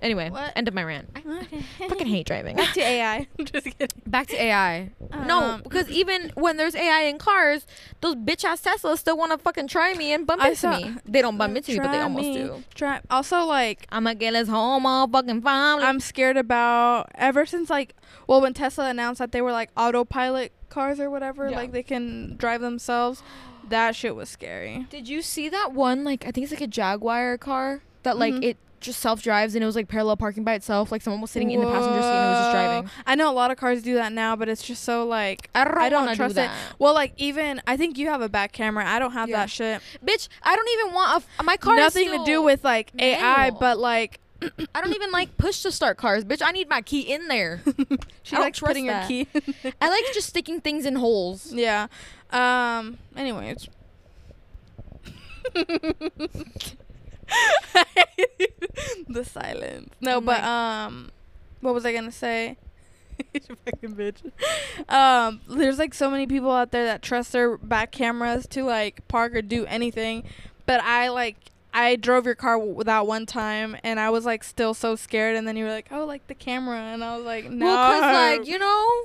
Anyway, 0.05 0.29
What? 0.31 0.53
end 0.55 0.69
of 0.69 0.75
my 0.75 0.85
rant. 0.85 1.09
I 1.17 1.21
Okay. 1.45 1.64
fucking 1.88 2.07
hate 2.07 2.27
driving. 2.27 2.57
Back 2.57 2.75
to 2.75 2.81
AI. 2.83 3.27
I'm 3.38 3.45
just 3.47 3.64
kidding. 3.64 3.88
Back 4.07 4.27
to 4.29 4.40
AI. 4.40 4.90
no, 5.27 5.40
Um, 5.43 5.62
because 5.62 5.88
even 5.88 6.31
when 6.35 6.59
there's 6.59 6.75
AI 6.77 7.05
in 7.05 7.17
cars, 7.19 7.67
those 8.03 8.14
bitch 8.14 8.45
ass 8.45 8.61
Teslas 8.61 8.99
still 8.99 9.17
want 9.17 9.33
to 9.33 9.38
fucking 9.38 9.67
try 9.69 9.95
me 9.95 10.12
and 10.12 10.27
bump 10.27 10.43
I 10.43 10.49
into 10.51 10.61
saw- 10.61 10.77
me. 10.79 10.97
They 11.07 11.23
don't 11.23 11.38
bump 11.38 11.57
into 11.57 11.73
me, 11.73 11.79
but 11.79 11.90
they 11.90 12.01
almost 12.01 12.27
me. 12.27 12.35
do. 12.35 12.62
Try. 12.75 13.01
Also, 13.11 13.45
like, 13.45 13.87
I'ma 13.90 14.12
get 14.14 14.35
us 14.35 14.47
home 14.49 14.85
all 14.87 15.09
fucking 15.09 15.40
fine. 15.40 15.83
I'm 15.83 16.01
scared 16.01 16.37
about 16.37 17.11
ever 17.14 17.47
since 17.47 17.71
like, 17.71 17.95
well, 18.27 18.43
when 18.43 18.53
Tesla 18.55 18.90
announced 18.90 19.19
that 19.21 19.33
they 19.33 19.40
were 19.40 19.53
like 19.53 19.71
autopilot 19.77 20.53
cars 20.69 21.01
or 21.01 21.09
whatever, 21.11 21.49
Yeah. 21.49 21.57
like 21.57 21.73
they 21.73 21.83
can 21.83 22.37
drive 22.37 22.61
themselves. 22.61 23.23
That 23.71 23.97
shit 23.97 24.14
was 24.14 24.29
scary. 24.29 24.87
Did 24.90 25.09
you 25.09 25.23
see 25.23 25.49
that 25.49 25.73
one? 25.73 26.05
Like 26.05 26.27
I 26.27 26.31
think 26.31 26.45
it's 26.45 26.53
like 26.53 26.61
a 26.61 26.67
Jaguar 26.67 27.38
car 27.38 27.81
that 28.03 28.19
like 28.19 28.35
Mhm. 28.35 28.45
it 28.45 28.57
just 28.85 29.01
self 29.01 29.23
drives 29.23 29.55
and 29.55 29.62
it 29.62 29.66
was 29.66 29.75
like 29.77 29.88
parallel 29.88 30.16
parking 30.16 30.44
by 30.44 30.55
itself. 30.55 30.92
Like 30.92 31.03
someone 31.03 31.20
was 31.20 31.31
sitting 31.31 31.51
in 31.51 31.61
the 31.61 31.66
passenger 31.66 32.01
seat 32.03 32.09
and 32.09 32.27
it 32.27 32.29
was 32.29 32.38
just 32.38 32.53
driving. 32.53 32.90
I 33.07 33.14
know 33.16 33.31
a 33.31 33.35
lot 33.35 33.51
of 33.51 33.57
cars 33.57 33.83
do 33.83 33.94
that 33.94 34.12
now, 34.12 34.37
but 34.37 34.49
it's 34.49 34.62
just 34.62 34.85
so 34.85 35.07
like. 35.07 35.51
I 35.55 35.64
don't, 35.64 35.79
I 35.79 35.88
don't 35.88 36.14
trust 36.14 36.33
it. 36.33 36.35
do 36.35 36.47
that. 36.47 36.55
Well, 36.79 36.94
like 36.94 37.12
even 37.16 37.61
I 37.66 37.77
think 37.77 37.99
you 37.99 38.09
have 38.09 38.20
a 38.20 38.29
back 38.29 38.53
camera. 38.53 38.87
I 38.87 38.99
don't 38.99 39.12
have 39.12 39.29
Yeah. 39.29 39.38
that 39.38 39.51
shit. 39.51 39.81
Bitch, 40.05 40.29
I 40.42 40.55
don't 40.55 40.68
even 40.81 40.94
want 40.94 41.12
a 41.12 41.16
f- 41.16 41.44
my 41.44 41.57
car. 41.57 41.77
Nothing 41.77 42.11
to 42.11 42.25
do 42.25 42.42
with 42.42 42.62
like 42.64 42.92
AI, 42.99 43.51
but 43.51 43.79
like 43.79 44.20
I 44.75 44.81
don't 44.81 44.94
even 44.94 45.11
like 45.11 45.37
push 45.38 45.62
to 45.62 45.73
start 45.73 45.97
cars, 45.97 46.25
bitch. 46.25 46.42
I 46.44 46.51
need 46.53 46.68
my 46.68 46.83
key 46.83 47.01
in 47.01 47.29
there. 47.29 47.62
she 48.23 48.37
I 48.37 48.40
likes 48.40 48.61
putting 48.61 48.87
her 48.88 49.05
key. 49.09 49.27
I 49.81 49.88
like 49.88 50.05
just 50.12 50.29
sticking 50.29 50.61
things 50.61 50.85
in 50.87 50.97
holes. 50.97 51.53
yeah. 51.53 51.87
Um. 52.31 52.99
Anyways. 53.16 53.68
the 59.09 59.25
silence. 59.25 59.90
No, 60.01 60.16
Oh 60.16 60.20
but 60.20 60.42
my- 60.42 60.85
um, 60.85 61.11
what 61.61 61.75
was 61.75 61.85
I 61.87 61.92
gonna 61.92 62.12
say? 62.12 62.57
You 63.33 63.57
fucking 63.64 63.94
bitch. 63.94 64.33
Um, 64.92 65.40
there's 65.49 65.79
like 65.79 65.94
so 65.94 66.11
many 66.11 66.27
people 66.27 66.51
out 66.51 66.73
there 66.73 66.85
that 66.87 67.01
trust 67.01 67.31
their 67.33 67.57
back 67.57 67.92
cameras 67.92 68.44
to 68.49 68.64
like 68.64 69.07
park 69.07 69.37
or 69.37 69.42
do 69.42 69.64
anything, 69.66 70.25
but 70.66 70.81
I 70.83 71.09
like 71.11 71.37
I 71.73 71.94
drove 71.97 72.27
your 72.27 72.35
car 72.35 72.55
w- 72.57 72.73
without 72.75 73.07
one 73.07 73.25
time, 73.25 73.77
and 73.85 74.01
I 74.01 74.11
was 74.11 74.25
like 74.25 74.42
still 74.42 74.75
so 74.75 74.97
scared. 74.97 75.37
And 75.37 75.47
then 75.47 75.57
you 75.57 75.64
were 75.64 75.70
like, 75.70 75.88
"Oh, 75.92 76.05
like 76.05 76.27
the 76.27 76.35
camera," 76.35 76.77
and 76.79 77.05
I 77.05 77.16
was 77.16 77.25
like, 77.25 77.49
"No." 77.51 77.66
Well, 77.66 78.01
cause 78.01 78.38
like 78.40 78.49
you 78.49 78.59
know, 78.59 79.05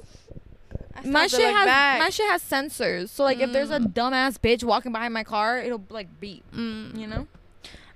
my 1.06 1.28
shit 1.28 1.42
has 1.42 1.66
back. 1.68 2.00
my 2.00 2.10
shit 2.10 2.30
has 2.32 2.42
sensors. 2.44 3.10
So 3.10 3.24
like 3.24 3.40
if 3.40 3.52
there's 3.52 3.70
a 3.72 3.80
Mm. 3.80 3.94
dumbass 3.94 4.40
bitch 4.40 4.64
walking 4.64 4.92
behind 4.92 5.14
my 5.14 5.24
car, 5.24 5.60
it'll 5.60 5.84
like 5.90 6.20
beep. 6.20 6.44
Mm. 6.52 6.98
You 6.98 7.06
know. 7.08 7.28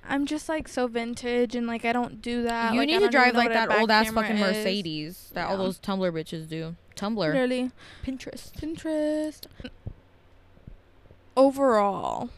I'm 0.07 0.25
just 0.25 0.49
like 0.49 0.67
so 0.67 0.87
vintage 0.87 1.55
and 1.55 1.65
like 1.65 1.85
I 1.85 1.93
don't 1.93 2.21
do 2.21 2.43
that. 2.43 2.73
you 2.73 2.79
like, 2.79 2.87
need 2.87 2.99
to 2.99 3.09
drive 3.09 3.35
like 3.35 3.49
that 3.49 3.71
old 3.71 3.89
ass 3.89 4.09
fucking 4.11 4.37
is. 4.37 4.41
Mercedes 4.41 5.31
that 5.33 5.49
all 5.49 5.57
those 5.57 5.79
Tumblr 5.79 6.11
bitches 6.11 6.47
do. 6.47 6.75
Tumblr, 6.95 7.17
Literally. 7.17 7.71
Pinterest. 8.05 8.51
Pinterest. 8.53 9.45
Overall, 11.35 12.29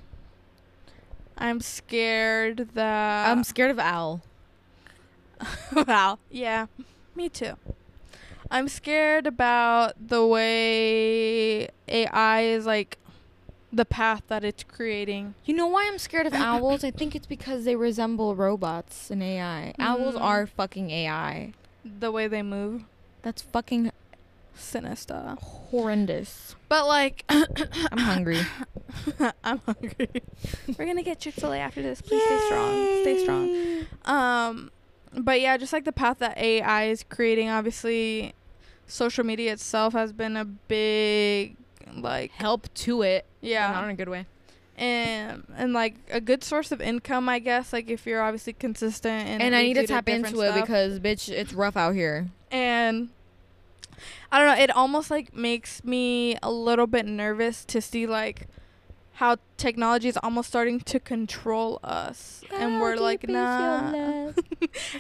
I'm 1.38 1.60
scared 1.60 2.70
that 2.76 3.30
I'm 3.30 3.44
scared 3.44 3.72
of 3.72 3.80
Al. 3.80 4.22
wow. 5.88 6.20
Yeah, 6.30 6.68
me 7.16 7.30
too. 7.30 7.56
I'm 8.50 8.68
scared 8.68 9.28
about 9.28 9.94
the 10.08 10.26
way 10.26 11.68
AI 11.88 12.42
is 12.42 12.66
like 12.66 12.98
the 13.76 13.86
path 13.86 14.24
that 14.28 14.44
it's 14.44 14.64
creating. 14.64 15.36
You 15.46 15.54
know 15.56 15.68
why 15.68 15.86
I'm 15.88 15.98
scared 15.98 16.26
of 16.28 16.34
owls? 16.50 16.84
I 16.84 16.92
think 16.92 17.16
it's 17.16 17.28
because 17.28 17.66
they 17.66 17.76
resemble 17.76 18.36
robots 18.36 19.10
and 19.12 19.22
AI. 19.22 19.74
Owls 19.80 20.16
Mm. 20.16 20.22
are 20.22 20.48
fucking 20.48 20.90
AI. 20.92 21.54
The 21.84 22.12
way 22.12 22.28
they 22.28 22.42
move. 22.42 22.84
That's 23.22 23.42
fucking 23.42 23.92
Sinister. 24.58 25.36
horrendous. 25.42 26.56
But 26.70 26.88
like 26.88 27.26
I'm 27.30 27.98
hungry. 27.98 28.40
I'm 29.44 29.60
hungry. 29.66 30.10
We're 30.78 30.86
gonna 30.86 31.04
get 31.04 31.20
Chick 31.20 31.34
Fil 31.34 31.52
A 31.54 31.58
after 31.60 31.82
this. 31.82 32.02
Please 32.02 32.24
stay 32.24 32.40
strong. 32.46 33.02
Stay 33.02 33.24
strong. 33.24 33.86
Um, 34.06 34.72
but 35.14 35.42
yeah, 35.42 35.58
just 35.58 35.74
like 35.74 35.84
the 35.86 35.92
path 35.92 36.20
that 36.20 36.38
AI 36.38 36.86
is 36.86 37.04
creating. 37.04 37.50
Obviously, 37.50 38.34
social 38.88 39.26
media 39.26 39.52
itself 39.54 39.94
has 39.94 40.14
been 40.14 40.38
a 40.38 40.46
big 40.46 41.58
like 41.94 42.32
Help 42.32 42.74
to 42.76 43.02
it. 43.02 43.26
yeah, 43.42 43.72
Not 43.72 43.84
in 43.86 43.90
a 43.92 43.94
good 43.96 44.10
way. 44.10 44.26
and 44.78 45.44
and 45.56 45.74
like 45.74 45.96
a 46.12 46.20
good 46.20 46.44
source 46.44 46.72
of 46.72 46.82
income, 46.82 47.30
I 47.30 47.40
guess. 47.40 47.72
Like 47.74 47.90
if 47.90 48.06
you're 48.06 48.22
obviously 48.22 48.54
consistent 48.54 49.28
and 49.28 49.42
And, 49.42 49.56
I 49.56 49.64
need 49.64 49.76
to 49.76 49.88
tap 49.88 50.06
different 50.06 50.28
into 50.36 50.42
it 50.42 50.60
because 50.60 51.00
bitch, 51.00 51.30
it's 51.30 51.54
rough 51.54 51.78
out 51.78 51.96
here. 51.96 52.28
and 52.52 53.10
I 54.32 54.40
don't 54.40 54.58
know. 54.58 54.62
It 54.64 54.72
almost 54.76 55.10
like 55.10 55.34
makes 55.34 55.84
me 55.84 56.38
a 56.44 56.52
little 56.52 56.88
bit 56.88 57.06
nervous 57.06 57.64
to 57.66 57.80
see 57.82 58.06
like 58.06 58.48
how 59.14 59.38
technology 59.56 60.10
is 60.10 60.18
almost 60.22 60.50
starting 60.50 60.82
to 60.82 61.00
control 61.00 61.80
us, 61.86 62.44
and 62.54 62.82
we're 62.82 62.98
like 62.98 63.30
nah 63.30 64.32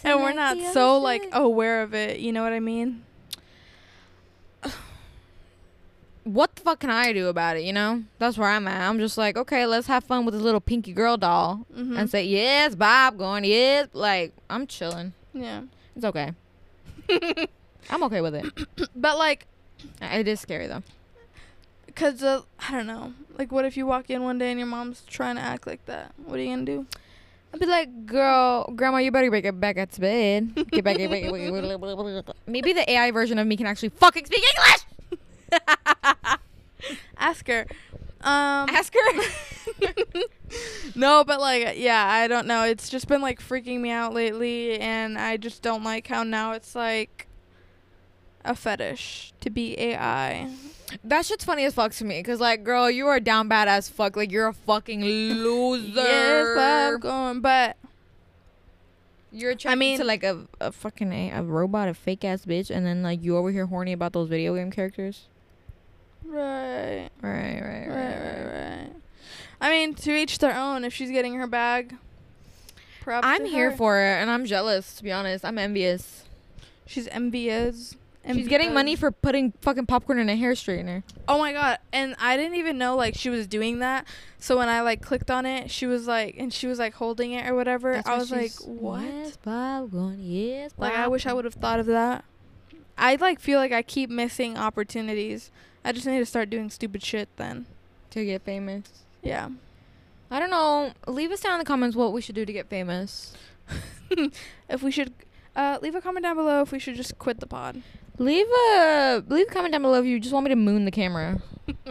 and 0.06 0.22
we're 0.24 0.32
not 0.32 0.58
so 0.74 0.98
like 0.98 1.28
aware 1.34 1.82
of 1.82 1.94
it. 1.94 2.20
You 2.20 2.32
know 2.32 2.44
what 2.44 2.54
I 2.54 2.62
mean? 2.62 3.04
What 6.26 6.54
the 6.56 6.62
fuck 6.64 6.80
can 6.82 6.90
I 6.90 7.14
do 7.14 7.28
about 7.28 7.56
it? 7.56 7.64
You 7.64 7.72
know, 7.72 8.04
that's 8.20 8.38
where 8.38 8.50
I'm 8.50 8.68
at. 8.68 8.90
I'm 8.90 9.00
just 9.00 9.18
like, 9.18 9.38
okay, 9.38 9.66
let's 9.66 9.88
have 9.88 10.04
fun 10.04 10.26
with 10.26 10.34
this 10.34 10.44
little 10.44 10.60
pinky 10.60 10.92
girl 10.92 11.16
doll 11.18 11.66
Mm-hmm. 11.74 11.96
and 11.98 12.10
say 12.10 12.24
yes, 12.26 12.76
Bob, 12.76 13.18
going 13.18 13.46
yes. 13.46 13.88
Like 13.94 14.34
I'm 14.50 14.68
chilling. 14.68 15.14
yeah, 15.34 15.62
It's 15.96 16.04
okay. 16.06 16.34
I'm 17.90 18.04
okay 18.04 18.22
with 18.22 18.36
it. 18.36 18.46
but 18.96 19.18
like, 19.18 19.46
It 20.02 20.28
is 20.28 20.40
scary 20.40 20.68
though. 20.68 20.84
cause 21.96 22.22
uh, 22.24 22.42
I 22.68 22.72
don't 22.72 22.88
know. 22.88 23.14
Like, 23.38 23.52
what 23.52 23.66
if 23.66 23.78
you 23.78 23.86
walk 23.86 24.10
in 24.10 24.24
one 24.24 24.38
day 24.38 24.50
and 24.52 24.60
your 24.60 24.68
mom's 24.68 25.04
trying 25.08 25.36
to 25.36 25.42
act 25.42 25.68
like 25.68 25.86
that? 25.86 26.14
What 26.26 26.40
are 26.40 26.42
you 26.44 26.50
gonna 26.50 26.66
do? 26.66 26.86
I'd 27.54 27.60
be 27.60 27.66
like, 27.68 28.06
girl, 28.06 28.72
grandma, 28.76 28.98
you 28.98 29.12
better 29.12 29.30
get 29.40 29.60
back 29.60 29.78
at 29.78 29.98
bed. 30.00 30.56
Get 30.72 30.84
back, 30.84 30.98
get 30.98 31.10
back, 31.10 31.22
get 31.24 31.32
back. 31.32 32.36
Maybe 32.48 32.74
the 32.74 32.90
AI 32.92 33.12
version 33.12 33.38
of 33.40 33.48
me 33.48 33.56
can 33.56 33.66
actually 33.68 33.90
fucking 33.90 34.26
speak 34.26 34.44
English. 34.58 34.82
Ask 37.18 37.48
her. 37.48 37.66
Um, 38.22 38.70
Ask 38.70 38.94
her. 38.94 39.22
no, 40.96 41.24
but 41.24 41.40
like, 41.40 41.74
yeah, 41.78 42.06
I 42.08 42.28
don't 42.28 42.48
know. 42.48 42.64
It's 42.64 42.90
just 42.90 43.08
been 43.08 43.22
like 43.22 43.40
freaking 43.40 43.80
me 43.82 43.92
out 43.92 44.14
lately, 44.14 44.80
and 44.80 45.18
I 45.18 45.38
just 45.38 45.62
don't 45.62 45.84
like 45.84 46.08
how 46.08 46.24
now 46.24 46.54
it's 46.54 46.76
like 46.76 47.28
a 48.44 48.56
fetish 48.56 49.34
to 49.42 49.50
be 49.50 49.80
AI. 49.80 50.50
that 51.04 51.26
shit's 51.26 51.44
funny 51.46 51.66
as 51.66 51.74
fuck 51.74 51.92
to 51.94 52.06
me. 52.06 52.22
Cause 52.24 52.40
like, 52.40 52.64
girl, 52.64 52.90
you 52.92 53.08
are 53.08 53.20
down 53.20 53.48
bad 53.48 53.68
as 53.68 53.90
fuck. 53.90 54.16
Like 54.16 54.32
you're 54.32 54.48
a 54.48 54.54
fucking 54.54 55.04
loser. 55.04 55.88
Yes, 56.02 56.58
I'm 56.58 57.00
going, 57.00 57.42
but 57.42 57.78
You're 59.32 59.56
trying 59.56 59.80
mean- 59.80 59.98
to 60.00 60.04
like 60.04 60.24
a, 60.24 60.46
a 60.62 60.72
fucking 60.72 61.12
a, 61.12 61.32
a 61.32 61.44
robot, 61.44 61.90
a 61.90 61.94
fake 61.94 62.24
ass 62.24 62.46
bitch, 62.46 62.70
and 62.70 62.86
then 62.86 63.02
like 63.04 63.24
you 63.24 63.36
over 63.38 63.52
here 63.52 63.66
horny 63.68 63.94
about 63.94 64.14
those 64.14 64.30
video 64.30 64.56
game 64.56 64.72
characters. 64.72 65.28
Right, 66.28 67.10
Right, 67.22 67.60
right, 67.62 67.88
right, 67.88 68.18
right, 68.18 68.46
right. 68.54 68.92
I 69.62 69.70
mean, 69.70 69.94
to 69.96 70.12
each 70.16 70.40
their 70.40 70.56
own. 70.56 70.84
If 70.84 70.94
she's 70.94 71.12
getting 71.12 71.36
her 71.36 71.48
bag, 71.48 71.96
props 73.02 73.26
I'm 73.26 73.44
to 73.44 73.48
here 73.48 73.72
her. 73.72 73.78
for 73.78 74.00
it, 74.00 74.22
and 74.22 74.30
I'm 74.30 74.46
jealous. 74.46 74.96
To 74.96 75.04
be 75.04 75.12
honest, 75.12 75.46
I'm 75.46 75.58
envious. 75.58 76.24
She's 76.86 77.08
envious. 77.08 77.96
She's 78.34 78.48
getting 78.48 78.74
money 78.74 78.96
for 78.96 79.12
putting 79.12 79.52
fucking 79.62 79.86
popcorn 79.86 80.18
in 80.18 80.30
a 80.30 80.36
hair 80.36 80.54
straightener. 80.54 81.04
Oh 81.28 81.38
my 81.38 81.54
god! 81.54 81.78
And 81.94 82.16
I 82.20 82.38
didn't 82.38 82.56
even 82.56 82.78
know 82.78 82.96
like 82.96 83.16
she 83.16 83.30
was 83.30 83.46
doing 83.46 83.80
that. 83.80 84.08
So 84.40 84.58
when 84.58 84.68
I 84.68 84.82
like 84.82 85.02
clicked 85.02 85.30
on 85.30 85.46
it, 85.46 85.70
she 85.70 85.86
was 85.86 86.08
like, 86.08 86.36
and 86.38 86.52
she 86.52 86.66
was 86.66 86.80
like 86.80 86.96
holding 86.96 87.34
it 87.34 87.48
or 87.48 87.54
whatever. 87.54 87.94
That's 87.94 88.08
I 88.08 88.18
was 88.18 88.32
like, 88.32 88.52
what? 88.64 89.04
Yes, 89.04 89.38
popcorn. 89.38 90.16
Yes, 90.20 90.72
Like 90.78 90.94
I 90.96 91.08
wish 91.08 91.26
I 91.28 91.34
would 91.34 91.46
have 91.46 91.54
thought 91.54 91.80
of 91.80 91.86
that. 91.86 92.26
I 92.98 93.16
like 93.16 93.40
feel 93.40 93.60
like 93.60 93.72
I 93.72 93.82
keep 93.82 94.10
missing 94.10 94.58
opportunities. 94.58 95.52
I 95.84 95.92
just 95.92 96.06
need 96.08 96.20
to 96.20 96.26
start 96.26 96.50
doing 96.50 96.70
stupid 96.70 97.04
shit 97.04 97.30
then. 97.38 97.66
to 98.12 98.26
get 98.26 98.42
famous. 98.44 99.04
Yeah. 99.22 99.50
I 100.32 100.40
don't 100.40 100.50
know. 100.50 100.94
Leave 101.08 101.32
us 101.32 101.42
down 101.42 101.54
in 101.54 101.60
the 101.60 101.66
comments 101.66 101.96
what 101.96 102.12
we 102.14 102.22
should 102.22 102.36
do 102.36 102.46
to 102.46 102.54
get 102.54 102.70
famous. 102.70 103.34
If 104.70 104.82
we 104.84 104.92
should 104.92 105.14
uh 105.56 105.78
leave 105.82 105.96
a 105.96 106.02
comment 106.02 106.24
down 106.24 106.36
below 106.36 106.62
if 106.62 106.72
we 106.72 106.80
should 106.80 106.96
just 106.96 107.18
quit 107.20 107.40
the 107.40 107.48
pod. 107.48 107.82
Leave 108.18 108.48
a 108.48 109.24
leave 109.28 109.48
a 109.48 109.52
comment 109.52 109.72
down 109.74 109.82
below 109.82 110.00
if 110.00 110.06
you 110.06 110.20
just 110.20 110.34
want 110.34 110.44
me 110.46 110.50
to 110.50 110.56
moon 110.56 110.86
the 110.86 110.92
camera. 110.92 111.42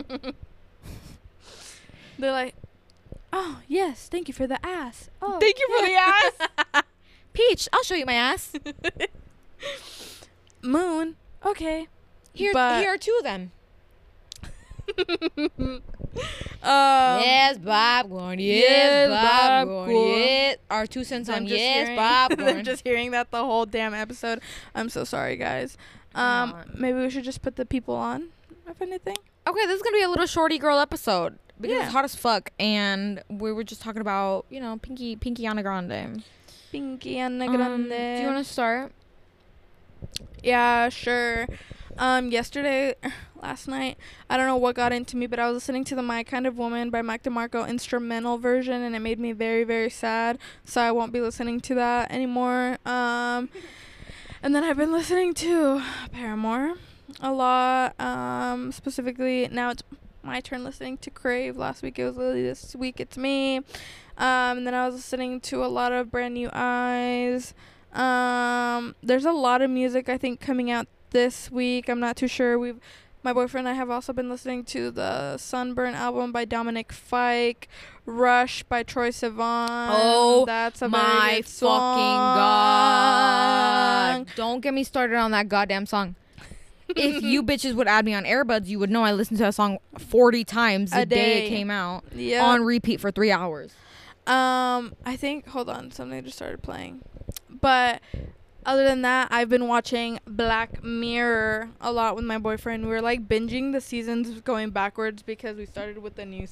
They're 2.19 2.33
like, 2.33 2.55
"Oh, 3.33 3.61
yes, 3.69 4.09
thank 4.09 4.29
you 4.29 4.35
for 4.35 4.47
the 4.47 4.65
ass." 4.65 5.11
Oh. 5.21 5.39
Thank 5.41 5.59
you 5.59 5.69
for 5.79 5.85
the 5.87 5.95
ass. 5.95 6.85
Peach, 7.33 7.69
I'll 7.73 7.83
show 7.83 7.97
you 7.97 8.07
my 8.07 8.15
ass. 8.15 8.53
Moon. 10.65 11.17
Okay. 11.45 11.89
Here, 12.33 12.53
But- 12.53 12.81
here 12.81 12.95
are 12.95 12.99
two 12.99 13.15
of 13.19 13.25
them. 13.25 13.53
um, 14.99 15.81
yes, 16.63 17.59
popcorn. 17.59 18.39
Yes, 18.39 18.65
yes, 18.69 19.09
popcorn. 19.11 19.79
popcorn. 19.89 19.91
Yes, 20.19 20.57
our 20.71 20.87
two 20.87 21.05
cents 21.05 21.29
on 21.29 21.47
just 21.47 21.59
yes, 21.61 21.87
hearing- 21.89 21.99
popcorn. 21.99 22.65
just 22.71 22.83
hearing 22.85 23.11
that 23.13 23.31
the 23.31 23.45
whole 23.45 23.67
damn 23.67 23.95
episode. 23.95 24.41
I'm 24.75 24.89
so 24.89 25.05
sorry, 25.05 25.37
guys. 25.37 25.77
Um, 26.15 26.55
maybe 26.75 26.99
we 27.01 27.11
should 27.11 27.25
just 27.25 27.43
put 27.43 27.57
the 27.57 27.65
people 27.67 27.95
on, 27.95 28.29
if 28.69 28.81
anything. 28.81 29.17
Okay, 29.47 29.67
this 29.67 29.77
is 29.77 29.83
gonna 29.83 29.97
be 29.97 30.03
a 30.03 30.09
little 30.09 30.27
shorty 30.27 30.59
girl 30.59 30.79
episode 30.79 31.39
because 31.61 31.77
Yeah. 31.77 31.85
it's 31.85 31.93
hot 31.93 32.05
as 32.05 32.15
fuck, 32.15 32.51
and 32.59 33.23
we 33.29 33.53
were 33.53 33.65
just 33.65 33.83
talking 33.83 34.01
about 34.01 34.47
you 34.49 34.61
know 34.61 34.79
Pinky 34.79 35.17
Pinky 35.17 35.47
Ana 35.47 35.63
Grande. 35.63 36.23
Pinky 36.71 37.21
Um, 37.21 37.39
Grande. 37.39 37.89
do 37.89 38.21
you 38.23 38.27
want 38.27 38.45
to 38.47 38.53
start? 38.53 38.93
Yeah, 40.43 40.89
sure. 40.89 41.47
Um, 41.97 42.31
yesterday, 42.31 42.95
last 43.43 43.69
night, 43.69 43.99
I 44.29 44.37
don't 44.37 44.47
know 44.47 44.57
what 44.57 44.75
got 44.75 44.93
into 44.93 45.17
me, 45.17 45.27
but 45.27 45.39
I 45.39 45.47
was 45.47 45.55
listening 45.55 45.85
to 45.85 45.95
the 45.95 46.03
My 46.03 46.25
Kind 46.25 46.47
of 46.47 46.59
Woman 46.59 46.91
by 46.91 47.03
Mac 47.03 47.23
DeMarco 47.23 47.69
instrumental 47.69 48.39
version, 48.39 48.83
and 48.83 48.95
it 48.95 49.01
made 49.01 49.19
me 49.19 49.33
very, 49.33 49.65
very 49.65 49.91
sad. 49.91 50.39
So 50.65 50.81
I 50.81 50.93
won't 50.93 51.13
be 51.13 51.21
listening 51.21 51.61
to 51.63 51.75
that 51.77 52.11
anymore. 52.11 52.79
Um, 52.85 53.49
and 54.43 54.55
then 54.55 54.65
I've 54.65 54.77
been 54.77 54.93
listening 54.93 55.35
to 55.35 55.83
Paramore 56.13 56.75
a 57.21 57.33
lot. 57.33 57.99
Um, 58.01 58.73
specifically, 58.73 59.49
now 59.51 59.71
it's 59.71 59.83
my 60.23 60.41
turn 60.41 60.65
listening 60.65 60.99
to 60.99 61.11
Crave. 61.11 61.57
Last 61.57 61.83
week 61.83 61.99
it 61.99 62.05
was 62.05 62.17
Lily. 62.17 62.43
This 62.43 62.75
week 62.75 63.01
it's 63.01 63.17
me. 63.17 63.59
Um, 64.17 64.59
and 64.59 64.67
then 64.67 64.75
I 64.75 64.87
was 64.87 64.97
listening 64.97 65.41
to 65.43 65.65
a 65.65 65.67
lot 65.67 65.93
of 65.93 66.11
Brand 66.11 66.35
New 66.35 66.51
Eyes. 66.53 67.55
Um, 67.95 68.95
there's 69.03 69.25
a 69.25 69.33
lot 69.33 69.63
of 69.63 69.71
music 69.71 70.09
I 70.09 70.19
think 70.19 70.41
coming 70.41 70.71
out 70.71 70.87
this 71.11 71.51
week. 71.51 71.89
I'm 71.89 72.01
not 72.01 72.17
too 72.17 72.29
sure. 72.29 72.59
We've 72.59 72.79
my 73.23 73.33
boyfriend 73.33 73.67
and 73.67 73.75
I 73.75 73.79
have 73.79 73.89
also 73.89 74.13
been 74.13 74.29
listening 74.29 74.65
to 74.65 74.91
the 74.91 75.39
Sunburn 75.39 75.95
album 75.95 76.31
by 76.31 76.45
Dominic 76.45 76.93
Fike, 76.93 77.69
Rush 78.05 78.63
by 78.65 78.85
Troye 78.85 79.09
Sivan. 79.09 79.89
Oh, 79.91 80.45
that's 80.45 80.83
a 80.83 80.89
My 80.91 81.41
fucking 81.43 81.69
god! 84.27 84.27
Don't 84.37 84.61
get 84.61 84.75
me 84.75 84.85
started 84.85 85.17
on 85.17 85.31
that 85.31 85.49
goddamn 85.49 85.87
song. 85.87 86.17
if 86.89 87.23
you 87.23 87.43
bitches 87.51 87.73
would 87.75 87.89
add 87.89 88.05
me 88.05 88.13
on 88.13 88.25
Airbuds, 88.25 88.67
you 88.67 88.79
would 88.79 88.91
know 88.91 89.05
I 89.05 89.13
listened 89.13 89.39
to 89.39 89.45
that 89.45 89.55
song 89.55 89.79
40 89.99 90.45
times 90.45 90.91
the 90.91 91.01
A 91.01 91.07
day 91.07 91.17
day. 91.17 91.47
it 91.47 91.49
came 91.49 91.71
out 91.71 92.05
Yeah. 92.15 92.45
on 92.45 92.63
repeat 92.63 93.01
for 93.01 93.11
three 93.11 93.31
hours. 93.31 93.73
Um, 94.27 94.95
I 95.07 95.17
think 95.17 95.49
hold 95.49 95.71
on, 95.71 95.91
something 95.93 96.23
just 96.25 96.37
started 96.37 96.63
playing. 96.63 97.01
But 97.65 98.03
other 98.67 98.85
than 98.85 99.01
that, 99.01 99.29
I've 99.31 99.49
been 99.49 99.69
watching 99.69 100.21
Black 100.27 100.85
Mirror 100.85 101.71
a 101.81 101.93
lot 101.93 102.15
with 102.15 102.27
my 102.27 102.37
boyfriend. 102.37 102.83
We 102.85 102.91
were 102.91 103.01
like 103.01 103.27
binging 103.27 103.73
the 103.73 103.81
seasons 103.81 104.43
going 104.43 104.69
backwards 104.69 105.23
because 105.23 105.57
we 105.57 105.65
started 105.65 105.97
with 105.97 106.17
the 106.17 106.27
new 106.27 106.47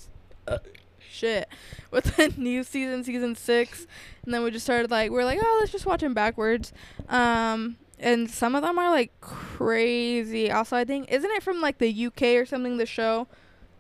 uh, 0.49 0.57
shit 0.99 1.51
with 1.91 2.17
the 2.17 2.33
new 2.39 2.65
season, 2.65 3.05
season 3.05 3.37
six, 3.37 3.87
and 4.25 4.33
then 4.33 4.43
we 4.43 4.51
just 4.51 4.65
started 4.65 4.91
like 4.91 5.11
we 5.11 5.19
are 5.19 5.27
like, 5.27 5.39
oh, 5.43 5.57
let's 5.61 5.71
just 5.71 5.85
watch 5.85 6.01
them 6.01 6.15
backwards. 6.15 6.73
Um, 7.11 7.77
and 7.99 8.31
some 8.31 8.55
of 8.55 8.63
them 8.63 8.79
are 8.79 8.89
like 8.89 9.13
crazy. 9.21 10.51
Also, 10.51 10.79
I 10.79 10.87
think 10.87 11.13
isn't 11.13 11.31
it 11.31 11.43
from 11.43 11.61
like 11.61 11.77
the 11.77 12.07
UK 12.07 12.23
or 12.41 12.47
something? 12.47 12.79
The 12.79 12.87
show, 12.87 13.29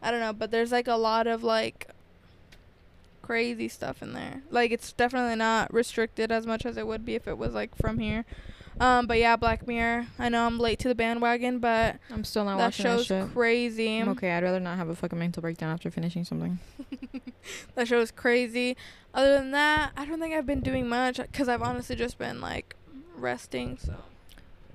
I 0.02 0.10
don't 0.10 0.20
know, 0.20 0.34
but 0.34 0.50
there's 0.50 0.70
like 0.70 0.86
a 0.86 0.96
lot 0.96 1.26
of 1.26 1.42
like 1.42 1.88
crazy 3.22 3.68
stuff 3.68 4.02
in 4.02 4.12
there. 4.12 4.42
Like 4.50 4.70
it's 4.70 4.92
definitely 4.92 5.36
not 5.36 5.72
restricted 5.72 6.30
as 6.30 6.46
much 6.46 6.66
as 6.66 6.76
it 6.76 6.86
would 6.86 7.04
be 7.04 7.14
if 7.14 7.26
it 7.26 7.38
was 7.38 7.54
like 7.54 7.74
from 7.76 7.98
here. 7.98 8.24
Um, 8.80 9.06
but 9.06 9.18
yeah, 9.18 9.36
Black 9.36 9.66
Mirror. 9.66 10.06
I 10.18 10.28
know 10.28 10.46
I'm 10.46 10.58
late 10.58 10.78
to 10.80 10.88
the 10.88 10.94
bandwagon, 10.94 11.58
but 11.58 11.98
I'm 12.10 12.24
still 12.24 12.44
not 12.44 12.58
that 12.58 12.64
watching 12.64 12.84
that 12.84 12.96
show's 12.98 13.06
shit. 13.06 13.32
crazy. 13.32 13.98
I'm 13.98 14.08
okay. 14.10 14.32
I'd 14.32 14.42
rather 14.42 14.60
not 14.60 14.78
have 14.78 14.88
a 14.88 14.94
fucking 14.96 15.18
mental 15.18 15.40
breakdown 15.40 15.70
after 15.70 15.90
finishing 15.90 16.24
something. 16.24 16.58
That 17.74 17.88
show 17.88 17.98
is 18.00 18.10
crazy. 18.10 18.76
Other 19.14 19.36
than 19.38 19.50
that, 19.50 19.90
I 19.96 20.04
don't 20.04 20.20
think 20.20 20.34
I've 20.34 20.46
been 20.46 20.60
doing 20.60 20.88
much 20.88 21.16
because 21.16 21.48
I've 21.48 21.62
honestly 21.62 21.96
just 21.96 22.18
been 22.18 22.40
like 22.40 22.76
resting. 23.16 23.78
So 23.78 23.94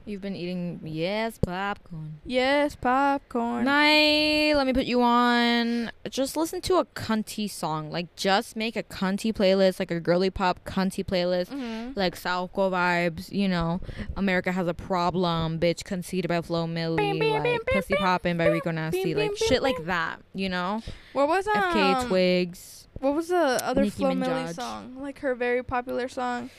You've 0.08 0.22
been 0.22 0.38
eating 0.38 0.80
yes 0.86 1.38
popcorn. 1.38 2.20
yes, 2.26 2.78
popcorn. 2.78 3.66
Night. 3.66 4.54
Let 4.56 4.66
me 4.66 4.72
put 4.72 4.86
you 4.86 5.02
on. 5.02 5.92
Just 6.10 6.38
listen 6.38 6.62
to 6.62 6.76
a 6.78 6.86
cunty 6.86 7.50
song. 7.50 7.92
Like 7.92 8.16
just 8.16 8.56
make 8.56 8.78
a 8.78 8.84
cunty 8.84 9.34
playlist, 9.34 9.80
like 9.80 9.92
a 9.92 10.00
girly 10.00 10.30
pop 10.30 10.64
cunty 10.64 11.04
playlist. 11.06 11.50
Mhm. 11.50 11.98
Like 11.98 12.16
Salco 12.16 12.72
vibes, 12.72 13.32
you 13.34 13.50
know. 13.50 13.82
America 14.16 14.54
has 14.54 14.66
a 14.68 14.74
problem, 14.74 15.60
bitch. 15.60 15.84
Conceited 15.84 16.30
by 16.30 16.42
Flo 16.42 16.66
Milli, 16.68 17.20
like 17.44 17.66
Pussy 17.66 17.96
Poppin' 17.96 18.38
by 18.38 18.46
Rico 18.48 18.72
Nasty, 18.72 19.14
like 19.14 19.36
shit 19.36 19.62
like 19.62 19.84
that, 19.86 20.22
you 20.34 20.48
know. 20.48 20.82
What 21.12 21.28
was 21.28 21.46
um, 21.48 21.56
FKA 21.56 22.08
Twigs. 22.08 22.88
What 23.00 23.14
was 23.14 23.28
the 23.28 23.36
other 23.62 23.82
Nicki 23.82 23.92
Flo 23.98 24.12
Milli 24.12 24.56
song? 24.56 24.96
Like 25.02 25.20
her 25.20 25.36
very 25.36 25.64
popular 25.64 26.08
song. 26.08 26.50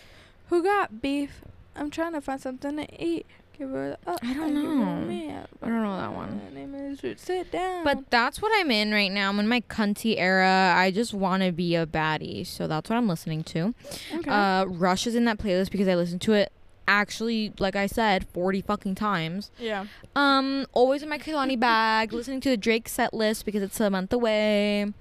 Who 0.51 0.63
got 0.63 1.01
beef? 1.01 1.43
I'm 1.79 1.91
trying 1.91 2.13
to 2.13 2.21
find 2.21 2.41
something 2.41 2.77
to 2.77 3.05
eat. 3.05 3.27
Give 3.59 3.71
her. 3.71 3.97
Uh, 4.07 4.17
I 4.23 4.35
don't 4.35 4.55
know. 4.55 5.45
I 5.63 5.67
don't 5.67 5.83
know 5.83 5.97
that 5.97 6.13
one. 6.13 6.41
My 6.45 6.61
name 6.61 6.75
is 6.75 7.21
Sit 7.21 7.51
down. 7.51 7.83
But 7.83 8.09
that's 8.11 8.41
what 8.41 8.53
I'm 8.55 8.71
in 8.71 8.93
right 8.93 9.11
now. 9.11 9.29
I'm 9.29 9.41
in 9.41 9.49
my 9.49 9.63
cunty 9.63 10.15
era. 10.17 10.75
I 10.77 10.91
just 10.93 11.13
want 11.13 11.43
to 11.43 11.51
be 11.51 11.75
a 11.75 11.85
baddie, 11.85 12.47
so 12.47 12.69
that's 12.69 12.89
what 12.89 12.97
I'm 12.97 13.09
listening 13.09 13.43
to. 13.45 13.75
okay. 14.15 14.31
Uh, 14.31 14.65
Rush 14.67 15.07
is 15.07 15.15
in 15.17 15.25
that 15.25 15.39
playlist 15.39 15.71
because 15.71 15.89
I 15.89 15.97
listened 15.97 16.21
to 16.23 16.35
it 16.35 16.53
actually, 16.87 17.53
like 17.59 17.77
I 17.77 17.87
said, 17.87 18.27
40 18.29 18.63
fucking 18.63 18.95
times. 18.95 19.51
yeah. 19.59 19.87
Um, 20.17 20.67
always 20.73 21.03
in 21.03 21.09
my 21.09 21.19
Kehlani 21.19 21.59
bag, 21.59 22.13
listening 22.13 22.41
to 22.43 22.51
the 22.51 22.57
Drake 22.57 22.89
set 22.89 23.13
list 23.13 23.45
because 23.45 23.63
it's 23.63 23.79
a 23.81 23.91
month 23.91 24.13
away. 24.13 24.93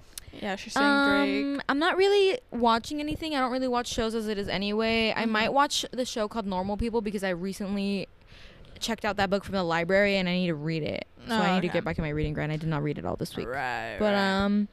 Yeah, 0.42 0.56
she's 0.56 0.74
saying 0.74 0.86
Drake. 1.10 1.46
Um, 1.46 1.62
I'm 1.70 1.80
not 1.80 1.98
really 1.98 2.40
watching 2.52 3.00
anything. 3.00 3.36
I 3.36 3.40
don't 3.40 3.52
really 3.52 3.68
watch 3.68 3.88
shows 3.88 4.14
as 4.16 4.28
it 4.28 4.38
is 4.38 4.48
anyway. 4.48 5.14
I 5.16 5.26
Mhm. 5.26 5.30
might 5.30 5.54
watch 5.54 5.86
the 5.92 6.06
show 6.06 6.28
called 6.28 6.46
Normal 6.46 6.78
People 6.78 7.02
because 7.02 7.24
I 7.24 7.30
recently 7.30 8.08
checked 8.80 9.04
out 9.06 9.18
that 9.18 9.30
book 9.30 9.44
from 9.44 9.54
the 9.56 9.64
library 9.64 10.18
and 10.18 10.30
I 10.30 10.34
need 10.34 10.48
to 10.48 10.56
read 10.56 10.84
it. 10.84 11.08
So 11.28 11.34
I 11.36 11.56
need 11.56 11.68
to 11.68 11.74
get 11.74 11.84
back 11.84 11.98
in 11.98 12.04
my 12.04 12.10
reading 12.10 12.34
grind. 12.34 12.52
I 12.52 12.58
did 12.58 12.70
not 12.70 12.84
read 12.84 12.98
it 12.98 13.06
all 13.06 13.16
this 13.18 13.36
week. 13.36 13.48
Right. 13.48 13.98
But 14.00 14.14
um, 14.14 14.68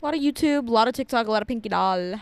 a 0.00 0.04
lot 0.04 0.14
of 0.14 0.20
YouTube, 0.20 0.66
a 0.68 0.70
lot 0.72 0.88
of 0.88 0.94
TikTok, 0.94 1.26
a 1.26 1.30
lot 1.30 1.42
of 1.42 1.46
Pinky 1.48 1.68
Doll, 1.68 2.14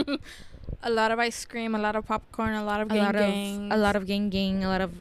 a 0.82 0.90
lot 0.90 1.10
of 1.10 1.18
ice 1.18 1.44
cream, 1.44 1.74
a 1.74 1.78
lot 1.78 1.96
of 1.96 2.06
popcorn, 2.06 2.54
a 2.54 2.64
lot 2.64 2.80
of 2.80 2.90
a 2.90 2.94
gang 2.94 3.02
lot 3.04 3.14
of 3.16 3.72
a 3.72 3.76
lot 3.82 3.96
of 3.96 4.06
gang 4.06 4.30
gang, 4.30 4.64
a 4.64 4.68
lot 4.68 4.80
of. 4.80 4.92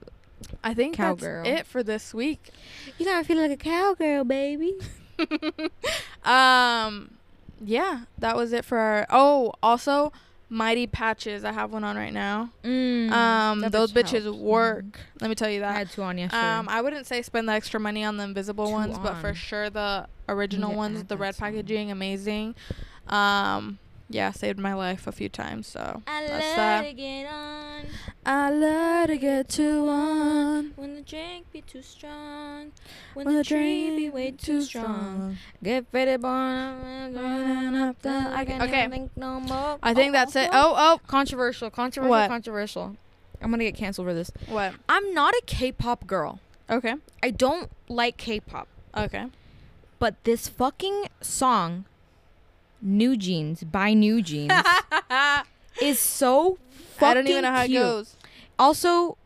I 0.63 0.73
think 0.73 0.95
cowgirl. 0.95 1.43
that's 1.45 1.61
it 1.61 1.67
for 1.67 1.83
this 1.83 2.13
week. 2.13 2.49
You 2.97 3.05
gotta 3.05 3.23
feel 3.23 3.37
like 3.37 3.51
a 3.51 3.57
cowgirl, 3.57 4.23
baby. 4.25 4.73
um, 6.23 7.15
yeah, 7.63 8.01
that 8.17 8.35
was 8.35 8.53
it 8.53 8.65
for 8.65 8.77
our. 8.77 9.05
Oh, 9.09 9.53
also, 9.61 10.11
Mighty 10.49 10.87
Patches. 10.87 11.43
I 11.43 11.51
have 11.51 11.71
one 11.71 11.83
on 11.83 11.95
right 11.95 12.13
now. 12.13 12.49
Mm, 12.63 13.11
um, 13.11 13.59
those 13.61 13.91
bitch 13.91 14.03
bitches 14.03 14.23
helps. 14.23 14.37
work. 14.39 14.85
Mhm. 14.85 15.21
Let 15.21 15.29
me 15.29 15.35
tell 15.35 15.49
you 15.49 15.59
that. 15.61 15.69
I 15.75 15.77
had 15.79 15.89
two 15.91 16.03
on 16.03 16.17
yesterday. 16.17 16.41
Um, 16.43 16.67
I 16.69 16.81
wouldn't 16.81 17.07
say 17.07 17.21
spend 17.21 17.47
the 17.49 17.53
extra 17.53 17.79
money 17.79 18.03
on 18.03 18.17
the 18.17 18.23
invisible 18.23 18.67
Two 18.67 18.73
ones, 18.73 18.97
but 18.99 19.15
for 19.17 19.33
sure 19.33 19.69
the 19.69 20.07
original 20.29 20.71
to 20.71 20.77
ones, 20.77 21.03
the 21.05 21.17
red 21.17 21.37
packaging, 21.37 21.91
amazing. 21.91 22.55
Um, 23.07 23.79
yeah, 24.13 24.31
saved 24.31 24.59
my 24.59 24.73
life 24.73 25.07
a 25.07 25.11
few 25.11 25.29
times. 25.29 25.67
So 25.67 26.01
I 26.07 26.27
That's 26.27 26.31
love 26.31 26.55
that. 26.55 26.81
to 26.83 26.93
get 26.93 27.25
on 27.27 27.85
I 28.25 28.49
love 28.51 29.07
to 29.07 29.17
get 29.17 29.49
too 29.49 29.87
on 29.89 30.71
when 30.75 30.95
the 30.95 31.01
drink 31.01 31.51
be 31.51 31.61
too 31.61 31.81
strong, 31.81 32.71
when, 33.13 33.25
when 33.25 33.35
the, 33.35 33.39
the 33.39 33.43
dream 33.43 33.97
be 33.97 34.09
way 34.09 34.31
too 34.31 34.61
strong. 34.61 35.37
Get 35.61 35.85
ready, 35.91 36.15
born. 36.15 37.13
Running 37.13 37.75
up 37.81 38.01
the- 38.01 38.31
I 38.33 38.45
can't 38.45 38.63
Okay. 38.63 38.87
think 38.89 39.11
no 39.17 39.41
more. 39.41 39.77
I 39.83 39.93
think 39.93 40.11
oh, 40.11 40.13
that's 40.13 40.35
oh, 40.37 40.41
it. 40.41 40.49
Oh. 40.53 40.73
oh, 40.75 40.75
oh, 40.77 40.99
controversial, 41.07 41.69
controversial, 41.69 42.09
What? 42.09 42.29
controversial. 42.29 42.95
I'm 43.41 43.51
gonna 43.51 43.65
get 43.65 43.75
canceled 43.75 44.07
for 44.07 44.13
this. 44.13 44.31
what? 44.47 44.73
I'm 44.87 45.13
not 45.13 45.33
a 45.33 45.41
K-pop 45.45 46.07
girl. 46.07 46.39
Okay, 46.69 46.95
I 47.21 47.29
don't 47.29 47.69
like 47.89 48.15
K-pop, 48.15 48.69
okay. 48.95 49.25
but 49.99 50.15
this 50.23 50.47
fucking 50.47 51.07
song, 51.19 51.83
"New 52.83 53.15
Jeans" 53.17 53.63
by 53.63 53.93
New 53.93 54.21
Jeans, 54.21 54.51
is 55.81 55.99
so 55.99 56.57
fucking 56.97 57.07
I 57.07 57.13
don't 57.15 57.27
even 57.27 57.41
know 57.43 57.51
how 57.51 57.65
cute. 57.65 57.81
it 57.81 57.83
goes. 57.83 58.15
Also, 58.59 59.17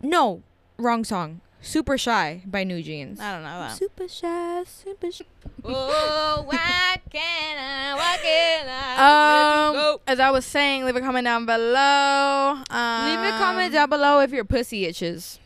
no, 0.00 0.42
wrong 0.78 1.04
song. 1.04 1.40
"Super 1.60 1.98
Shy" 1.98 2.42
by 2.46 2.62
New 2.64 2.80
Jeans. 2.82 3.18
I 3.20 3.32
don't 3.32 3.42
know 3.42 3.58
that. 3.58 3.76
Super 3.76 4.06
shy, 4.08 4.62
super 4.64 5.10
shy. 5.10 5.24
oh, 5.64 6.42
why 6.46 6.96
can't 7.10 7.58
I? 7.58 7.94
Why 7.94 8.16
can't 8.22 8.68
I? 8.68 9.66
Um, 9.68 9.74
go? 9.74 10.00
as 10.06 10.20
I 10.20 10.30
was 10.30 10.46
saying, 10.46 10.84
leave 10.84 10.94
a 10.96 11.00
comment 11.00 11.24
down 11.24 11.44
below. 11.44 12.62
Um, 12.70 13.04
Leave 13.10 13.34
a 13.34 13.36
comment 13.38 13.72
down 13.72 13.90
below 13.90 14.20
if 14.20 14.30
your 14.30 14.44
pussy 14.44 14.86
itches. 14.86 15.40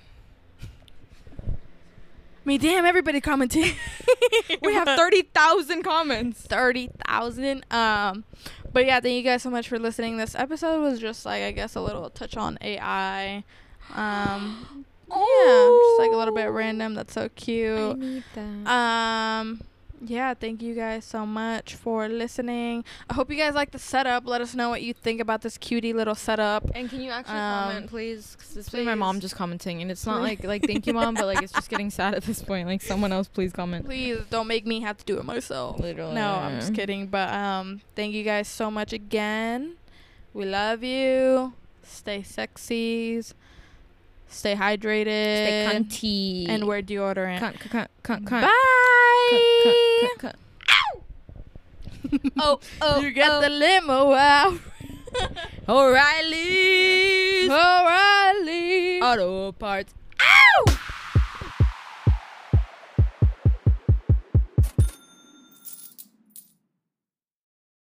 Me, 2.44 2.58
damn, 2.58 2.84
everybody 2.84 3.20
commenting. 3.20 3.72
We 4.62 4.74
have 4.74 4.86
thirty 4.98 5.22
thousand 5.22 5.82
comments. 5.84 6.40
thirty 6.42 6.90
thousand. 7.06 7.64
Um, 7.70 8.24
but 8.72 8.84
yeah, 8.86 9.00
thank 9.00 9.14
you 9.16 9.22
guys 9.22 9.42
so 9.42 9.50
much 9.50 9.68
for 9.68 9.78
listening. 9.78 10.16
This 10.16 10.34
episode 10.34 10.80
was 10.80 10.98
just 11.00 11.24
like 11.24 11.42
I 11.42 11.50
guess 11.52 11.74
a 11.76 11.80
little 11.80 12.10
touch 12.10 12.36
on 12.36 12.58
AI. 12.60 13.44
Um, 13.94 14.84
yeah, 15.08 15.78
just 15.82 15.98
like 16.00 16.12
a 16.12 16.16
little 16.16 16.34
bit 16.34 16.46
random. 16.50 16.94
That's 16.94 17.14
so 17.14 17.24
I 17.24 17.28
cute. 17.28 17.98
need 17.98 18.24
that. 18.34 18.66
Um, 18.70 19.60
yeah, 20.00 20.34
thank 20.34 20.62
you 20.62 20.74
guys 20.74 21.04
so 21.04 21.26
much 21.26 21.74
for 21.74 22.08
listening. 22.08 22.84
I 23.08 23.14
hope 23.14 23.30
you 23.30 23.36
guys 23.36 23.54
like 23.54 23.70
the 23.70 23.78
setup. 23.78 24.26
Let 24.26 24.40
us 24.40 24.54
know 24.54 24.68
what 24.70 24.82
you 24.82 24.94
think 24.94 25.20
about 25.20 25.42
this 25.42 25.58
cutie 25.58 25.92
little 25.92 26.14
setup. 26.14 26.70
and 26.74 26.88
can 26.88 27.00
you 27.00 27.10
actually 27.10 27.36
um, 27.36 27.64
comment, 27.64 27.90
please? 27.90 28.34
Because 28.36 28.56
it's 28.56 28.70
been 28.70 28.84
my 28.84 28.94
mom 28.94 29.20
just 29.20 29.36
commenting, 29.36 29.82
and 29.82 29.90
it's 29.90 30.06
not 30.06 30.22
like 30.22 30.42
like 30.44 30.66
thank 30.66 30.86
you, 30.86 30.94
mom, 30.94 31.14
but 31.14 31.26
like 31.26 31.42
it's 31.42 31.52
just 31.52 31.68
getting 31.68 31.90
sad 31.98 32.14
at 32.14 32.22
this 32.24 32.42
point. 32.42 32.66
Like 32.66 32.82
someone 32.82 33.12
else, 33.12 33.28
please 33.28 33.52
comment. 33.52 33.84
Please 33.84 34.18
don't 34.30 34.46
make 34.46 34.66
me 34.66 34.80
have 34.80 34.96
to 34.98 35.04
do 35.04 35.18
it 35.18 35.24
myself. 35.24 35.78
Literally. 35.78 36.14
No, 36.14 36.34
I'm 36.34 36.58
just 36.60 36.74
kidding. 36.74 37.06
But 37.06 37.32
um, 37.32 37.82
thank 37.94 38.14
you 38.14 38.24
guys 38.24 38.48
so 38.48 38.70
much 38.70 38.92
again. 38.92 39.76
We 40.32 40.46
love 40.46 40.82
you. 40.82 41.52
Stay 41.82 42.20
sexies. 42.22 43.34
Stay 44.30 44.54
hydrated. 44.54 45.06
Stay 45.06 45.68
cunty. 45.68 46.48
And 46.48 46.66
wear 46.66 46.82
deodorant. 46.82 47.40
cunt, 47.40 47.58
cunt, 47.58 47.88
cunt, 48.02 48.24
cunt, 48.24 48.42
Bye. 48.42 48.50
cunt, 49.32 49.42
cunt, 49.64 49.76
cunt, 50.02 50.16
cunt. 50.18 50.34
Oh, 52.38 52.58
oh, 52.80 53.00
you 53.00 53.10
get 53.10 53.30
oh. 53.30 53.40
the 53.40 53.50
limo 53.50 54.14
out. 54.14 54.58
O'Reilly's 55.68 57.50
O'Reilly. 57.50 59.00
Auto 59.02 59.52
Parts. 59.52 59.94